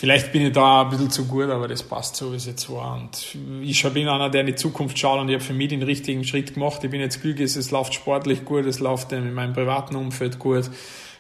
Vielleicht 0.00 0.32
bin 0.32 0.46
ich 0.46 0.52
da 0.54 0.80
ein 0.80 0.88
bisschen 0.88 1.10
zu 1.10 1.26
gut, 1.26 1.50
aber 1.50 1.68
das 1.68 1.82
passt 1.82 2.16
so, 2.16 2.32
wie 2.32 2.36
es 2.36 2.46
jetzt 2.46 2.70
war. 2.70 2.94
Und 2.94 3.36
ich 3.60 3.82
bin 3.92 4.08
einer, 4.08 4.30
der 4.30 4.40
in 4.40 4.46
die 4.46 4.54
Zukunft 4.54 4.98
schaut 4.98 5.20
und 5.20 5.28
ich 5.28 5.34
habe 5.34 5.44
für 5.44 5.52
mich 5.52 5.68
den 5.68 5.82
richtigen 5.82 6.24
Schritt 6.24 6.54
gemacht. 6.54 6.82
Ich 6.82 6.90
bin 6.90 7.02
jetzt 7.02 7.20
glücklich, 7.20 7.54
es 7.54 7.70
läuft 7.70 7.92
sportlich 7.92 8.46
gut, 8.46 8.64
es 8.64 8.80
läuft 8.80 9.12
in 9.12 9.34
meinem 9.34 9.52
privaten 9.52 9.96
Umfeld 9.96 10.38
gut. 10.38 10.70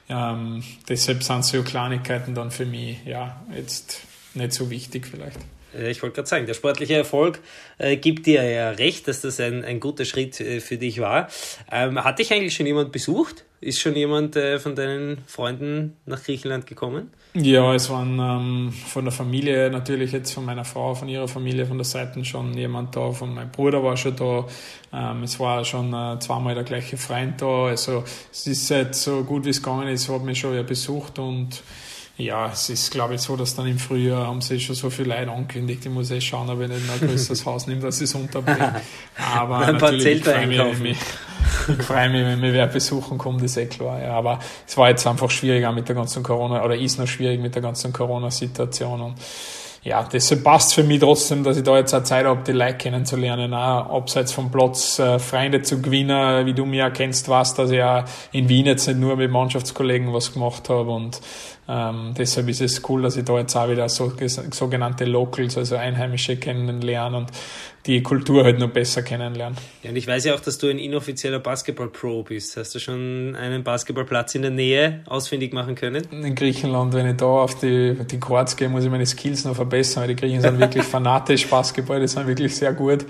Ähm, 0.08 0.64
deshalb 0.88 1.22
sind 1.22 1.44
so 1.44 1.62
Kleinigkeiten 1.62 2.34
dann 2.34 2.50
für 2.50 2.64
mich 2.64 3.04
ja 3.04 3.44
jetzt 3.54 4.00
nicht 4.32 4.54
so 4.54 4.70
wichtig 4.70 5.06
vielleicht. 5.06 5.40
Ich 5.74 6.02
wollte 6.02 6.14
gerade 6.14 6.28
sagen, 6.28 6.46
der 6.46 6.54
sportliche 6.54 6.94
Erfolg 6.94 7.40
äh, 7.76 7.98
gibt 7.98 8.24
dir 8.24 8.42
ja 8.44 8.70
recht, 8.70 9.06
dass 9.08 9.20
das 9.20 9.40
ein, 9.40 9.62
ein 9.62 9.80
guter 9.80 10.06
Schritt 10.06 10.40
äh, 10.40 10.60
für 10.60 10.78
dich 10.78 11.00
war. 11.00 11.28
Ähm, 11.70 12.02
hat 12.02 12.18
dich 12.18 12.32
eigentlich 12.32 12.54
schon 12.54 12.64
jemand 12.64 12.92
besucht? 12.92 13.44
Ist 13.62 13.78
schon 13.78 13.94
jemand 13.94 14.36
äh, 14.36 14.58
von 14.58 14.74
deinen 14.74 15.18
Freunden 15.26 15.96
nach 16.06 16.22
Griechenland 16.22 16.66
gekommen? 16.66 17.10
Ja, 17.34 17.74
es 17.74 17.90
waren 17.90 18.18
ähm, 18.18 18.72
von 18.72 19.04
der 19.04 19.12
Familie 19.12 19.70
natürlich 19.70 20.12
jetzt 20.12 20.32
von 20.32 20.46
meiner 20.46 20.64
Frau, 20.64 20.94
von 20.94 21.10
ihrer 21.10 21.28
Familie, 21.28 21.66
von 21.66 21.76
der 21.76 21.84
Seite 21.84 22.24
schon 22.24 22.54
jemand 22.54 22.96
da, 22.96 23.12
von 23.12 23.34
meinem 23.34 23.50
Bruder 23.50 23.84
war 23.84 23.98
schon 23.98 24.16
da. 24.16 24.46
Ähm, 24.94 25.24
es 25.24 25.38
war 25.38 25.62
schon 25.66 25.92
äh, 25.92 26.18
zweimal 26.20 26.54
der 26.54 26.64
gleiche 26.64 26.96
Freund 26.96 27.42
da. 27.42 27.66
Also 27.66 28.02
es 28.32 28.46
ist 28.46 28.70
jetzt 28.70 29.02
so 29.02 29.24
gut 29.24 29.44
wie 29.44 29.50
es 29.50 29.62
gegangen 29.62 29.88
ist, 29.88 30.08
hat 30.08 30.24
mich 30.24 30.40
schon 30.40 30.54
ja 30.54 30.62
besucht 30.62 31.18
und 31.18 31.62
ja, 32.16 32.50
es 32.52 32.68
ist, 32.68 32.90
glaube 32.90 33.14
ich, 33.14 33.20
so, 33.20 33.36
dass 33.36 33.56
dann 33.56 33.66
im 33.66 33.78
Frühjahr 33.78 34.26
haben 34.26 34.40
sie 34.40 34.60
schon 34.60 34.74
so 34.74 34.90
viele 34.90 35.16
Leute 35.16 35.30
angekündigt. 35.30 35.84
Ich 35.84 35.90
muss 35.90 36.10
eh 36.10 36.20
schauen, 36.20 36.50
ob 36.50 36.60
ich 36.60 36.68
nicht 36.68 36.82
ein 36.90 37.08
größeres 37.08 37.44
Haus 37.46 37.66
nehme, 37.66 37.80
dass 37.80 37.96
ich 37.96 38.04
es 38.04 38.14
unterbringe. 38.14 38.80
Aber 39.34 39.58
ein 39.58 39.78
paar 39.78 39.98
Zelte 39.98 40.34
einkaufen. 40.34 40.82
Mich, 40.82 40.98
ich 41.68 41.82
freue 41.84 42.10
mich, 42.10 42.24
wenn 42.24 42.40
mir 42.40 42.52
wer 42.52 42.66
besuchen 42.66 43.18
kommt, 43.18 43.42
ist 43.42 43.56
eh 43.56 43.66
klar. 43.66 44.00
Ja. 44.00 44.12
Aber 44.12 44.38
es 44.66 44.76
war 44.76 44.88
jetzt 44.88 45.06
einfach 45.06 45.30
schwieriger 45.30 45.72
mit 45.72 45.88
der 45.88 45.96
ganzen 45.96 46.22
Corona, 46.22 46.64
oder 46.64 46.76
ist 46.76 46.98
noch 46.98 47.06
schwierig 47.06 47.40
mit 47.40 47.54
der 47.54 47.62
ganzen 47.62 47.92
Corona-Situation. 47.92 49.00
Und 49.00 49.14
ja, 49.82 50.02
deshalb 50.02 50.44
passt 50.44 50.74
für 50.74 50.84
mich 50.84 51.00
trotzdem, 51.00 51.42
dass 51.42 51.56
ich 51.56 51.62
da 51.62 51.78
jetzt 51.78 51.94
auch 51.94 52.02
Zeit 52.02 52.26
habe, 52.26 52.42
die 52.46 52.52
Leute 52.52 52.74
kennenzulernen, 52.74 53.54
auch 53.54 53.96
abseits 53.96 54.30
vom 54.30 54.50
Platz 54.50 54.98
äh, 54.98 55.18
Freunde 55.18 55.62
zu 55.62 55.80
gewinnen. 55.80 56.44
Wie 56.44 56.52
du 56.52 56.66
mich 56.66 56.82
auch 56.82 56.92
kennst, 56.92 57.28
weißt, 57.28 57.58
dass 57.58 57.70
ich 57.70 57.82
auch 57.82 58.04
in 58.32 58.48
Wien 58.50 58.66
jetzt 58.66 58.86
nicht 58.88 59.00
nur 59.00 59.16
mit 59.16 59.30
Mannschaftskollegen 59.30 60.12
was 60.12 60.34
gemacht 60.34 60.68
habe 60.68 60.90
und 60.90 61.20
ähm, 61.70 62.14
deshalb 62.18 62.48
ist 62.48 62.60
es 62.60 62.82
cool, 62.88 63.02
dass 63.02 63.16
ich 63.16 63.24
da 63.24 63.38
jetzt 63.38 63.54
auch 63.54 63.68
wieder 63.68 63.88
so, 63.88 64.12
sogenannte 64.50 65.04
Locals, 65.04 65.56
also 65.56 65.76
Einheimische 65.76 66.36
kennenlernen 66.36 67.22
und 67.22 67.30
die 67.86 68.02
Kultur 68.02 68.42
halt 68.42 68.58
noch 68.58 68.70
besser 68.70 69.02
kennenlernen. 69.02 69.56
Ja, 69.84 69.90
und 69.90 69.96
ich 69.96 70.06
weiß 70.06 70.24
ja 70.24 70.34
auch, 70.34 70.40
dass 70.40 70.58
du 70.58 70.68
ein 70.68 70.80
inoffizieller 70.80 71.38
Basketball-Pro 71.38 72.24
bist. 72.24 72.56
Hast 72.56 72.74
du 72.74 72.80
schon 72.80 73.36
einen 73.36 73.62
Basketballplatz 73.62 74.34
in 74.34 74.42
der 74.42 74.50
Nähe 74.50 75.04
ausfindig 75.06 75.52
machen 75.52 75.76
können? 75.76 76.02
In 76.10 76.34
Griechenland, 76.34 76.92
wenn 76.92 77.08
ich 77.08 77.16
da 77.16 77.26
auf 77.26 77.58
die, 77.60 77.94
die 77.94 78.18
Courts 78.18 78.56
gehe, 78.56 78.68
muss 78.68 78.84
ich 78.84 78.90
meine 78.90 79.06
Skills 79.06 79.44
noch 79.44 79.54
verbessern, 79.54 80.02
weil 80.02 80.08
die 80.08 80.16
Griechen 80.16 80.40
sind 80.40 80.58
wirklich 80.58 80.84
fanatisch 80.86 81.46
Basketball, 81.46 82.00
die 82.00 82.08
sind 82.08 82.26
wirklich 82.26 82.56
sehr 82.56 82.72
gut. 82.72 83.06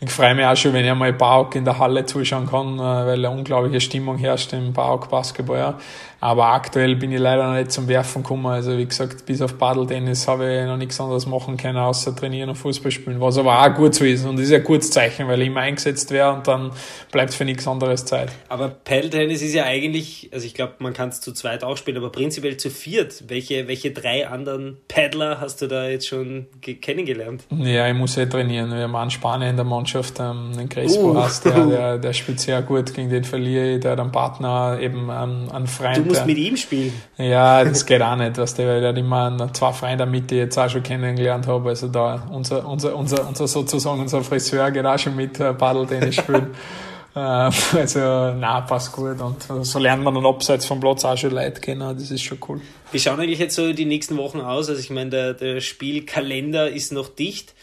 Ich 0.00 0.10
freue 0.10 0.32
mich 0.36 0.44
auch 0.44 0.56
schon, 0.56 0.72
wenn 0.74 0.84
ich 0.84 0.90
einmal 0.90 1.12
Bauk 1.12 1.56
in 1.56 1.64
der 1.64 1.76
Halle 1.78 2.06
zuschauen 2.06 2.46
kann, 2.46 2.78
äh, 2.78 2.80
weil 2.80 3.18
eine 3.18 3.30
unglaubliche 3.30 3.80
Stimmung 3.80 4.16
herrscht 4.16 4.52
im 4.52 4.72
Bauk 4.72 5.10
Basketball. 5.10 5.58
Ja. 5.58 5.78
Aber 6.20 6.46
aktuell 6.46 6.96
bin 6.96 7.12
ich 7.12 7.20
leider 7.20 7.46
noch 7.46 7.54
nicht 7.54 7.70
zum 7.70 7.86
Werfen 7.86 8.22
gekommen. 8.22 8.46
Also 8.46 8.76
wie 8.76 8.86
gesagt, 8.86 9.24
bis 9.24 9.40
auf 9.40 9.56
Paddeltennis 9.56 10.26
habe 10.26 10.52
ich 10.52 10.66
noch 10.66 10.76
nichts 10.76 11.00
anderes 11.00 11.26
machen 11.26 11.56
können, 11.56 11.78
außer 11.78 12.14
trainieren 12.14 12.48
und 12.48 12.56
Fußball 12.56 12.90
spielen. 12.90 13.20
Was 13.20 13.38
aber 13.38 13.62
auch 13.62 13.74
gut 13.74 13.94
so 13.94 14.04
ist. 14.04 14.24
Und 14.24 14.36
das 14.36 14.46
ist 14.46 14.50
ja 14.50 14.58
ein 14.58 14.64
gutes 14.64 14.90
Zeichen, 14.90 15.28
weil 15.28 15.40
ich 15.42 15.48
immer 15.48 15.60
eingesetzt 15.60 16.10
wäre 16.10 16.32
und 16.32 16.46
dann 16.48 16.72
bleibt 17.12 17.34
für 17.34 17.44
nichts 17.44 17.68
anderes 17.68 18.04
Zeit. 18.04 18.32
Aber 18.48 18.68
Paddeltennis 18.68 19.42
ist 19.42 19.54
ja 19.54 19.64
eigentlich, 19.64 20.28
also 20.32 20.44
ich 20.44 20.54
glaube, 20.54 20.74
man 20.80 20.92
kann 20.92 21.10
es 21.10 21.20
zu 21.20 21.32
zweit 21.32 21.62
auch 21.62 21.76
spielen, 21.76 21.98
aber 21.98 22.10
prinzipiell 22.10 22.56
zu 22.56 22.70
viert. 22.70 23.24
Welche, 23.28 23.68
welche 23.68 23.92
drei 23.92 24.26
anderen 24.26 24.78
Paddler 24.88 25.40
hast 25.40 25.62
du 25.62 25.68
da 25.68 25.88
jetzt 25.88 26.08
schon 26.08 26.46
kennengelernt? 26.60 27.44
Ja, 27.50 27.88
ich 27.88 27.94
muss 27.94 28.16
eh 28.16 28.26
trainieren. 28.26 28.72
Wir 28.72 28.82
haben 28.82 28.96
einen 28.96 29.10
Spanier 29.10 29.50
in 29.50 29.56
der 29.56 29.64
Mannschaft, 29.64 30.18
ähm, 30.18 30.50
den 30.56 30.68
Crespo 30.68 31.12
uh. 31.12 31.16
hast, 31.16 31.44
der, 31.44 31.66
der, 31.66 31.98
der 31.98 32.12
spielt 32.12 32.40
sehr 32.40 32.60
gut, 32.62 32.92
gegen 32.92 33.08
den 33.08 33.22
verliere 33.22 33.74
ich. 33.74 33.80
Der 33.80 33.92
hat 33.92 34.00
einen 34.00 34.10
Partner, 34.10 34.78
eben 34.80 35.10
einen, 35.10 35.48
einen 35.50 35.68
Freund 35.68 36.07
musst 36.08 36.26
mit 36.26 36.38
ihm 36.38 36.56
spielen. 36.56 36.92
Ja, 37.16 37.64
das 37.64 37.86
geht 37.86 38.02
auch 38.02 38.16
nicht, 38.16 38.36
weißt 38.36 38.58
du, 38.58 38.66
weil 38.66 38.82
er 38.82 38.88
hat 38.90 38.98
immer 38.98 39.52
zwei 39.52 39.72
Freunde 39.72 40.06
mit, 40.06 40.30
die 40.30 40.36
ich 40.36 40.40
jetzt 40.40 40.58
auch 40.58 40.68
schon 40.68 40.82
kennengelernt 40.82 41.46
habe. 41.46 41.68
Also 41.68 41.88
da 41.88 42.26
unser, 42.30 42.66
unser, 42.66 42.96
unser, 42.96 43.26
unser 43.28 43.46
sozusagen 43.46 44.00
unser 44.00 44.22
Friseur 44.22 44.70
geht 44.70 44.84
auch 44.84 44.98
schon 44.98 45.16
mit 45.16 45.38
äh, 45.40 45.54
Paddeltennis 45.54 46.16
spielen. 46.16 46.48
äh, 47.14 47.18
also, 47.18 48.00
na, 48.00 48.60
passt 48.62 48.92
gut. 48.92 49.20
Und 49.20 49.66
so 49.66 49.78
lernt 49.78 50.02
man 50.02 50.14
dann 50.14 50.26
abseits 50.26 50.66
vom 50.66 50.80
Platz 50.80 51.04
auch 51.04 51.16
schon 51.16 51.30
Leute 51.30 51.60
kennen. 51.60 51.96
Das 51.96 52.10
ist 52.10 52.22
schon 52.22 52.38
cool. 52.48 52.60
Wie 52.92 52.98
schauen 52.98 53.20
eigentlich 53.20 53.38
jetzt 53.38 53.54
so 53.54 53.72
die 53.72 53.84
nächsten 53.84 54.16
Wochen 54.16 54.40
aus? 54.40 54.68
Also 54.68 54.80
ich 54.80 54.90
meine, 54.90 55.10
der, 55.10 55.34
der 55.34 55.60
Spielkalender 55.60 56.70
ist 56.70 56.92
noch 56.92 57.08
dicht. 57.08 57.54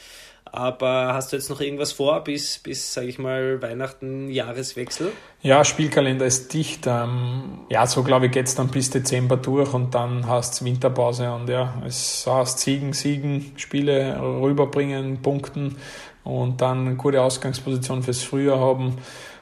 Aber 0.55 1.13
hast 1.13 1.31
du 1.31 1.35
jetzt 1.35 1.49
noch 1.49 1.59
irgendwas 1.59 1.91
vor 1.91 2.23
bis, 2.23 2.59
bis 2.59 2.93
sage 2.93 3.07
ich 3.07 3.19
mal, 3.19 3.61
Weihnachten, 3.61 4.29
Jahreswechsel? 4.29 5.11
Ja, 5.41 5.65
Spielkalender 5.65 6.25
ist 6.25 6.53
dicht. 6.53 6.87
Ähm, 6.87 7.59
ja, 7.69 7.85
so 7.85 8.03
glaube 8.03 8.27
ich 8.27 8.31
geht 8.31 8.47
es 8.47 8.55
dann 8.55 8.69
bis 8.69 8.89
Dezember 8.89 9.35
durch 9.35 9.73
und 9.73 9.93
dann 9.93 10.27
hast 10.27 10.53
es 10.53 10.63
Winterpause 10.63 11.29
und 11.31 11.49
ja, 11.49 11.73
es 11.85 12.25
heißt 12.25 12.59
Siegen, 12.59 12.93
Siegen, 12.93 13.51
Spiele 13.57 14.17
rüberbringen, 14.19 15.21
Punkten 15.21 15.75
und 16.23 16.61
dann 16.61 16.87
eine 16.87 16.95
gute 16.95 17.21
Ausgangsposition 17.21 18.01
fürs 18.01 18.23
Frühjahr 18.23 18.59
haben 18.59 18.97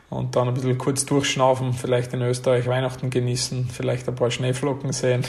und 0.10 0.36
dann 0.36 0.48
ein 0.48 0.56
bisschen 0.56 0.80
kurz 0.80 1.06
durchschnaufen, 1.06 1.74
vielleicht 1.74 2.14
in 2.14 2.24
Österreich 2.24 2.66
Weihnachten 2.68 3.12
genießen, 3.12 3.70
vielleicht 3.72 4.10
ein 4.10 4.16
paar 4.16 4.32
Schneeflocken 4.32 4.92
sehen 4.94 5.24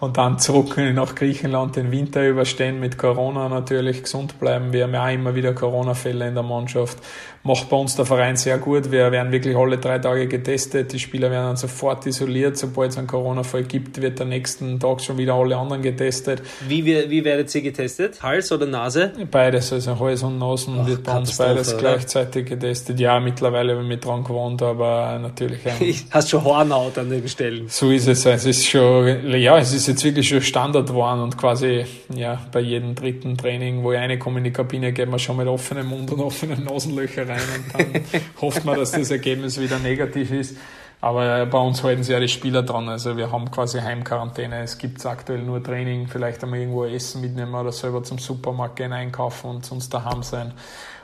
und 0.00 0.16
dann 0.16 0.38
zurück 0.38 0.76
nach 0.76 1.14
Griechenland 1.14 1.76
den 1.76 1.90
Winter 1.90 2.26
überstehen 2.26 2.80
mit 2.80 2.98
Corona 2.98 3.48
natürlich, 3.48 4.02
gesund 4.02 4.38
bleiben. 4.38 4.72
Wir 4.72 4.84
haben 4.84 4.94
ja 4.94 5.08
immer 5.10 5.34
wieder 5.34 5.52
Corona-Fälle 5.52 6.28
in 6.28 6.34
der 6.34 6.44
Mannschaft 6.44 6.98
macht 7.42 7.68
bei 7.68 7.76
uns 7.76 7.96
der 7.96 8.04
Verein 8.04 8.36
sehr 8.36 8.58
gut. 8.58 8.90
Wir 8.90 9.10
werden 9.12 9.32
wirklich 9.32 9.56
alle 9.56 9.78
drei 9.78 9.98
Tage 9.98 10.26
getestet. 10.26 10.92
Die 10.92 10.98
Spieler 10.98 11.30
werden 11.30 11.46
dann 11.46 11.56
sofort 11.56 12.06
isoliert. 12.06 12.56
Sobald 12.56 12.92
es 12.92 12.98
einen 12.98 13.06
Corona-Fall 13.06 13.64
gibt, 13.64 14.00
wird 14.02 14.18
der 14.18 14.26
nächsten 14.26 14.78
Tag 14.78 15.00
schon 15.00 15.18
wieder 15.18 15.34
alle 15.34 15.56
anderen 15.56 15.82
getestet. 15.82 16.42
Wie, 16.66 16.84
wie 16.84 17.24
werdet 17.24 17.54
ihr 17.54 17.62
getestet? 17.62 18.22
Hals 18.22 18.52
oder 18.52 18.66
Nase? 18.66 19.12
Beides, 19.30 19.72
also 19.72 19.98
Hals 19.98 20.22
und 20.22 20.38
Nasen 20.38 20.78
Ach, 20.80 20.86
wird 20.86 21.02
bei 21.04 21.16
uns 21.16 21.36
beides 21.36 21.72
oder? 21.74 21.80
gleichzeitig 21.80 22.46
getestet. 22.46 23.00
Ja, 23.00 23.20
mittlerweile 23.20 23.76
habe 23.76 23.92
ich 23.92 24.00
dran 24.00 24.24
gewohnt, 24.24 24.62
aber 24.62 25.18
natürlich. 25.20 25.60
Ähm, 25.80 25.94
Hast 26.10 26.30
schon 26.30 26.44
Hornhaut 26.44 26.96
an 26.98 27.10
den 27.10 27.28
Stellen. 27.28 27.68
So 27.68 27.90
ist 27.90 28.08
es. 28.08 28.24
Es 28.24 28.46
ist 28.46 28.66
schon, 28.66 29.30
ja, 29.30 29.58
es 29.58 29.72
ist 29.72 29.86
jetzt 29.86 30.02
wirklich 30.02 30.26
schon 30.26 30.40
Standard 30.40 30.88
geworden 30.88 31.20
und 31.20 31.36
quasi, 31.36 31.84
ja, 32.14 32.40
bei 32.52 32.60
jedem 32.60 32.94
dritten 32.94 33.36
Training, 33.36 33.82
wo 33.82 33.92
ich 33.92 33.98
eine 33.98 34.18
komme 34.18 34.38
in 34.38 34.44
die 34.44 34.50
Kabine, 34.50 34.92
geht 34.92 35.08
man 35.08 35.18
schon 35.18 35.36
mit 35.36 35.46
offenem 35.46 35.88
Mund 35.88 36.10
und 36.10 36.20
offenen 36.20 36.64
Nasenlöchern 36.64 37.28
rein 37.28 37.37
und 37.40 37.74
dann 37.74 38.22
hofft 38.40 38.64
man, 38.64 38.78
dass 38.78 38.92
das 38.92 39.10
Ergebnis 39.10 39.60
wieder 39.60 39.78
negativ 39.78 40.30
ist. 40.30 40.56
Aber 41.00 41.46
bei 41.46 41.58
uns 41.58 41.82
halten 41.84 42.02
sich 42.02 42.12
ja 42.12 42.18
die 42.18 42.28
Spieler 42.28 42.62
dran. 42.62 42.88
Also 42.88 43.16
wir 43.16 43.30
haben 43.30 43.50
quasi 43.50 43.78
Heimquarantäne. 43.78 44.62
Es 44.62 44.78
gibt 44.78 45.04
aktuell 45.06 45.42
nur 45.42 45.62
Training, 45.62 46.08
vielleicht 46.08 46.42
einmal 46.42 46.58
irgendwo 46.58 46.84
Essen 46.84 47.20
mitnehmen 47.20 47.54
oder 47.54 47.70
selber 47.70 48.02
zum 48.02 48.18
Supermarkt 48.18 48.76
gehen 48.76 48.92
einkaufen 48.92 49.48
und 49.48 49.64
sonst 49.64 49.94
daheim 49.94 50.24
sein. 50.24 50.52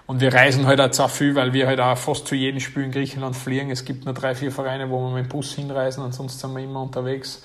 Und 0.07 0.20
wir 0.20 0.35
reisen 0.35 0.66
halt 0.66 0.81
auch 0.81 0.90
zu 0.90 1.09
viel, 1.09 1.35
weil 1.35 1.53
wir 1.53 1.66
halt 1.66 1.81
auch 1.81 1.97
fast 1.97 2.27
zu 2.27 2.35
jedem 2.35 2.61
Spiel 2.61 2.85
in 2.85 2.90
Griechenland 2.90 3.37
fliegen. 3.37 3.70
Es 3.70 3.85
gibt 3.85 4.05
nur 4.05 4.14
drei, 4.14 4.35
vier 4.35 4.51
Vereine, 4.51 4.90
wo 4.90 5.01
wir 5.01 5.14
mit 5.14 5.27
dem 5.27 5.29
Bus 5.29 5.55
hinreisen 5.55 6.05
und 6.05 6.12
sonst 6.12 6.40
sind 6.40 6.55
wir 6.55 6.62
immer 6.62 6.83
unterwegs. 6.83 7.42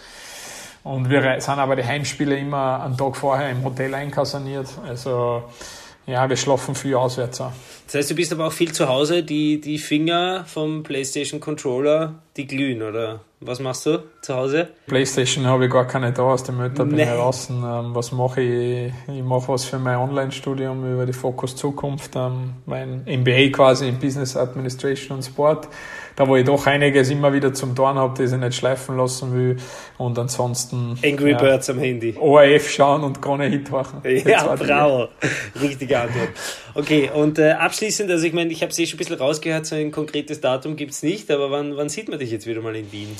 Und 0.83 1.09
wir 1.09 1.39
sind 1.39 1.59
aber 1.59 1.75
die 1.75 1.85
Heimspiele 1.85 2.37
immer 2.37 2.83
einen 2.83 2.97
Tag 2.97 3.15
vorher 3.15 3.49
im 3.49 3.63
Hotel 3.63 3.93
einkaserniert. 3.93 4.67
Also 4.85 5.43
ja, 6.05 6.27
wir 6.27 6.35
schlafen 6.35 6.73
viel 6.73 6.95
auswärts 6.95 7.39
auch. 7.41 7.51
Das 7.89 7.95
heißt, 7.95 8.11
du 8.11 8.15
bist 8.15 8.31
aber 8.31 8.45
auch 8.45 8.51
viel 8.51 8.71
zu 8.71 8.87
Hause. 8.87 9.23
Die, 9.23 9.59
die 9.59 9.79
Finger 9.79 10.45
vom 10.45 10.83
PlayStation 10.83 11.39
Controller, 11.39 12.13
die 12.37 12.45
glühen, 12.45 12.83
oder 12.83 13.21
was 13.39 13.59
machst 13.59 13.87
du 13.87 14.03
zu 14.21 14.35
Hause? 14.35 14.67
PlayStation 14.85 15.47
habe 15.47 15.65
ich 15.65 15.71
gar 15.71 15.87
keine 15.87 16.13
da 16.13 16.21
aus 16.21 16.43
dem 16.43 16.57
Mütter, 16.57 16.85
bin 16.85 16.99
ich 16.99 17.07
draußen. 17.07 17.55
Ähm, 17.55 17.95
was 17.95 18.11
mache 18.11 18.41
ich? 18.41 18.93
Ich 19.11 19.23
mache 19.23 19.47
was 19.47 19.65
für 19.65 19.79
mein 19.79 19.97
Online-Studium 19.97 20.93
über 20.93 21.07
die 21.07 21.13
Fokus 21.13 21.55
Zukunft, 21.55 22.11
ähm, 22.15 22.53
mein 22.67 23.05
MBA 23.07 23.49
quasi 23.49 23.87
in 23.87 23.97
Business 23.97 24.37
Administration 24.37 25.17
und 25.17 25.23
Sport 25.23 25.67
da 26.19 26.27
wo 26.27 26.35
ich 26.35 26.43
doch 26.43 26.67
einiges 26.67 27.09
immer 27.11 27.31
wieder 27.31 27.53
zum 27.53 27.73
Dorn 27.75 27.97
habe, 27.97 28.21
das 28.21 28.33
ich 28.33 28.37
nicht 28.37 28.53
schleifen 28.53 28.97
lassen 28.97 29.33
will. 29.33 29.55
Und 29.97 30.19
ansonsten. 30.19 30.99
Angry 31.01 31.31
ja, 31.31 31.37
Birds 31.37 31.69
am 31.69 31.79
Handy. 31.79 32.13
ORF 32.19 32.69
schauen 32.69 33.05
und 33.05 33.21
keine 33.21 33.45
Hit 33.45 33.71
machen. 33.71 34.01
Ja, 34.03 34.53
bravo. 34.53 35.07
Richtige 35.61 35.97
Antwort. 35.97 36.27
Okay, 36.79 37.11
und 37.13 37.37
äh, 37.39 37.51
abschließend, 37.51 38.09
also 38.09 38.25
ich 38.25 38.31
meine, 38.31 38.53
ich 38.53 38.61
habe 38.61 38.71
es 38.71 38.79
eh 38.79 38.85
schon 38.85 38.95
ein 38.95 38.99
bisschen 38.99 39.17
rausgehört, 39.17 39.65
so 39.65 39.75
ein 39.75 39.91
konkretes 39.91 40.39
Datum 40.39 40.77
gibt 40.77 40.91
es 40.91 41.03
nicht, 41.03 41.29
aber 41.29 41.51
wann, 41.51 41.75
wann 41.75 41.89
sieht 41.89 42.07
man 42.07 42.19
dich 42.19 42.31
jetzt 42.31 42.47
wieder 42.47 42.61
mal 42.61 42.73
in 42.73 42.89
Wien? 42.93 43.17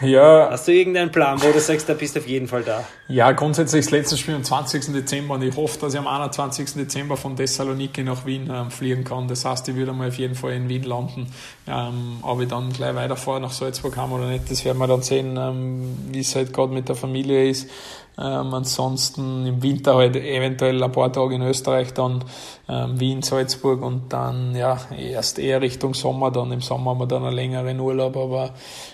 Ja. 0.00 0.48
Hast 0.50 0.68
du 0.68 0.72
irgendeinen 0.72 1.10
Plan, 1.10 1.40
wo 1.42 1.50
du 1.50 1.60
sagst, 1.60 1.88
da 1.88 1.94
bist 1.94 2.16
du 2.16 2.20
auf 2.20 2.26
jeden 2.26 2.48
Fall 2.48 2.62
da? 2.62 2.84
Ja, 3.08 3.32
grundsätzlich 3.32 3.84
das 3.84 3.92
letzte 3.92 4.16
Spiel 4.16 4.34
am 4.34 4.44
20. 4.44 4.92
Dezember 4.92 5.34
und 5.34 5.42
ich 5.42 5.56
hoffe, 5.56 5.78
dass 5.80 5.94
ich 5.94 5.98
am 5.98 6.06
21. 6.06 6.74
Dezember 6.74 7.16
von 7.16 7.36
Thessaloniki 7.36 8.02
nach 8.02 8.24
Wien 8.24 8.50
ähm, 8.52 8.70
fliegen 8.70 9.04
kann. 9.04 9.28
Das 9.28 9.44
heißt, 9.44 9.68
ich 9.68 9.76
würde 9.76 9.92
mal 9.92 10.08
auf 10.08 10.16
jeden 10.16 10.34
Fall 10.34 10.52
in 10.52 10.68
Wien 10.68 10.82
landen. 10.84 11.26
Ähm, 11.68 12.18
ob 12.22 12.40
ich 12.40 12.48
dann 12.48 12.72
gleich 12.72 12.94
weiterfahre 12.94 13.40
nach 13.40 13.52
Salzburg 13.52 13.96
haben 13.96 14.12
oder 14.12 14.26
nicht, 14.26 14.50
das 14.50 14.64
werden 14.64 14.78
wir 14.78 14.86
dann 14.86 15.02
sehen, 15.02 15.36
ähm, 15.36 15.96
wie 16.10 16.20
es 16.20 16.34
halt 16.34 16.52
gerade 16.52 16.72
mit 16.72 16.88
der 16.88 16.96
Familie 16.96 17.48
ist. 17.48 17.68
Ähm, 18.18 18.52
ansonsten 18.52 19.46
im 19.46 19.62
Winter 19.62 19.94
halt 19.94 20.16
eventuell 20.16 20.82
ein 20.82 20.92
paar 20.92 21.10
Tage 21.10 21.34
in 21.34 21.42
Österreich, 21.42 21.94
dann 21.94 22.22
ähm, 22.68 23.00
Wien, 23.00 23.22
Salzburg 23.22 23.82
und 23.82 24.12
dann 24.12 24.54
ja 24.54 24.78
erst 24.96 25.38
eher 25.38 25.62
Richtung 25.62 25.94
Sommer. 25.94 26.30
Dann 26.30 26.52
im 26.52 26.60
Sommer 26.60 26.90
haben 26.90 27.00
wir 27.00 27.06
dann 27.06 27.24
einen 27.24 27.34
längeren 27.34 27.80
Urlaub. 27.80 28.16
Aber 28.18 28.50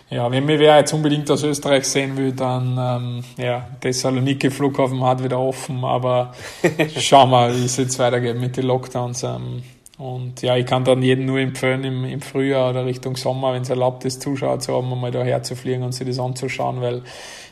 ja, 0.08 0.30
wenn 0.30 0.46
mir 0.46 0.60
wer 0.60 0.78
jetzt 0.78 0.92
unbedingt 0.92 1.28
aus 1.32 1.42
Österreich 1.42 1.84
sehen 1.84 2.16
will, 2.16 2.32
dann 2.32 2.78
ähm, 2.78 3.24
ja, 3.36 3.66
Thessaloniki 3.80 4.50
Flughafen 4.50 5.02
hat 5.02 5.22
wieder 5.22 5.40
offen. 5.40 5.84
Aber 5.84 6.32
schauen 6.96 7.30
wir, 7.30 7.54
wie 7.56 7.64
es 7.64 7.76
jetzt 7.76 7.98
weitergeht 7.98 8.38
mit 8.38 8.56
den 8.56 8.66
Lockdowns. 8.66 9.24
Ähm, 9.24 9.62
und 9.98 10.42
ja, 10.42 10.56
ich 10.56 10.64
kann 10.64 10.84
dann 10.84 11.02
jedem 11.02 11.26
nur 11.26 11.40
empfehlen, 11.40 11.82
im, 11.82 12.04
im 12.04 12.20
Frühjahr 12.20 12.70
oder 12.70 12.86
Richtung 12.86 13.16
Sommer, 13.16 13.52
wenn 13.52 13.62
es 13.62 13.70
erlaubt 13.70 14.04
ist, 14.04 14.22
Zuschauer 14.22 14.60
zu 14.60 14.72
haben, 14.72 14.88
mal 15.00 15.10
daher 15.10 15.42
zu 15.42 15.56
fliegen 15.56 15.82
und 15.82 15.90
sich 15.90 16.06
das 16.06 16.20
anzuschauen, 16.20 16.80
weil 16.80 17.02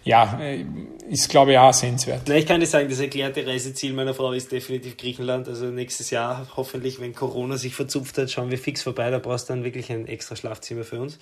ja, 0.06 0.38
äh, 0.40 0.64
ist 1.08 1.28
glaube 1.28 1.52
ich 1.52 1.58
auch 1.58 1.72
sehenswert. 1.72 2.22
Na, 2.28 2.36
ich 2.36 2.46
kann 2.46 2.60
dir 2.60 2.66
sagen, 2.66 2.88
das 2.88 3.00
erklärte 3.00 3.44
Reiseziel 3.44 3.92
meiner 3.92 4.14
Frau 4.14 4.32
ist 4.32 4.52
definitiv 4.52 4.96
Griechenland. 4.96 5.48
Also 5.48 5.66
nächstes 5.66 6.10
Jahr, 6.10 6.46
hoffentlich, 6.56 7.00
wenn 7.00 7.14
Corona 7.14 7.56
sich 7.56 7.74
verzupft 7.74 8.16
hat, 8.18 8.30
schauen 8.30 8.50
wir 8.50 8.58
fix 8.58 8.82
vorbei. 8.82 9.10
Da 9.10 9.18
brauchst 9.18 9.48
du 9.48 9.54
dann 9.54 9.64
wirklich 9.64 9.90
ein 9.90 10.06
extra 10.06 10.36
Schlafzimmer 10.36 10.84
für 10.84 11.00
uns. 11.00 11.18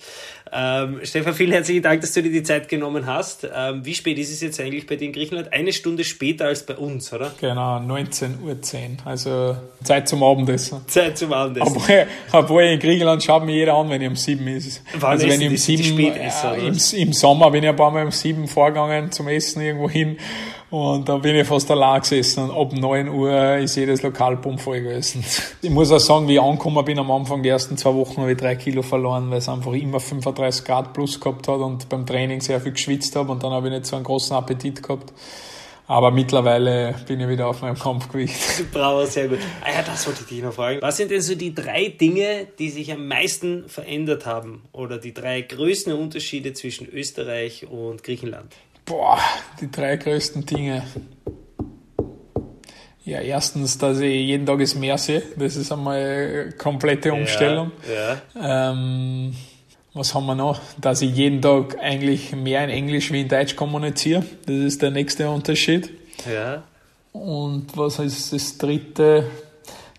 Ähm, 0.51 0.99
Stefan, 1.03 1.33
vielen 1.33 1.51
herzlichen 1.51 1.81
Dank, 1.81 2.01
dass 2.01 2.13
du 2.13 2.21
dir 2.21 2.31
die 2.31 2.43
Zeit 2.43 2.69
genommen 2.69 3.07
hast. 3.07 3.47
Ähm, 3.55 3.83
wie 3.83 3.95
spät 3.95 4.19
ist 4.19 4.31
es 4.31 4.41
jetzt 4.41 4.59
eigentlich 4.59 4.85
bei 4.85 4.97
dir 4.97 5.05
in 5.05 5.13
Griechenland? 5.13 5.51
Eine 5.51 5.73
Stunde 5.73 6.03
später 6.03 6.45
als 6.45 6.63
bei 6.63 6.75
uns, 6.75 7.11
oder? 7.11 7.33
Genau, 7.41 7.77
19.10 7.77 8.41
Uhr. 8.43 8.57
Also 9.05 9.57
Zeit 9.83 10.07
zum 10.07 10.21
Abendessen. 10.21 10.81
Zeit 10.87 11.17
zum 11.17 11.33
Abendessen. 11.33 11.75
Obwohl, 11.75 12.07
obwohl 12.31 12.63
in 12.63 12.79
Griechenland 12.79 13.23
schaut 13.23 13.43
mir 13.45 13.55
jeder 13.55 13.73
an, 13.73 13.89
wenn 13.89 14.01
ich 14.01 14.09
um 14.09 14.15
sieben 14.15 14.47
ist. 14.47 14.83
Wann 14.93 15.11
also 15.11 15.27
wenn 15.27 15.41
ich 15.41 15.49
um 15.49 15.57
sieben, 15.57 15.83
Spätesser, 15.83 16.55
äh, 16.55 16.67
im, 16.67 16.73
im 16.73 17.13
Sommer 17.13 17.49
bin 17.49 17.63
ich 17.63 17.69
ein 17.69 17.75
paar 17.75 17.91
Mal 17.91 18.05
um 18.05 18.11
sieben 18.11 18.47
vor 18.47 18.74
vorgegangen 18.75 19.11
zum 19.11 19.27
Essen 19.27 19.61
irgendwo 19.61 19.89
hin 19.89 20.17
und 20.69 21.07
da 21.07 21.17
bin 21.17 21.35
ich 21.35 21.47
fast 21.47 21.69
allein 21.71 22.01
gesessen 22.01 22.49
und 22.49 22.51
ab 22.51 22.73
9 22.73 23.07
Uhr 23.09 23.57
ist 23.57 23.75
jedes 23.75 24.01
Lokal 24.03 24.37
voll 24.57 24.81
gewesen. 24.81 25.23
Ich 25.61 25.69
muss 25.69 25.91
auch 25.91 25.99
sagen, 25.99 26.27
wie 26.27 26.33
ich 26.33 26.41
angekommen 26.41 26.83
bin 26.85 26.99
am 26.99 27.09
Anfang 27.09 27.41
der 27.41 27.53
ersten 27.53 27.77
zwei 27.77 27.93
Wochen 27.95 28.21
habe 28.21 28.33
ich 28.33 28.37
drei 28.37 28.55
Kilo 28.55 28.81
verloren, 28.81 29.31
weil 29.31 29.39
es 29.39 29.49
einfach 29.49 29.73
immer 29.73 29.99
35 29.99 30.65
Grad 30.65 30.93
plus 30.93 31.19
gehabt 31.19 31.47
hat 31.47 31.59
und 31.59 31.89
beim 31.89 32.05
Training 32.05 32.41
sehr 32.41 32.59
viel 32.59 32.73
geschwitzt 32.73 33.15
habe 33.15 33.31
und 33.31 33.41
dann 33.43 33.51
habe 33.51 33.67
ich 33.67 33.73
nicht 33.73 33.85
so 33.85 33.95
einen 33.95 34.05
großen 34.05 34.35
Appetit 34.35 34.83
gehabt. 34.83 35.13
Aber 35.87 36.09
mittlerweile 36.09 36.95
bin 37.07 37.19
ich 37.19 37.27
wieder 37.27 37.47
auf 37.47 37.61
meinem 37.61 37.77
Kampfgewicht. 37.77 38.71
Bravo, 38.71 39.05
sehr 39.05 39.27
gut. 39.27 39.39
Ah 39.61 39.71
ja, 39.71 39.83
das 39.83 40.07
wollte 40.07 40.21
ich 40.21 40.27
dich 40.27 40.41
noch 40.41 40.53
fragen. 40.53 40.81
Was 40.81 40.97
sind 40.97 41.11
denn 41.11 41.21
so 41.21 41.35
die 41.35 41.53
drei 41.53 41.89
Dinge, 41.89 42.47
die 42.57 42.69
sich 42.69 42.91
am 42.91 43.07
meisten 43.07 43.69
verändert 43.69 44.25
haben? 44.25 44.63
Oder 44.71 44.97
die 44.97 45.13
drei 45.13 45.41
größten 45.41 45.93
Unterschiede 45.93 46.53
zwischen 46.53 46.87
Österreich 46.87 47.67
und 47.67 48.03
Griechenland? 48.03 48.55
Boah, 48.85 49.19
die 49.61 49.69
drei 49.69 49.97
größten 49.97 50.45
Dinge. 50.45 50.83
Ja, 53.03 53.21
erstens, 53.21 53.77
dass 53.77 53.99
ich 53.99 54.11
jeden 54.11 54.47
Tag 54.47 54.57
das 54.57 54.73
Meer 54.73 54.97
sehe. 54.97 55.21
Das 55.37 55.55
ist 55.55 55.71
einmal 55.71 55.97
eine 55.97 56.51
komplette 56.53 57.13
Umstellung. 57.13 57.71
Ja, 57.87 58.21
ja. 58.33 58.71
Ähm, 58.71 59.35
was 59.95 60.13
haben 60.13 60.25
wir 60.25 60.35
noch? 60.35 60.59
Dass 60.79 61.01
ich 61.01 61.15
jeden 61.15 61.41
Tag 61.41 61.79
eigentlich 61.79 62.35
mehr 62.35 62.63
in 62.65 62.69
Englisch 62.69 63.11
wie 63.11 63.21
in 63.21 63.29
Deutsch 63.29 63.55
kommuniziere. 63.55 64.23
Das 64.45 64.55
ist 64.55 64.81
der 64.81 64.91
nächste 64.91 65.29
Unterschied. 65.29 65.89
Ja. 66.29 66.63
Und 67.13 67.67
was 67.77 67.99
ist 67.99 68.33
das 68.33 68.57
dritte? 68.57 69.25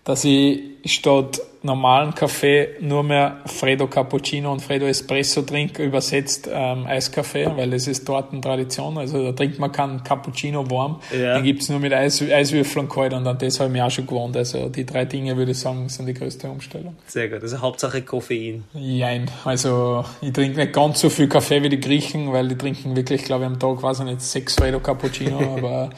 Dass 0.07 0.23
ich 0.23 0.61
statt 0.85 1.41
normalen 1.63 2.15
Kaffee 2.15 2.69
nur 2.79 3.03
mehr 3.03 3.41
Fredo 3.45 3.87
Cappuccino 3.87 4.53
und 4.53 4.61
Fredo 4.61 4.85
Espresso 4.85 5.41
trinke, 5.41 5.83
übersetzt 5.83 6.49
ähm, 6.49 6.85
Eiskaffee, 6.87 7.51
weil 7.57 7.71
das 7.71 7.87
ist 7.87 8.07
dort 8.07 8.31
eine 8.31 8.39
Tradition. 8.39 8.97
Also 8.97 9.21
da 9.21 9.31
trinkt 9.33 9.59
man 9.59 9.69
keinen 9.73 10.01
Cappuccino 10.01 10.69
warm, 10.71 11.01
ja. 11.11 11.35
den 11.35 11.43
gibt's 11.43 11.67
nur 11.67 11.79
mit 11.79 11.91
Eis, 11.91 12.21
Eiswürfeln 12.21 12.87
kalt 12.87 13.13
und 13.13 13.27
an 13.27 13.37
das 13.37 13.59
habe 13.59 13.67
ich 13.67 13.73
mir 13.73 13.85
auch 13.85 13.91
schon 13.91 14.07
gewohnt. 14.07 14.37
Also 14.37 14.69
die 14.69 14.85
drei 14.85 15.03
Dinge, 15.03 15.35
würde 15.35 15.51
ich 15.51 15.59
sagen, 15.59 15.89
sind 15.89 16.05
die 16.05 16.13
größte 16.13 16.49
Umstellung. 16.49 16.95
Sehr 17.07 17.27
gut, 17.27 17.41
also 17.41 17.59
Hauptsache 17.59 18.01
Koffein. 18.01 18.63
Nein, 18.73 19.29
also 19.43 20.05
ich 20.21 20.31
trinke 20.31 20.57
nicht 20.57 20.71
ganz 20.71 21.01
so 21.01 21.09
viel 21.09 21.27
Kaffee 21.27 21.61
wie 21.63 21.69
die 21.69 21.81
Griechen, 21.81 22.31
weil 22.31 22.47
die 22.47 22.57
trinken 22.57 22.95
wirklich, 22.95 23.25
glaube 23.25 23.43
ich, 23.43 23.47
am 23.49 23.59
Tag, 23.59 23.83
weiß 23.83 23.99
ich 23.99 24.05
nicht, 24.05 24.21
sechs 24.21 24.55
Fredo 24.55 24.79
Cappuccino, 24.79 25.57
aber, 25.57 25.89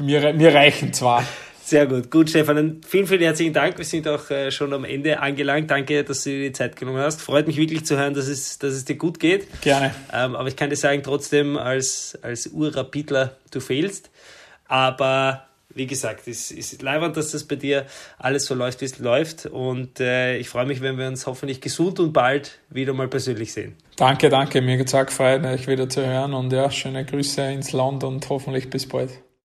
mir, 0.00 0.32
mir 0.32 0.54
reichen 0.54 0.94
zwei. 0.94 1.24
Sehr 1.64 1.86
gut. 1.86 2.10
Gut, 2.10 2.28
Stefan, 2.28 2.82
vielen, 2.86 3.06
vielen 3.06 3.22
herzlichen 3.22 3.54
Dank. 3.54 3.78
Wir 3.78 3.86
sind 3.86 4.06
auch 4.06 4.28
äh, 4.28 4.50
schon 4.50 4.74
am 4.74 4.84
Ende 4.84 5.20
angelangt. 5.20 5.70
Danke, 5.70 6.04
dass 6.04 6.22
du 6.22 6.30
dir 6.30 6.48
die 6.48 6.52
Zeit 6.52 6.76
genommen 6.76 6.98
hast. 6.98 7.22
Freut 7.22 7.46
mich 7.46 7.56
wirklich 7.56 7.86
zu 7.86 7.96
hören, 7.96 8.12
dass 8.12 8.28
es, 8.28 8.58
dass 8.58 8.74
es 8.74 8.84
dir 8.84 8.96
gut 8.96 9.18
geht. 9.18 9.62
Gerne. 9.62 9.94
Ähm, 10.12 10.36
aber 10.36 10.46
ich 10.48 10.56
kann 10.56 10.68
dir 10.68 10.76
sagen, 10.76 11.02
trotzdem 11.02 11.56
als, 11.56 12.18
als 12.20 12.48
Urrapidler, 12.48 13.38
du 13.50 13.60
fehlst. 13.60 14.10
Aber 14.66 15.46
wie 15.70 15.86
gesagt, 15.86 16.28
es 16.28 16.50
ist 16.50 16.82
leibend, 16.82 17.16
dass 17.16 17.30
das 17.30 17.44
bei 17.44 17.56
dir 17.56 17.86
alles 18.18 18.44
so 18.44 18.54
läuft, 18.54 18.82
wie 18.82 18.84
es 18.84 18.98
läuft. 18.98 19.46
Und 19.46 20.00
äh, 20.00 20.36
ich 20.36 20.50
freue 20.50 20.66
mich, 20.66 20.82
wenn 20.82 20.98
wir 20.98 21.08
uns 21.08 21.26
hoffentlich 21.26 21.62
gesund 21.62 21.98
und 21.98 22.12
bald 22.12 22.58
wieder 22.68 22.92
mal 22.92 23.08
persönlich 23.08 23.54
sehen. 23.54 23.74
Danke, 23.96 24.28
danke. 24.28 24.60
Mir 24.60 24.76
geht's 24.76 24.94
auch 24.94 25.06
gefreut, 25.06 25.42
euch 25.46 25.66
wieder 25.66 25.88
zu 25.88 26.06
hören. 26.06 26.34
Und 26.34 26.52
ja, 26.52 26.70
schöne 26.70 27.06
Grüße 27.06 27.40
ins 27.40 27.72
Land 27.72 28.04
und 28.04 28.28
hoffentlich 28.28 28.68
bis 28.68 28.86
bald. 28.86 29.23